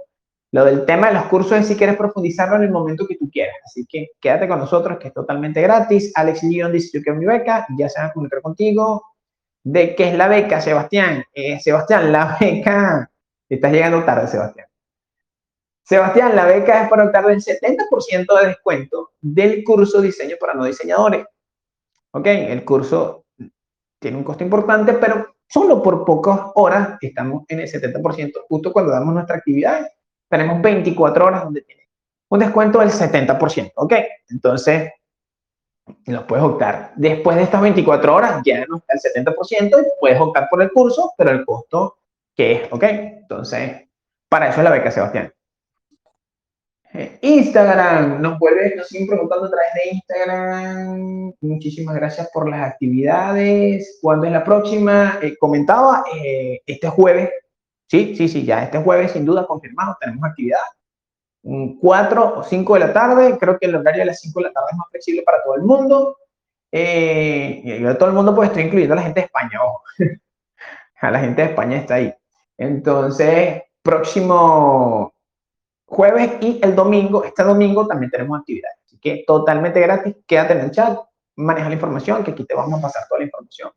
lo 0.51 0.65
del 0.65 0.85
tema 0.85 1.07
de 1.07 1.15
los 1.15 1.25
cursos 1.25 1.57
es 1.57 1.67
si 1.67 1.75
quieres 1.75 1.97
profundizarlo 1.97 2.57
en 2.57 2.63
el 2.63 2.71
momento 2.71 3.07
que 3.07 3.17
tú 3.17 3.27
quieras. 3.31 3.55
Así 3.65 3.87
que 3.87 4.09
quédate 4.21 4.47
con 4.47 4.59
nosotros, 4.59 4.99
que 4.99 5.07
es 5.07 5.13
totalmente 5.13 5.61
gratis. 5.61 6.11
Alex 6.15 6.43
Leon 6.43 6.71
dice, 6.71 6.91
yo 6.93 7.03
quiero 7.03 7.17
mi 7.17 7.25
beca, 7.25 7.65
ya 7.77 7.89
se 7.89 7.99
van 7.99 8.09
a 8.09 8.13
comunicar 8.13 8.41
contigo. 8.41 9.03
¿De 9.65 9.95
qué 9.95 10.09
es 10.09 10.13
la 10.15 10.27
beca, 10.27 10.61
Sebastián? 10.61 11.23
Eh, 11.33 11.59
Sebastián, 11.59 12.11
la 12.11 12.37
beca, 12.39 13.09
estás 13.49 13.71
llegando 13.71 14.03
tarde, 14.03 14.27
Sebastián. 14.27 14.67
Sebastián, 15.81 16.35
la 16.35 16.45
beca 16.45 16.83
es 16.83 16.89
para 16.89 17.05
optar 17.05 17.25
del 17.25 17.41
70% 17.41 18.39
de 18.39 18.47
descuento 18.47 19.13
del 19.19 19.63
curso 19.63 20.01
Diseño 20.01 20.35
para 20.39 20.53
no 20.53 20.65
diseñadores. 20.65 21.25
¿Ok? 22.11 22.27
El 22.27 22.63
curso 22.63 23.25
tiene 23.99 24.17
un 24.17 24.23
costo 24.23 24.43
importante, 24.43 24.93
pero 24.93 25.35
solo 25.47 25.81
por 25.81 26.05
pocas 26.05 26.51
horas 26.53 26.99
estamos 27.01 27.43
en 27.47 27.61
el 27.61 27.67
70%, 27.67 28.45
justo 28.47 28.71
cuando 28.71 28.91
damos 28.91 29.15
nuestra 29.15 29.37
actividad. 29.37 29.87
Tenemos 30.29 30.61
24 30.61 31.25
horas 31.25 31.43
donde 31.43 31.63
tiene 31.63 31.89
un 32.29 32.39
descuento 32.39 32.79
del 32.79 32.89
70%. 32.91 33.71
¿Ok? 33.77 33.93
Entonces, 34.29 34.91
lo 36.05 36.27
puedes 36.27 36.45
optar. 36.45 36.93
Después 36.95 37.37
de 37.37 37.43
estas 37.43 37.61
24 37.61 38.15
horas 38.15 38.41
ya 38.45 38.65
no 38.65 38.77
está 38.77 38.93
el 38.93 39.25
70% 39.25 39.81
y 39.81 39.99
puedes 39.99 40.19
optar 40.19 40.47
por 40.49 40.61
el 40.61 40.71
curso, 40.71 41.13
pero 41.17 41.31
el 41.31 41.45
costo 41.45 41.97
que 42.35 42.51
es, 42.53 42.73
¿ok? 42.73 42.83
Entonces, 42.83 43.87
para 44.27 44.49
eso 44.49 44.59
es 44.59 44.63
la 44.63 44.71
beca, 44.71 44.91
Sebastián. 44.91 45.31
Instagram, 47.21 48.21
nos 48.21 48.39
vuelve, 48.39 48.75
nos 48.75 48.87
siguen 48.87 49.07
preguntando 49.07 49.45
a 49.45 49.49
través 49.49 49.73
de 49.73 49.95
Instagram. 49.95 51.33
Muchísimas 51.41 51.95
gracias 51.95 52.29
por 52.33 52.49
las 52.49 52.71
actividades. 52.71 53.99
¿Cuándo 54.01 54.25
es 54.27 54.31
la 54.31 54.43
próxima? 54.43 55.19
Eh, 55.21 55.35
comentaba, 55.37 56.03
eh, 56.15 56.61
este 56.65 56.87
jueves. 56.87 57.29
Sí, 57.87 58.15
sí, 58.15 58.27
sí, 58.27 58.45
ya 58.45 58.63
este 58.63 58.77
jueves, 58.77 59.11
sin 59.11 59.25
duda, 59.25 59.45
confirmado, 59.45 59.97
tenemos 59.99 60.23
actividad. 60.23 60.59
4 61.45 62.39
o 62.39 62.43
5 62.43 62.73
de 62.73 62.79
la 62.79 62.93
tarde, 62.93 63.37
creo 63.37 63.59
que 63.59 63.67
el 63.67 63.75
horario 63.75 64.01
de 64.01 64.07
las 64.07 64.19
5 64.19 64.39
de 64.39 64.47
la 64.47 64.53
tarde 64.53 64.67
es 64.71 64.77
más 64.77 64.87
flexible 64.89 65.21
para 65.23 65.43
todo 65.43 65.55
el 65.55 65.61
mundo. 65.61 66.17
Eh, 66.71 67.61
y 67.63 67.97
todo 67.97 68.09
el 68.09 68.15
mundo, 68.15 68.33
pues 68.33 68.49
estoy 68.49 68.63
incluyendo 68.63 68.93
a 68.93 68.97
la 68.97 69.03
gente 69.03 69.19
de 69.21 69.25
España, 69.27 69.59
ojo. 69.63 69.83
a 71.01 71.11
la 71.11 71.19
gente 71.19 71.43
de 71.43 71.49
España 71.49 71.77
está 71.77 71.95
ahí. 71.95 72.13
Entonces, 72.57 73.61
próximo 73.83 75.13
jueves 75.85 76.31
y 76.41 76.59
el 76.63 76.75
domingo, 76.75 77.23
este 77.23 77.43
domingo 77.43 77.85
también 77.85 78.09
tenemos 78.09 78.39
actividades. 78.39 78.77
Así 78.85 78.97
que 78.97 79.23
totalmente 79.27 79.79
gratis, 79.79 80.15
quédate 80.25 80.53
en 80.53 80.59
el 80.61 80.71
chat, 80.71 80.97
maneja 81.35 81.69
la 81.69 81.75
información, 81.75 82.23
que 82.23 82.31
aquí 82.31 82.43
te 82.43 82.55
vamos 82.55 82.79
a 82.79 82.81
pasar 82.81 83.03
toda 83.07 83.19
la 83.19 83.25
información. 83.25 83.69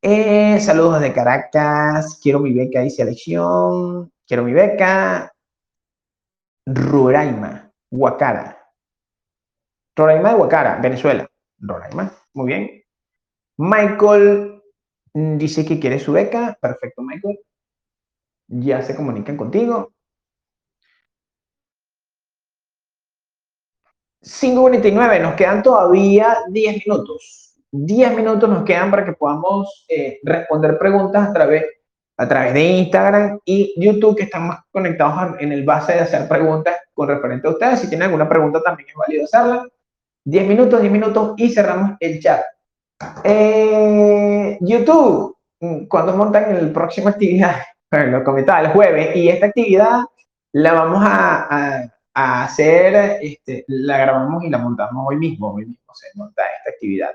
Eh, 0.00 0.58
saludos 0.60 1.00
de 1.00 1.12
Caracas, 1.12 2.18
quiero 2.20 2.40
mi 2.40 2.52
beca, 2.52 2.80
dice 2.80 3.02
Elección, 3.02 4.10
quiero 4.26 4.42
mi 4.42 4.52
beca. 4.52 5.32
Roraima, 6.66 7.72
Huacara. 7.90 8.58
Roraima 9.96 10.30
de 10.30 10.34
Huacara, 10.36 10.80
Venezuela. 10.80 11.28
Roraima, 11.58 12.12
muy 12.34 12.46
bien. 12.46 12.82
Michael 13.58 14.62
dice 15.14 15.64
que 15.64 15.78
quiere 15.78 15.98
su 15.98 16.12
beca. 16.12 16.56
Perfecto, 16.60 17.02
Michael. 17.02 17.38
Ya 18.48 18.82
se 18.82 18.96
comunican 18.96 19.36
contigo. 19.36 19.92
5.49, 24.22 25.20
nos 25.20 25.34
quedan 25.34 25.62
todavía 25.62 26.38
10 26.48 26.86
minutos. 26.86 27.54
10 27.72 28.14
minutos 28.14 28.48
nos 28.48 28.64
quedan 28.64 28.90
para 28.90 29.04
que 29.04 29.14
podamos 29.14 29.84
eh, 29.88 30.20
responder 30.22 30.78
preguntas 30.78 31.28
a 31.28 31.32
través, 31.32 31.64
a 32.16 32.28
través 32.28 32.54
de 32.54 32.62
Instagram 32.62 33.38
y 33.44 33.74
YouTube, 33.76 34.16
que 34.16 34.24
están 34.24 34.48
más 34.48 34.60
conectados 34.70 35.40
en 35.40 35.52
el 35.52 35.64
base 35.64 35.94
de 35.94 36.00
hacer 36.00 36.28
preguntas 36.28 36.76
con 36.92 37.08
referente 37.08 37.48
a 37.48 37.50
ustedes. 37.50 37.80
Si 37.80 37.88
tienen 37.88 38.06
alguna 38.06 38.28
pregunta, 38.28 38.62
también 38.62 38.88
es 38.88 38.94
válido 38.94 39.24
hacerla. 39.24 39.66
10 40.24 40.46
minutos, 40.46 40.80
10 40.80 40.92
minutos 40.92 41.34
y 41.36 41.50
cerramos 41.50 41.92
el 41.98 42.20
chat. 42.20 42.42
Eh, 43.24 44.58
YouTube, 44.60 45.36
cuando 45.88 46.16
montan 46.16 46.54
el 46.54 46.70
próximo 46.70 47.08
actividad? 47.08 47.56
lo 47.90 48.22
comentaba 48.22 48.60
el 48.60 48.68
jueves, 48.68 49.16
y 49.16 49.28
esta 49.28 49.46
actividad 49.46 50.02
la 50.52 50.72
vamos 50.72 51.02
a 51.04 51.90
a 52.14 52.44
hacer, 52.44 53.18
este, 53.22 53.64
la 53.68 53.98
grabamos 53.98 54.44
y 54.44 54.50
la 54.50 54.58
montamos 54.58 55.06
hoy 55.08 55.16
mismo, 55.16 55.52
hoy 55.52 55.66
mismo 55.66 55.94
se 55.94 56.08
monta 56.14 56.42
esta 56.58 56.70
actividad. 56.70 57.12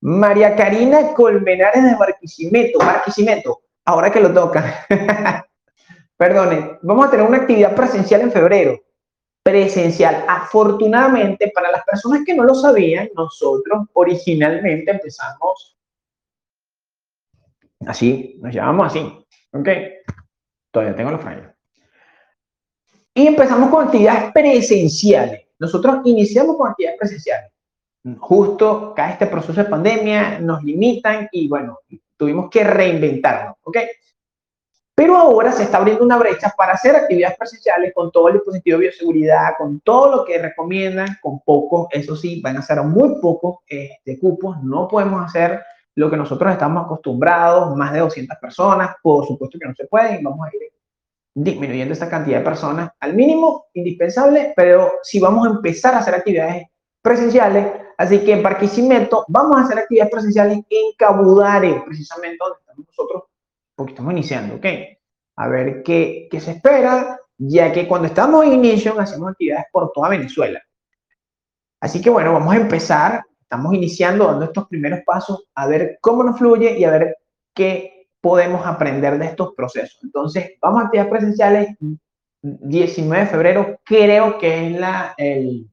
María 0.00 0.54
Karina 0.56 1.12
Colmenares 1.14 1.82
de 1.84 1.94
Barquisimeto, 1.94 2.78
Barquisimeto, 2.78 3.60
ahora 3.88 4.12
que 4.12 4.20
lo 4.20 4.32
toca. 4.32 4.86
Perdone, 6.16 6.78
vamos 6.82 7.06
a 7.06 7.10
tener 7.10 7.26
una 7.26 7.38
actividad 7.38 7.74
presencial 7.74 8.20
en 8.20 8.32
febrero. 8.32 8.78
presencial. 9.42 10.26
Afortunadamente, 10.28 11.50
para 11.54 11.70
las 11.72 11.82
personas 11.84 12.20
que 12.26 12.34
no 12.34 12.44
lo 12.44 12.54
sabían, 12.54 13.08
nosotros 13.16 13.86
originalmente 13.94 14.90
empezamos 14.90 15.78
así, 17.86 18.38
nos 18.42 18.52
llamamos 18.54 18.88
así, 18.88 19.00
¿ok? 19.52 19.68
Todavía 20.70 20.94
tengo 20.94 21.12
los 21.12 21.22
frames. 21.22 21.48
Y 23.14 23.26
empezamos 23.26 23.70
con 23.70 23.86
actividades 23.86 24.32
presenciales. 24.32 25.46
Nosotros 25.58 26.00
iniciamos 26.04 26.56
con 26.58 26.68
actividades 26.68 26.98
presenciales. 26.98 27.50
Justo 28.18 28.92
cae 28.94 29.12
este 29.12 29.26
proceso 29.28 29.62
de 29.62 29.70
pandemia, 29.70 30.40
nos 30.40 30.62
limitan 30.62 31.28
y 31.32 31.48
bueno, 31.48 31.78
tuvimos 32.18 32.50
que 32.50 32.64
reinventarnos, 32.64 33.56
¿ok? 33.62 33.78
Pero 34.94 35.16
ahora 35.16 35.52
se 35.52 35.62
está 35.62 35.78
abriendo 35.78 36.04
una 36.04 36.18
brecha 36.18 36.52
para 36.56 36.72
hacer 36.72 36.96
actividades 36.96 37.38
presenciales 37.38 37.92
con 37.94 38.10
todo 38.10 38.28
el 38.28 38.34
dispositivo 38.34 38.78
de 38.78 38.86
bioseguridad, 38.86 39.50
con 39.56 39.80
todo 39.80 40.10
lo 40.10 40.24
que 40.24 40.42
recomiendan, 40.42 41.18
con 41.22 41.38
pocos, 41.40 41.86
eso 41.92 42.16
sí, 42.16 42.40
van 42.42 42.56
a 42.56 42.62
ser 42.62 42.82
muy 42.82 43.20
pocos 43.20 43.58
este, 43.68 44.18
cupos, 44.18 44.60
no 44.64 44.88
podemos 44.88 45.24
hacer 45.24 45.62
lo 45.94 46.10
que 46.10 46.16
nosotros 46.16 46.52
estamos 46.52 46.84
acostumbrados, 46.84 47.76
más 47.76 47.92
de 47.92 48.00
200 48.00 48.38
personas, 48.38 48.96
por 49.00 49.24
supuesto 49.24 49.56
que 49.58 49.68
no 49.68 49.74
se 49.74 49.86
puede 49.86 50.20
y 50.20 50.24
vamos 50.24 50.46
a 50.46 50.56
ir 50.56 50.62
disminuyendo 51.32 51.92
esta 51.92 52.08
cantidad 52.08 52.38
de 52.38 52.44
personas 52.44 52.90
al 52.98 53.14
mínimo 53.14 53.66
indispensable, 53.74 54.52
pero 54.56 54.94
si 55.04 55.20
vamos 55.20 55.46
a 55.46 55.50
empezar 55.50 55.94
a 55.94 55.98
hacer 55.98 56.16
actividades 56.16 56.66
presenciales, 57.00 57.66
así 57.98 58.24
que 58.24 58.32
en 58.32 58.42
Barquisimeto 58.42 59.26
vamos 59.28 59.58
a 59.58 59.64
hacer 59.64 59.78
actividades 59.78 60.12
presenciales 60.12 60.58
en 60.70 60.92
Cabudare, 60.96 61.82
precisamente 61.84 62.38
donde 62.40 62.58
estamos 62.60 62.86
nosotros, 62.86 63.24
porque 63.74 63.92
estamos 63.92 64.12
iniciando, 64.12 64.54
¿ok? 64.54 64.66
A 65.36 65.48
ver 65.48 65.82
qué, 65.82 66.28
qué 66.30 66.40
se 66.40 66.52
espera, 66.52 67.20
ya 67.36 67.70
que 67.72 67.86
cuando 67.86 68.08
estamos 68.08 68.44
en 68.46 68.54
inicio 68.54 68.98
hacemos 68.98 69.30
actividades 69.30 69.66
por 69.70 69.92
toda 69.92 70.08
Venezuela. 70.08 70.62
Así 71.80 72.00
que 72.00 72.10
bueno, 72.10 72.32
vamos 72.32 72.54
a 72.54 72.56
empezar, 72.56 73.24
estamos 73.40 73.74
iniciando, 73.74 74.26
dando 74.26 74.46
estos 74.46 74.66
primeros 74.68 75.00
pasos, 75.04 75.44
a 75.54 75.66
ver 75.66 75.98
cómo 76.00 76.24
nos 76.24 76.38
fluye 76.38 76.78
y 76.78 76.84
a 76.84 76.90
ver 76.90 77.16
qué 77.54 78.08
podemos 78.20 78.66
aprender 78.66 79.18
de 79.18 79.26
estos 79.26 79.54
procesos. 79.54 79.98
Entonces, 80.02 80.52
vamos 80.60 80.82
a 80.82 80.84
actividades 80.86 81.10
presenciales 81.10 81.76
19 82.42 83.24
de 83.24 83.30
febrero, 83.30 83.80
creo 83.84 84.38
que 84.38 84.66
es 84.66 84.78
la, 84.78 85.14
el, 85.16 85.68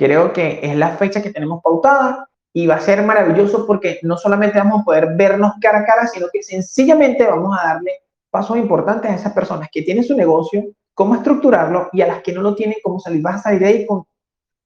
creo 0.00 0.32
que 0.32 0.60
es 0.62 0.74
la 0.76 0.96
fecha 0.96 1.20
que 1.20 1.30
tenemos 1.30 1.62
pautada 1.62 2.26
y 2.54 2.66
va 2.66 2.76
a 2.76 2.80
ser 2.80 3.02
maravilloso 3.02 3.66
porque 3.66 4.00
no 4.02 4.16
solamente 4.16 4.56
vamos 4.56 4.80
a 4.80 4.84
poder 4.84 5.08
vernos 5.14 5.52
cara 5.60 5.80
a 5.80 5.84
cara, 5.84 6.06
sino 6.06 6.28
que 6.32 6.42
sencillamente 6.42 7.26
vamos 7.26 7.54
a 7.60 7.74
darle 7.74 7.92
pasos 8.30 8.56
importantes 8.56 9.10
a 9.10 9.16
esas 9.16 9.34
personas 9.34 9.68
que 9.70 9.82
tienen 9.82 10.02
su 10.02 10.16
negocio, 10.16 10.64
cómo 10.94 11.16
estructurarlo 11.16 11.90
y 11.92 12.00
a 12.00 12.06
las 12.06 12.22
que 12.22 12.32
no 12.32 12.40
lo 12.40 12.54
tienen, 12.54 12.78
cómo 12.82 12.98
salir. 12.98 13.20
Vas 13.20 13.36
a 13.36 13.42
salir 13.42 13.60
de 13.60 13.66
ahí 13.66 13.86
con, 13.86 14.06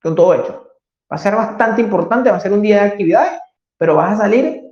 con 0.01 0.15
todo 0.15 0.35
hecho. 0.35 0.69
Va 1.13 1.17
a 1.17 1.19
ser 1.19 1.35
bastante 1.35 1.83
importante, 1.83 2.31
va 2.31 2.37
a 2.37 2.41
ser 2.41 2.53
un 2.53 2.63
día 2.63 2.85
de 2.85 2.91
actividades, 2.91 3.41
pero 3.77 3.97
vas 3.97 4.13
a 4.13 4.23
salir 4.23 4.63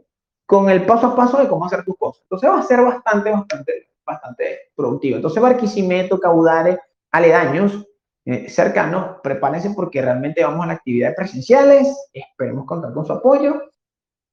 con 0.46 0.70
el 0.70 0.86
paso 0.86 1.08
a 1.08 1.16
paso 1.16 1.38
de 1.38 1.48
cómo 1.48 1.66
hacer 1.66 1.82
tus 1.82 1.96
cosas. 1.96 2.22
Entonces 2.22 2.48
va 2.48 2.60
a 2.60 2.62
ser 2.62 2.82
bastante, 2.82 3.32
bastante, 3.32 3.88
bastante 4.06 4.58
productivo. 4.76 5.16
Entonces 5.16 5.42
Barquisimeto, 5.42 6.20
Caudare, 6.20 6.78
aledaños 7.10 7.84
eh, 8.24 8.48
cercanos, 8.48 9.20
prepárense 9.22 9.70
porque 9.70 10.00
realmente 10.00 10.44
vamos 10.44 10.64
a 10.64 10.68
las 10.68 10.76
actividades 10.76 11.16
presenciales. 11.16 12.08
Esperemos 12.12 12.66
contar 12.66 12.92
con 12.92 13.04
su 13.04 13.12
apoyo 13.12 13.60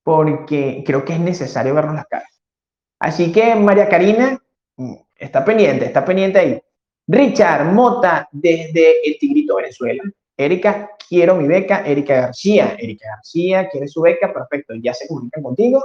porque 0.04 0.84
creo 0.86 1.04
que 1.04 1.14
es 1.14 1.20
necesario 1.20 1.74
vernos 1.74 1.96
las 1.96 2.08
caras. 2.08 2.42
Así 3.00 3.32
que 3.32 3.56
María 3.56 3.88
Karina, 3.90 4.38
mm, 4.78 4.94
está 5.16 5.44
pendiente, 5.44 5.86
está 5.86 6.04
pendiente 6.06 6.40
ahí. 6.40 6.62
Richard 7.08 7.66
Mota 7.74 8.28
desde 8.32 9.08
El 9.08 9.18
Tigrito, 9.20 9.56
Venezuela. 9.56 10.04
Erika, 10.38 10.92
quiero 11.08 11.36
mi 11.36 11.48
beca. 11.48 11.84
Erika 11.86 12.16
García, 12.16 12.76
Erika 12.78 13.10
García, 13.10 13.68
quiere 13.70 13.88
su 13.88 14.02
beca. 14.02 14.32
Perfecto, 14.32 14.76
ya 14.76 14.94
se 14.94 15.08
comunican 15.08 15.44
contigo. 15.44 15.84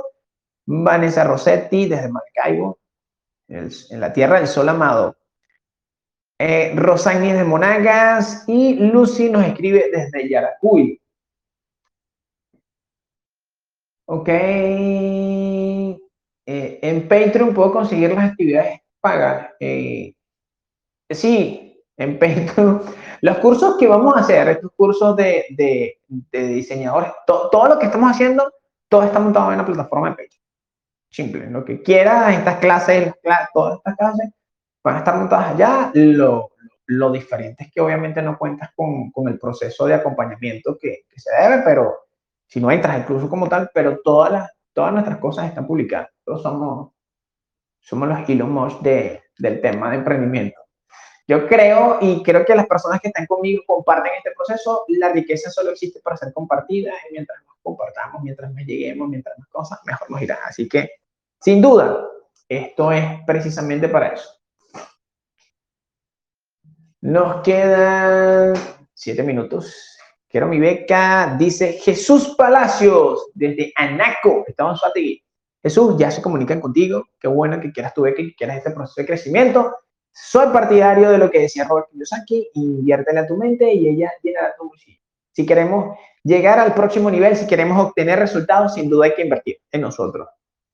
Vanessa 0.67 1.25
Rossetti 1.25 1.87
desde 1.87 2.09
Maracaibo, 2.09 2.79
en 3.49 4.01
la 4.01 4.13
Tierra 4.13 4.39
del 4.39 4.49
Sol 4.49 4.69
Amado. 4.69 5.17
Eh, 6.47 6.75
de 6.75 7.45
Monagas 7.45 8.45
y 8.47 8.75
Lucy 8.75 9.31
nos 9.31 9.47
escribe 9.47 9.91
desde 9.91 10.29
Yaracuy. 10.29 11.01
Ok. 14.07 14.29
Eh, 14.29 15.99
en 16.47 17.09
Patreon 17.09 17.55
puedo 17.55 17.73
conseguir 17.73 18.13
las 18.13 18.33
actividades 18.33 18.79
pagas. 19.01 19.53
Eh, 19.59 20.13
sí, 21.09 21.83
en 21.97 22.19
Patreon. 22.19 22.83
Los 23.23 23.39
cursos 23.39 23.79
que 23.79 23.87
vamos 23.87 24.15
a 24.15 24.21
hacer, 24.21 24.47
estos 24.49 24.73
cursos 24.77 25.17
de, 25.17 25.47
de, 25.49 25.99
diseñadores, 26.31 27.11
todo 27.27 27.69
lo 27.69 27.79
que 27.79 27.87
estamos 27.87 28.11
haciendo, 28.11 28.53
todo 28.91 29.05
está 29.05 29.19
montado 29.19 29.51
en 29.51 29.59
la 29.59 29.65
plataforma 29.65 30.11
de 30.11 30.17
Patreon 30.17 30.45
simple. 31.11 31.49
Lo 31.49 31.65
que 31.65 31.81
quieras, 31.81 32.35
estas 32.35 32.59
clases, 32.59 33.15
todas 33.55 33.77
estas 33.79 33.97
clases 33.97 34.31
van 34.85 34.97
a 34.97 34.99
estar 34.99 35.17
montadas 35.17 35.55
allá. 35.55 35.91
Lo, 35.95 36.53
lo 36.87 37.11
diferente 37.11 37.65
es 37.65 37.73
que 37.73 37.81
obviamente 37.81 38.21
no 38.23 38.39
cuentas 38.39 38.71
con, 38.77 39.11
con 39.11 39.29
el 39.29 39.39
proceso 39.39 39.87
de 39.87 39.95
acompañamiento 39.95 40.77
que, 40.79 41.07
se 41.17 41.31
debe, 41.35 41.63
pero 41.65 42.01
si 42.47 42.61
no 42.61 42.71
entras 42.71 42.99
incluso 42.99 43.29
como 43.29 43.49
tal, 43.49 43.71
pero 43.73 43.99
todas, 44.05 44.31
las, 44.31 44.53
todas 44.73 44.93
nuestras 44.93 45.19
cosas 45.19 45.47
están 45.47 45.67
publicadas. 45.67 46.11
Todos 46.23 46.43
somos, 46.43 46.93
somos 47.81 48.09
los 48.09 48.29
hilos 48.29 48.83
de, 48.83 49.23
del 49.39 49.61
tema 49.61 49.91
de 49.91 49.97
emprendimiento. 49.97 50.61
Yo 51.27 51.49
creo 51.49 51.99
y 52.03 52.23
creo 52.23 52.45
que 52.45 52.55
las 52.55 52.67
personas 52.67 53.01
que 53.01 53.09
están 53.09 53.25
conmigo 53.27 53.63
comparten 53.67 54.13
este 54.19 54.33
proceso. 54.33 54.85
La 54.89 55.11
riqueza 55.11 55.51
solo 55.51 55.71
existe 55.71 56.01
para 56.01 56.19
ser 56.19 56.35
compartida 56.35 56.93
y 57.09 57.13
mientras 57.15 57.39
más 57.47 57.57
compartamos, 57.63 58.23
mientras 58.23 58.53
más 58.53 58.65
lleguemos, 58.67 59.09
mientras 59.09 59.39
más 59.39 59.49
cosas, 59.49 59.81
mejor 59.87 60.11
nos 60.11 60.21
irá. 60.21 60.39
Así 60.45 60.69
que 60.69 60.91
sin 61.41 61.63
duda, 61.63 62.07
esto 62.47 62.93
es 62.93 63.21
precisamente 63.27 63.89
para 63.89 64.09
eso. 64.09 64.44
Nos 67.05 67.43
quedan 67.43 68.55
siete 68.95 69.23
minutos. 69.23 69.99
Quiero 70.27 70.49
mi 70.49 70.59
beca, 70.59 71.37
dice 71.39 71.75
Jesús 71.75 72.35
Palacios, 72.35 73.27
desde 73.35 73.75
Anaco, 73.77 74.43
Estamos 74.47 74.81
en. 74.95 75.19
Jesús, 75.63 75.97
ya 75.99 76.11
se 76.11 76.23
comunican 76.23 76.63
contigo. 76.63 77.05
Qué 77.21 77.29
bueno 77.29 77.61
que 77.61 77.73
quieras 77.73 77.93
tu 77.93 78.01
beca 78.01 78.23
y 78.23 78.29
que 78.29 78.37
quieras 78.37 78.57
este 78.57 78.71
proceso 78.71 79.03
de 79.03 79.07
crecimiento. 79.07 79.77
Soy 80.13 80.47
partidario 80.51 81.11
de 81.11 81.19
lo 81.19 81.31
que 81.31 81.41
decía 81.41 81.67
Robert 81.69 81.89
Kiyosaki, 81.91 82.49
inviértele 82.55 83.21
a 83.21 83.27
tu 83.27 83.37
mente 83.37 83.71
y 83.71 83.87
ella 83.87 84.11
llenará 84.23 84.55
tu 84.57 84.67
bolsillo. 84.67 84.99
Si 85.31 85.45
queremos 85.45 85.99
llegar 86.23 86.59
al 86.59 86.73
próximo 86.73 87.11
nivel, 87.11 87.37
si 87.37 87.47
queremos 87.47 87.85
obtener 87.85 88.19
resultados, 88.19 88.73
sin 88.73 88.89
duda 88.89 89.05
hay 89.05 89.15
que 89.15 89.25
invertir 89.25 89.59
en 89.71 89.83
nosotros. 89.83 90.27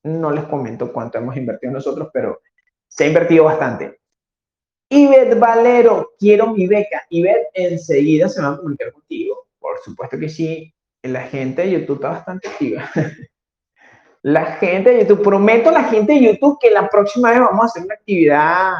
No 0.03 0.31
les 0.31 0.45
comento 0.45 0.93
cuánto 0.93 1.17
hemos 1.17 1.35
invertido 1.35 1.73
nosotros, 1.73 2.07
pero 2.13 2.39
se 2.87 3.03
ha 3.03 3.07
invertido 3.07 3.43
bastante. 3.43 4.00
Ivette 4.93 5.35
Valero, 5.35 6.11
quiero 6.19 6.47
mi 6.47 6.67
beca. 6.67 7.03
Ivette, 7.09 7.49
enseguida 7.53 8.27
se 8.27 8.41
va 8.41 8.49
a 8.49 8.57
comunicar 8.57 8.91
contigo. 8.91 9.47
Por 9.57 9.79
supuesto 9.79 10.19
que 10.19 10.27
sí. 10.27 10.73
La 11.03 11.21
gente 11.21 11.61
de 11.61 11.71
YouTube 11.71 11.95
está 11.95 12.09
bastante 12.09 12.49
activa. 12.49 12.89
La 14.23 14.45
gente 14.57 14.91
de 14.91 14.99
YouTube, 14.99 15.23
prometo 15.23 15.69
a 15.69 15.71
la 15.71 15.85
gente 15.85 16.13
de 16.13 16.19
YouTube 16.19 16.59
que 16.61 16.69
la 16.69 16.87
próxima 16.87 17.31
vez 17.31 17.39
vamos 17.39 17.63
a 17.63 17.65
hacer 17.65 17.83
una 17.83 17.95
actividad 17.95 18.73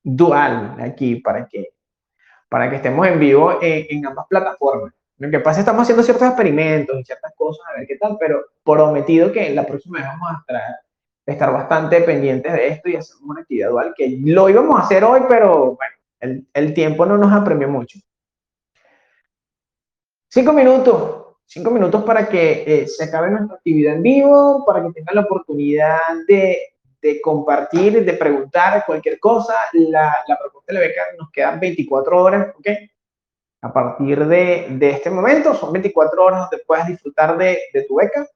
dual 0.00 0.76
aquí 0.78 1.16
para 1.16 1.48
que, 1.48 1.70
para 2.48 2.70
que 2.70 2.76
estemos 2.76 3.04
en 3.08 3.18
vivo 3.18 3.58
en 3.60 4.06
ambas 4.06 4.26
plataformas. 4.28 4.92
Lo 5.18 5.28
que 5.28 5.40
pasa 5.40 5.50
es 5.50 5.56
que 5.56 5.60
estamos 5.62 5.82
haciendo 5.82 6.04
ciertos 6.04 6.28
experimentos 6.28 7.00
y 7.00 7.04
ciertas 7.04 7.32
cosas, 7.34 7.66
a 7.68 7.80
ver 7.80 7.88
qué 7.88 7.96
tal, 7.96 8.16
pero 8.20 8.44
prometido 8.62 9.32
que 9.32 9.50
la 9.50 9.66
próxima 9.66 9.98
vez 9.98 10.06
vamos 10.06 10.30
a 10.30 10.44
estar, 11.26 11.52
bastante 11.52 12.00
pendientes 12.02 12.52
de 12.52 12.68
esto 12.68 12.88
y 12.88 12.96
hacer 12.96 13.16
una 13.22 13.40
actividad 13.40 13.70
dual, 13.70 13.94
que 13.96 14.18
lo 14.24 14.48
íbamos 14.48 14.78
a 14.78 14.84
hacer 14.84 15.04
hoy, 15.04 15.22
pero 15.28 15.76
bueno, 15.76 15.94
el, 16.20 16.46
el 16.54 16.72
tiempo 16.72 17.04
no 17.04 17.18
nos 17.18 17.32
apremió 17.32 17.68
mucho. 17.68 17.98
Cinco 20.28 20.52
minutos, 20.52 21.26
cinco 21.46 21.70
minutos 21.70 22.04
para 22.04 22.28
que 22.28 22.64
eh, 22.66 22.86
se 22.86 23.04
acabe 23.04 23.30
nuestra 23.30 23.56
actividad 23.56 23.94
en 23.94 24.02
vivo, 24.02 24.64
para 24.66 24.82
que 24.82 24.92
tengan 24.92 25.14
la 25.14 25.20
oportunidad 25.22 25.98
de, 26.26 26.58
de 27.00 27.20
compartir, 27.20 28.04
de 28.04 28.12
preguntar 28.12 28.84
cualquier 28.84 29.18
cosa. 29.18 29.54
La, 29.72 30.16
la 30.26 30.38
propuesta 30.38 30.72
de 30.72 30.78
la 30.78 30.86
beca 30.86 31.02
nos 31.18 31.30
quedan 31.30 31.60
24 31.60 32.22
horas, 32.22 32.54
¿ok? 32.56 32.66
A 33.62 33.72
partir 33.72 34.26
de, 34.26 34.66
de, 34.70 34.90
este 34.90 35.10
momento, 35.10 35.54
son 35.54 35.72
24 35.72 36.24
horas 36.24 36.40
donde 36.40 36.64
puedas 36.66 36.86
disfrutar 36.86 37.36
de, 37.38 37.58
de, 37.72 37.82
tu 37.84 37.96
beca. 37.96 38.26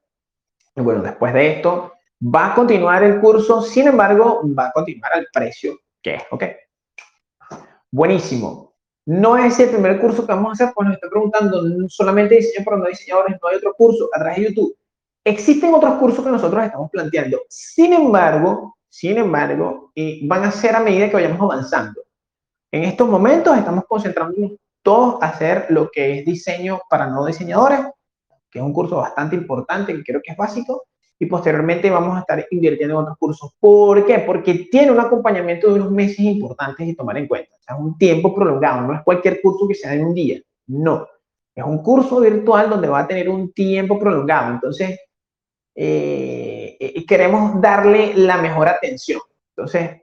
Y 0.75 0.81
bueno, 0.81 1.01
después 1.01 1.33
de 1.33 1.51
esto, 1.51 1.93
va 2.23 2.51
a 2.51 2.55
continuar 2.55 3.03
el 3.03 3.19
curso, 3.19 3.61
sin 3.61 3.87
embargo, 3.87 4.41
va 4.57 4.67
a 4.67 4.71
continuar 4.71 5.13
al 5.13 5.27
precio 5.33 5.79
que 6.01 6.15
es, 6.15 6.23
¿ok? 6.31 6.43
Buenísimo. 7.91 8.73
No 9.05 9.37
es 9.37 9.59
el 9.59 9.69
primer 9.69 9.99
curso 9.99 10.25
que 10.25 10.33
vamos 10.33 10.49
a 10.49 10.53
hacer, 10.53 10.73
pues 10.73 10.87
nos 10.87 10.95
está 10.95 11.09
preguntando, 11.09 11.63
solamente 11.89 12.35
diseño 12.35 12.63
para 12.63 12.77
no 12.77 12.85
diseñadores, 12.85 13.37
no 13.41 13.47
hay 13.49 13.57
otro 13.57 13.73
curso 13.73 14.09
a 14.13 14.19
través 14.19 14.37
de 14.37 14.45
YouTube. 14.45 14.77
Existen 15.23 15.73
otros 15.73 15.95
cursos 15.95 16.23
que 16.23 16.31
nosotros 16.31 16.63
estamos 16.63 16.89
planteando. 16.91 17.41
Sin 17.49 17.93
embargo, 17.93 18.77
sin 18.89 19.17
embargo, 19.17 19.91
van 20.23 20.43
a 20.43 20.51
ser 20.51 20.75
a 20.75 20.79
medida 20.79 21.07
que 21.07 21.15
vayamos 21.15 21.41
avanzando. 21.41 22.01
En 22.71 22.83
estos 22.83 23.07
momentos 23.07 23.57
estamos 23.57 23.85
concentrándonos 23.87 24.53
todos 24.81 25.21
a 25.21 25.27
hacer 25.27 25.67
lo 25.69 25.89
que 25.91 26.19
es 26.19 26.25
diseño 26.25 26.79
para 26.89 27.07
no 27.07 27.25
diseñadores, 27.25 27.81
que 28.49 28.59
es 28.59 28.65
un 28.65 28.73
curso 28.73 28.97
bastante 28.97 29.35
importante, 29.35 29.93
que 29.93 30.03
creo 30.03 30.21
que 30.23 30.31
es 30.31 30.37
básico, 30.37 30.85
y 31.21 31.27
posteriormente 31.27 31.87
vamos 31.91 32.17
a 32.17 32.21
estar 32.21 32.47
invirtiendo 32.49 32.95
en 32.95 33.01
otros 33.03 33.17
cursos. 33.19 33.51
¿Por 33.59 34.07
qué? 34.07 34.23
Porque 34.25 34.67
tiene 34.71 34.91
un 34.91 34.99
acompañamiento 34.99 35.67
de 35.67 35.75
unos 35.75 35.91
meses 35.91 36.17
importantes 36.17 36.87
y 36.87 36.95
tomar 36.95 37.15
en 37.19 37.27
cuenta. 37.27 37.51
O 37.59 37.61
sea, 37.61 37.75
un 37.75 37.95
tiempo 37.95 38.33
prolongado, 38.33 38.81
no 38.87 38.95
es 38.95 39.03
cualquier 39.03 39.39
curso 39.39 39.67
que 39.67 39.75
sea 39.75 39.93
en 39.93 40.07
un 40.07 40.15
día, 40.15 40.41
no. 40.65 41.07
Es 41.53 41.63
un 41.63 41.83
curso 41.83 42.21
virtual 42.21 42.71
donde 42.71 42.87
va 42.87 43.01
a 43.01 43.07
tener 43.07 43.29
un 43.29 43.53
tiempo 43.53 43.99
prolongado. 43.99 44.53
Entonces, 44.53 44.99
eh, 45.75 46.75
eh, 46.79 47.05
queremos 47.05 47.61
darle 47.61 48.15
la 48.15 48.41
mejor 48.41 48.67
atención. 48.67 49.21
Entonces, 49.55 50.01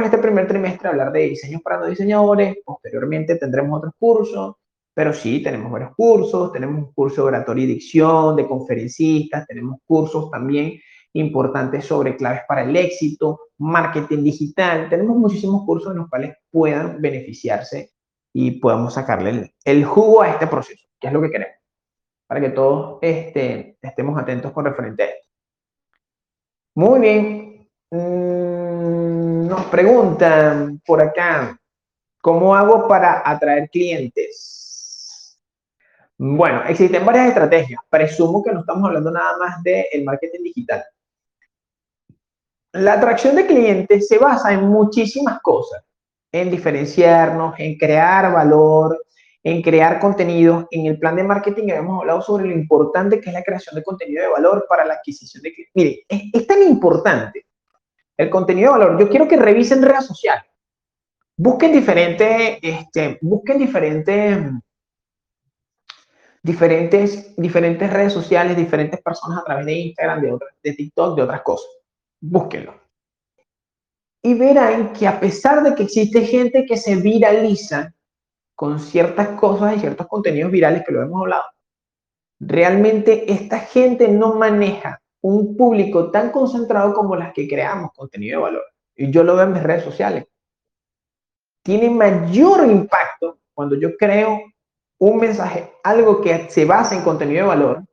en 0.00 0.04
este 0.06 0.18
primer 0.18 0.48
trimestre 0.48 0.88
a 0.88 0.90
hablar 0.90 1.12
de 1.12 1.20
diseños 1.20 1.62
para 1.62 1.78
no 1.78 1.86
diseñadores, 1.86 2.56
posteriormente 2.64 3.36
tendremos 3.36 3.78
otros 3.78 3.94
cursos, 3.96 4.56
pero 4.98 5.12
sí, 5.12 5.40
tenemos 5.40 5.70
varios 5.70 5.94
cursos, 5.94 6.50
tenemos 6.52 6.86
un 6.86 6.92
curso 6.92 7.22
de 7.22 7.28
oratoria 7.28 7.62
y 7.62 7.68
dicción, 7.68 8.34
de 8.34 8.48
conferencistas, 8.48 9.46
tenemos 9.46 9.78
cursos 9.84 10.28
también 10.28 10.76
importantes 11.12 11.84
sobre 11.84 12.16
claves 12.16 12.40
para 12.48 12.64
el 12.64 12.74
éxito, 12.74 13.42
marketing 13.58 14.24
digital, 14.24 14.88
tenemos 14.90 15.16
muchísimos 15.16 15.64
cursos 15.64 15.92
en 15.92 15.98
los 15.98 16.08
cuales 16.08 16.34
puedan 16.50 17.00
beneficiarse 17.00 17.92
y 18.32 18.58
podamos 18.58 18.94
sacarle 18.94 19.54
el, 19.64 19.84
jugo 19.84 20.22
a 20.22 20.30
este 20.30 20.48
proceso, 20.48 20.88
que 20.98 21.06
es 21.06 21.12
lo 21.12 21.22
que 21.22 21.30
queremos, 21.30 21.58
para 22.26 22.40
que 22.40 22.50
todos 22.50 22.98
este, 23.00 23.78
estemos 23.80 24.20
atentos 24.20 24.50
con 24.50 24.64
referente 24.64 25.04
a 25.04 25.06
esto. 25.06 25.28
Muy 26.74 26.98
bien. 26.98 27.68
Mm, 27.92 29.46
nos 29.46 29.64
preguntan 29.66 30.82
por 30.84 31.00
acá, 31.00 31.56
¿cómo 32.20 32.52
hago 32.56 32.88
para 32.88 33.22
atraer 33.24 33.70
clientes? 33.70 34.57
Bueno, 36.18 36.64
existen 36.64 37.06
varias 37.06 37.28
estrategias. 37.28 37.80
Presumo 37.88 38.42
que 38.42 38.52
no 38.52 38.60
estamos 38.60 38.84
hablando 38.88 39.10
nada 39.12 39.38
más 39.38 39.62
del 39.62 39.84
el 39.92 40.04
marketing 40.04 40.42
digital. 40.42 40.84
La 42.72 42.94
atracción 42.94 43.36
de 43.36 43.46
clientes 43.46 44.08
se 44.08 44.18
basa 44.18 44.52
en 44.52 44.64
muchísimas 44.64 45.40
cosas. 45.40 45.84
En 46.32 46.50
diferenciarnos, 46.50 47.54
en 47.58 47.78
crear 47.78 48.32
valor, 48.32 49.00
en 49.44 49.62
crear 49.62 50.00
contenidos. 50.00 50.66
En 50.72 50.86
el 50.86 50.98
plan 50.98 51.14
de 51.14 51.22
marketing 51.22 51.68
hemos 51.68 52.00
hablado 52.00 52.20
sobre 52.20 52.46
lo 52.46 52.52
importante 52.52 53.20
que 53.20 53.30
es 53.30 53.34
la 53.34 53.44
creación 53.44 53.76
de 53.76 53.84
contenido 53.84 54.22
de 54.22 54.28
valor 54.28 54.66
para 54.68 54.84
la 54.84 54.94
adquisición 54.94 55.42
de 55.44 55.52
clientes. 55.52 55.72
Mire, 55.74 56.04
es, 56.08 56.46
tan 56.48 56.62
importante 56.64 57.46
el 58.16 58.28
contenido 58.28 58.72
de 58.72 58.78
valor. 58.78 59.00
Yo 59.00 59.08
quiero 59.08 59.28
que 59.28 59.36
revisen 59.36 59.82
redes 59.82 60.04
sociales. 60.04 60.44
Busquen 61.36 61.72
diferentes, 61.72 62.58
este, 62.60 63.18
busquen 63.22 63.58
diferentes 63.58 64.38
diferentes, 66.48 67.36
diferentes 67.36 67.92
redes 67.92 68.14
sociales, 68.14 68.56
diferentes 68.56 69.02
personas 69.02 69.40
a 69.40 69.44
través 69.44 69.66
de 69.66 69.72
Instagram, 69.74 70.22
de, 70.22 70.32
otras, 70.32 70.54
de 70.62 70.72
TikTok, 70.72 71.16
de 71.16 71.22
otras 71.22 71.42
cosas. 71.42 71.68
Búsquenlo. 72.20 72.74
Y 74.22 74.32
verán 74.32 74.94
que 74.94 75.06
a 75.06 75.20
pesar 75.20 75.62
de 75.62 75.74
que 75.74 75.82
existe 75.82 76.22
gente 76.22 76.64
que 76.64 76.78
se 76.78 76.96
viraliza 76.96 77.94
con 78.54 78.80
ciertas 78.80 79.28
cosas 79.38 79.76
y 79.76 79.80
ciertos 79.80 80.06
contenidos 80.06 80.50
virales 80.50 80.84
que 80.86 80.92
lo 80.92 81.02
hemos 81.02 81.20
hablado, 81.20 81.44
realmente 82.40 83.30
esta 83.30 83.60
gente 83.60 84.08
no 84.08 84.34
maneja 84.34 85.02
un 85.20 85.54
público 85.54 86.10
tan 86.10 86.30
concentrado 86.30 86.94
como 86.94 87.14
las 87.14 87.34
que 87.34 87.46
creamos 87.46 87.90
contenido 87.94 88.38
de 88.38 88.44
valor. 88.44 88.64
Y 88.96 89.10
yo 89.10 89.22
lo 89.22 89.36
veo 89.36 89.44
en 89.44 89.52
mis 89.52 89.62
redes 89.62 89.84
sociales. 89.84 90.26
Tiene 91.62 91.90
mayor 91.90 92.66
impacto 92.66 93.38
cuando 93.52 93.76
yo 93.76 93.94
creo 93.98 94.40
un 94.98 95.18
mensaje, 95.18 95.72
algo 95.84 96.20
que 96.20 96.50
se 96.50 96.64
basa 96.64 96.94
en 96.96 97.02
contenido 97.02 97.42
de 97.42 97.48
valor, 97.48 97.84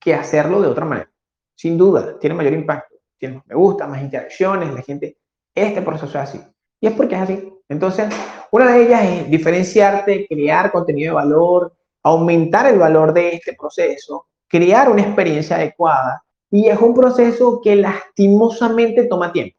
que 0.00 0.14
hacerlo 0.14 0.60
de 0.60 0.68
otra 0.68 0.84
manera. 0.84 1.10
Sin 1.54 1.78
duda, 1.78 2.18
tiene 2.18 2.34
mayor 2.34 2.54
impacto, 2.54 2.96
tiene 3.18 3.36
más 3.36 3.46
me 3.46 3.54
gusta, 3.54 3.86
más 3.86 4.02
interacciones, 4.02 4.72
la 4.72 4.82
gente, 4.82 5.16
este 5.54 5.82
proceso 5.82 6.06
es 6.06 6.16
así. 6.16 6.40
Y 6.80 6.86
es 6.86 6.94
porque 6.94 7.14
es 7.14 7.20
así. 7.20 7.52
Entonces, 7.68 8.12
una 8.50 8.72
de 8.72 8.82
ellas 8.86 9.04
es 9.04 9.30
diferenciarte, 9.30 10.26
crear 10.26 10.72
contenido 10.72 11.10
de 11.10 11.22
valor, 11.22 11.74
aumentar 12.02 12.66
el 12.66 12.78
valor 12.78 13.12
de 13.12 13.34
este 13.34 13.54
proceso, 13.54 14.26
crear 14.48 14.90
una 14.90 15.02
experiencia 15.02 15.56
adecuada. 15.56 16.22
Y 16.50 16.68
es 16.68 16.78
un 16.80 16.94
proceso 16.94 17.60
que 17.62 17.76
lastimosamente 17.76 19.04
toma 19.04 19.32
tiempo. 19.32 19.56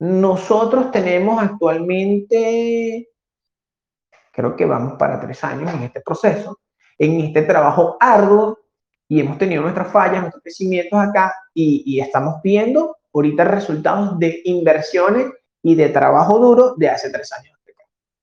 Nosotros 0.00 0.90
tenemos 0.90 1.42
actualmente 1.42 3.08
creo 4.34 4.56
que 4.56 4.66
vamos 4.66 4.94
para 4.98 5.20
tres 5.20 5.42
años 5.44 5.72
en 5.72 5.84
este 5.84 6.00
proceso, 6.00 6.58
en 6.98 7.20
este 7.20 7.42
trabajo 7.42 7.96
arduo 8.00 8.58
y 9.08 9.20
hemos 9.20 9.38
tenido 9.38 9.62
nuestras 9.62 9.90
fallas, 9.90 10.20
nuestros 10.20 10.42
crecimientos 10.42 10.98
acá 10.98 11.34
y, 11.54 12.00
estamos 12.00 12.42
viendo 12.42 12.96
ahorita 13.12 13.44
resultados 13.44 14.18
de 14.18 14.42
inversiones 14.44 15.26
y 15.62 15.74
de 15.74 15.88
trabajo 15.90 16.38
duro 16.38 16.74
de 16.76 16.88
hace 16.90 17.10
tres 17.10 17.32
años. 17.32 17.54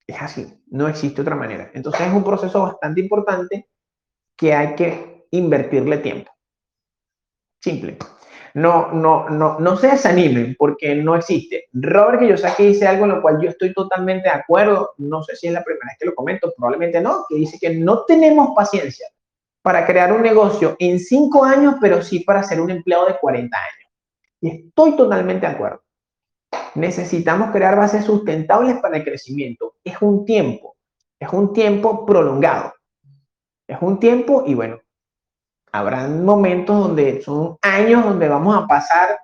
Es 0.06 0.22
así, 0.22 0.62
no 0.68 0.90
existe 0.90 1.22
otra 1.22 1.36
manera. 1.36 1.72
Entonces 1.74 2.02
es 2.02 2.14
un 2.14 2.24
proceso 2.24 2.64
bastante 2.64 3.00
importante 3.00 3.70
que 4.36 4.54
hay 4.54 4.76
que 4.76 5.28
invertirle 5.32 6.00
tiempo. 6.00 6.30
Simple 7.62 7.98
no, 8.54 8.92
no, 8.92 9.30
no, 9.30 9.60
no 9.60 9.78
se 9.78 9.88
desanimen 9.88 10.56
porque 10.58 10.96
no 10.96 11.16
existe. 11.16 11.68
Robert 11.74 12.20
que 12.56 12.64
dice 12.64 12.88
algo 12.88 13.06
en 13.06 13.12
lo 13.12 13.22
cual 13.22 13.40
yo 13.42 13.50
estoy 13.50 13.74
totalmente 13.74 14.30
de 14.30 14.36
acuerdo, 14.36 14.92
no 14.98 15.24
sé 15.24 15.36
si 15.36 15.48
es 15.48 15.54
la 15.54 15.64
primera 15.64 15.86
vez 15.88 15.98
que 16.00 16.06
lo 16.06 16.16
comento, 16.16 16.54
probablemente 16.56 17.02
no, 17.02 17.26
que 17.30 17.36
dice 17.36 17.58
que 17.60 17.76
no 17.76 18.04
tenemos 18.06 18.50
paciencia 18.56 19.08
para 19.62 19.86
crear 19.86 20.12
un 20.12 20.22
negocio 20.22 20.76
en 20.80 21.00
cinco 21.00 21.46
años, 21.46 21.76
pero 21.80 22.02
sí 22.02 22.22
para 22.22 22.44
ser 22.44 22.60
un 22.62 22.72
empleado 22.72 23.06
de 23.06 23.18
40 23.18 23.58
años. 23.58 23.92
Y 24.42 24.50
estoy 24.50 24.96
totalmente 24.96 25.46
de 25.46 25.54
acuerdo. 25.54 25.84
Necesitamos 26.76 27.52
crear 27.52 27.78
bases 27.78 28.06
sustentables 28.06 28.78
para 28.80 28.98
el 28.98 29.04
crecimiento. 29.04 29.76
Es 29.84 30.02
un 30.02 30.26
tiempo, 30.26 30.76
es 31.20 31.30
un 31.32 31.54
tiempo 31.54 32.06
prolongado. 32.06 32.74
Es 33.68 33.78
un 33.82 34.00
tiempo 34.00 34.44
y 34.46 34.56
bueno, 34.56 34.81
habrán 35.72 36.26
momentos 36.26 36.78
donde 36.78 37.22
son 37.22 37.58
años 37.62 38.04
donde 38.04 38.28
vamos 38.28 38.56
a 38.56 38.68
pasar 38.68 39.20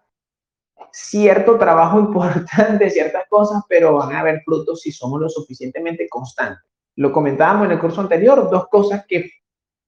cierto 0.92 1.58
trabajo 1.58 2.00
importante, 2.00 2.90
ciertas 2.90 3.28
cosas, 3.30 3.64
pero 3.68 3.96
van 3.96 4.14
a 4.14 4.22
haber 4.22 4.42
frutos 4.44 4.82
si 4.82 4.92
somos 4.92 5.22
lo 5.22 5.30
suficientemente 5.30 6.08
constantes. 6.10 6.64
Lo 6.96 7.12
comentábamos 7.12 7.66
en 7.66 7.74
el 7.74 7.80
curso 7.80 8.02
anterior, 8.02 8.50
dos 8.50 8.68
cosas 8.70 9.06
que 9.08 9.30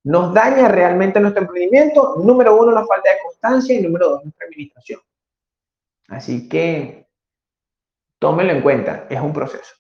nos 0.03 0.33
daña 0.33 0.67
realmente 0.67 1.19
nuestro 1.19 1.43
emprendimiento. 1.43 2.15
Número 2.17 2.55
uno, 2.55 2.71
la 2.71 2.85
falta 2.85 3.09
de 3.09 3.17
constancia 3.23 3.77
y 3.77 3.81
número 3.81 4.09
dos, 4.09 4.23
nuestra 4.23 4.45
administración. 4.45 5.01
Así 6.07 6.47
que 6.47 7.07
tómenlo 8.19 8.53
en 8.53 8.61
cuenta, 8.61 9.07
es 9.09 9.19
un 9.19 9.33
proceso. 9.33 9.75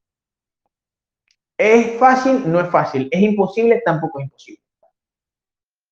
¿Es 1.57 1.99
fácil? 1.99 2.49
No 2.49 2.59
es 2.59 2.69
fácil. 2.69 3.09
¿Es 3.11 3.21
imposible? 3.21 3.81
Tampoco 3.85 4.19
es 4.19 4.25
imposible. 4.25 4.58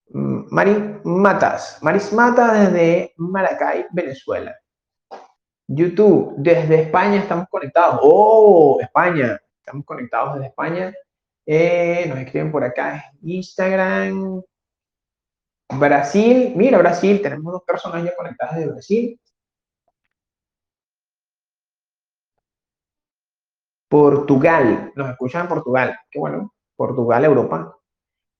Maris 0.09 0.77
Matas, 1.03 1.79
Maris 1.81 2.11
Matas 2.13 2.71
desde 2.71 3.13
Maracay, 3.17 3.87
Venezuela. 3.91 4.55
YouTube, 5.67 6.35
desde 6.37 6.83
España 6.83 7.17
estamos 7.17 7.47
conectados. 7.49 7.99
Oh, 8.01 8.77
España, 8.81 9.39
estamos 9.59 9.85
conectados 9.85 10.35
desde 10.35 10.47
España. 10.47 10.93
Eh, 11.45 12.05
nos 12.07 12.19
escriben 12.19 12.51
por 12.51 12.63
acá, 12.63 13.11
Instagram. 13.21 14.41
Brasil, 15.77 16.53
mira 16.55 16.77
Brasil, 16.77 17.21
tenemos 17.21 17.51
dos 17.51 17.63
personas 17.63 18.03
ya 18.03 18.15
conectadas 18.15 18.57
de 18.57 18.67
Brasil. 18.67 19.19
Portugal, 23.89 24.91
nos 24.95 25.09
escuchan 25.09 25.43
en 25.43 25.47
Portugal, 25.47 25.97
qué 26.09 26.19
bueno, 26.19 26.53
Portugal, 26.75 27.25
Europa. 27.25 27.76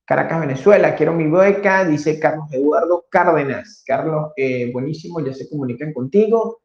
Caracas, 0.08 0.40
Venezuela, 0.40 0.94
quiero 0.94 1.12
mi 1.12 1.28
beca, 1.28 1.84
dice 1.84 2.18
Carlos 2.18 2.46
Eduardo 2.50 3.04
Cárdenas. 3.10 3.82
Carlos, 3.86 4.32
eh, 4.38 4.70
buenísimo, 4.72 5.20
ya 5.20 5.34
se 5.34 5.46
comunican 5.50 5.92
contigo. 5.92 6.62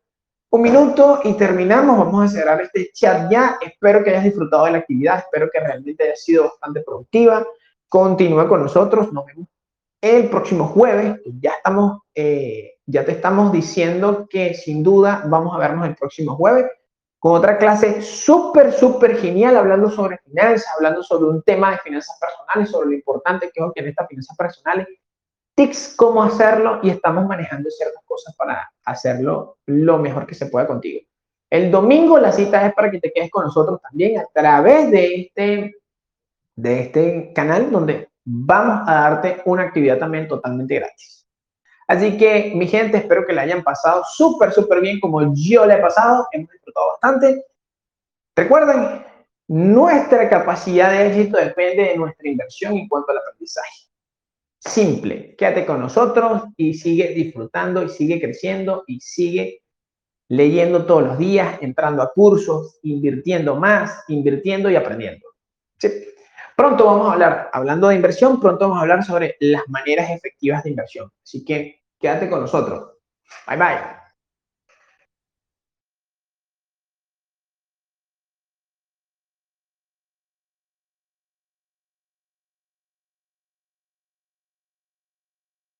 Un 0.49 0.61
minuto 0.61 1.19
y 1.25 1.33
terminamos. 1.33 1.97
Vamos 1.97 2.23
a 2.23 2.27
cerrar 2.29 2.61
este 2.61 2.89
chat 2.93 3.29
ya. 3.29 3.57
Espero 3.61 4.01
que 4.01 4.11
hayas 4.11 4.23
disfrutado 4.23 4.63
de 4.63 4.71
la 4.71 4.77
actividad. 4.77 5.19
Espero 5.19 5.49
que 5.51 5.59
realmente 5.59 6.05
haya 6.05 6.15
sido 6.15 6.43
bastante 6.43 6.83
productiva. 6.83 7.45
Continúa 7.89 8.47
con 8.47 8.61
nosotros. 8.61 9.11
Nos 9.11 9.25
vemos 9.25 9.49
el 9.99 10.29
próximo 10.29 10.67
jueves. 10.67 11.19
Ya 11.41 11.51
estamos, 11.57 11.99
eh, 12.15 12.75
ya 12.85 13.03
te 13.03 13.11
estamos 13.11 13.51
diciendo 13.51 14.25
que 14.29 14.53
sin 14.53 14.83
duda 14.83 15.21
vamos 15.27 15.53
a 15.53 15.57
vernos 15.57 15.85
el 15.85 15.97
próximo 15.97 16.37
jueves 16.37 16.67
con 17.23 17.35
otra 17.35 17.57
clase 17.57 18.01
súper, 18.01 18.73
súper 18.73 19.17
genial, 19.17 19.55
hablando 19.55 19.89
sobre 19.89 20.17
finanzas, 20.25 20.67
hablando 20.75 21.01
sobre 21.01 21.29
un 21.29 21.41
tema 21.41 21.71
de 21.71 21.77
finanzas 21.77 22.19
personales, 22.19 22.69
sobre 22.69 22.89
lo 22.89 22.95
importante 22.95 23.49
que 23.49 23.61
es 23.61 23.65
obtener 23.65 23.91
estas 23.91 24.09
finanzas 24.09 24.35
personales, 24.35 24.87
tips, 25.55 25.93
cómo 25.95 26.21
hacerlo 26.21 26.81
y 26.83 26.89
estamos 26.89 27.25
manejando 27.25 27.71
ciertas 27.71 28.03
cosas 28.03 28.35
para 28.35 28.69
hacerlo 28.83 29.55
lo 29.67 29.99
mejor 29.99 30.27
que 30.27 30.35
se 30.35 30.47
pueda 30.47 30.67
contigo. 30.67 30.99
El 31.49 31.71
domingo 31.71 32.19
la 32.19 32.33
cita 32.33 32.67
es 32.67 32.73
para 32.73 32.91
que 32.91 32.99
te 32.99 33.13
quedes 33.13 33.31
con 33.31 33.45
nosotros 33.45 33.79
también 33.81 34.19
a 34.19 34.25
través 34.33 34.91
de 34.91 35.21
este, 35.21 35.75
de 36.57 36.79
este 36.81 37.31
canal 37.33 37.71
donde 37.71 38.09
vamos 38.25 38.81
a 38.85 38.95
darte 38.95 39.41
una 39.45 39.63
actividad 39.63 39.97
también 39.97 40.27
totalmente 40.27 40.75
gratis. 40.75 41.22
Así 41.87 42.17
que, 42.17 42.53
mi 42.55 42.67
gente, 42.67 42.97
espero 42.97 43.25
que 43.25 43.33
la 43.33 43.43
hayan 43.43 43.63
pasado 43.63 44.03
súper, 44.13 44.51
súper 44.51 44.81
bien 44.81 44.99
como 44.99 45.33
yo 45.35 45.65
la 45.65 45.75
he 45.75 45.81
pasado. 45.81 46.27
Hemos 46.31 46.49
disfrutado 46.51 46.87
bastante. 46.89 47.45
Recuerden, 48.35 49.05
nuestra 49.47 50.29
capacidad 50.29 50.91
de 50.91 51.07
éxito 51.07 51.37
depende 51.37 51.83
de 51.83 51.97
nuestra 51.97 52.29
inversión 52.29 52.77
en 52.77 52.87
cuanto 52.87 53.11
al 53.11 53.19
aprendizaje. 53.19 53.83
Simple, 54.59 55.35
quédate 55.35 55.65
con 55.65 55.81
nosotros 55.81 56.43
y 56.55 56.73
sigue 56.73 57.09
disfrutando 57.09 57.83
y 57.83 57.89
sigue 57.89 58.21
creciendo 58.21 58.85
y 58.87 59.01
sigue 59.01 59.61
leyendo 60.29 60.85
todos 60.85 61.03
los 61.03 61.17
días, 61.17 61.57
entrando 61.61 62.01
a 62.01 62.13
cursos, 62.13 62.79
invirtiendo 62.83 63.55
más, 63.57 64.03
invirtiendo 64.07 64.69
y 64.69 64.77
aprendiendo. 64.77 65.27
Pronto 66.55 66.85
vamos 66.85 67.09
a 67.09 67.13
hablar, 67.13 67.49
hablando 67.51 67.87
de 67.87 67.95
inversión, 67.95 68.39
pronto 68.39 68.65
vamos 68.65 68.77
a 68.77 68.81
hablar 68.81 69.03
sobre 69.03 69.37
las 69.39 69.67
maneras 69.67 70.09
efectivas 70.11 70.63
de 70.63 70.69
inversión. 70.69 71.11
Así 71.23 71.43
que 71.43 71.83
quédate 71.99 72.29
con 72.29 72.41
nosotros. 72.41 72.91
Bye 73.47 73.57
bye. 73.57 74.02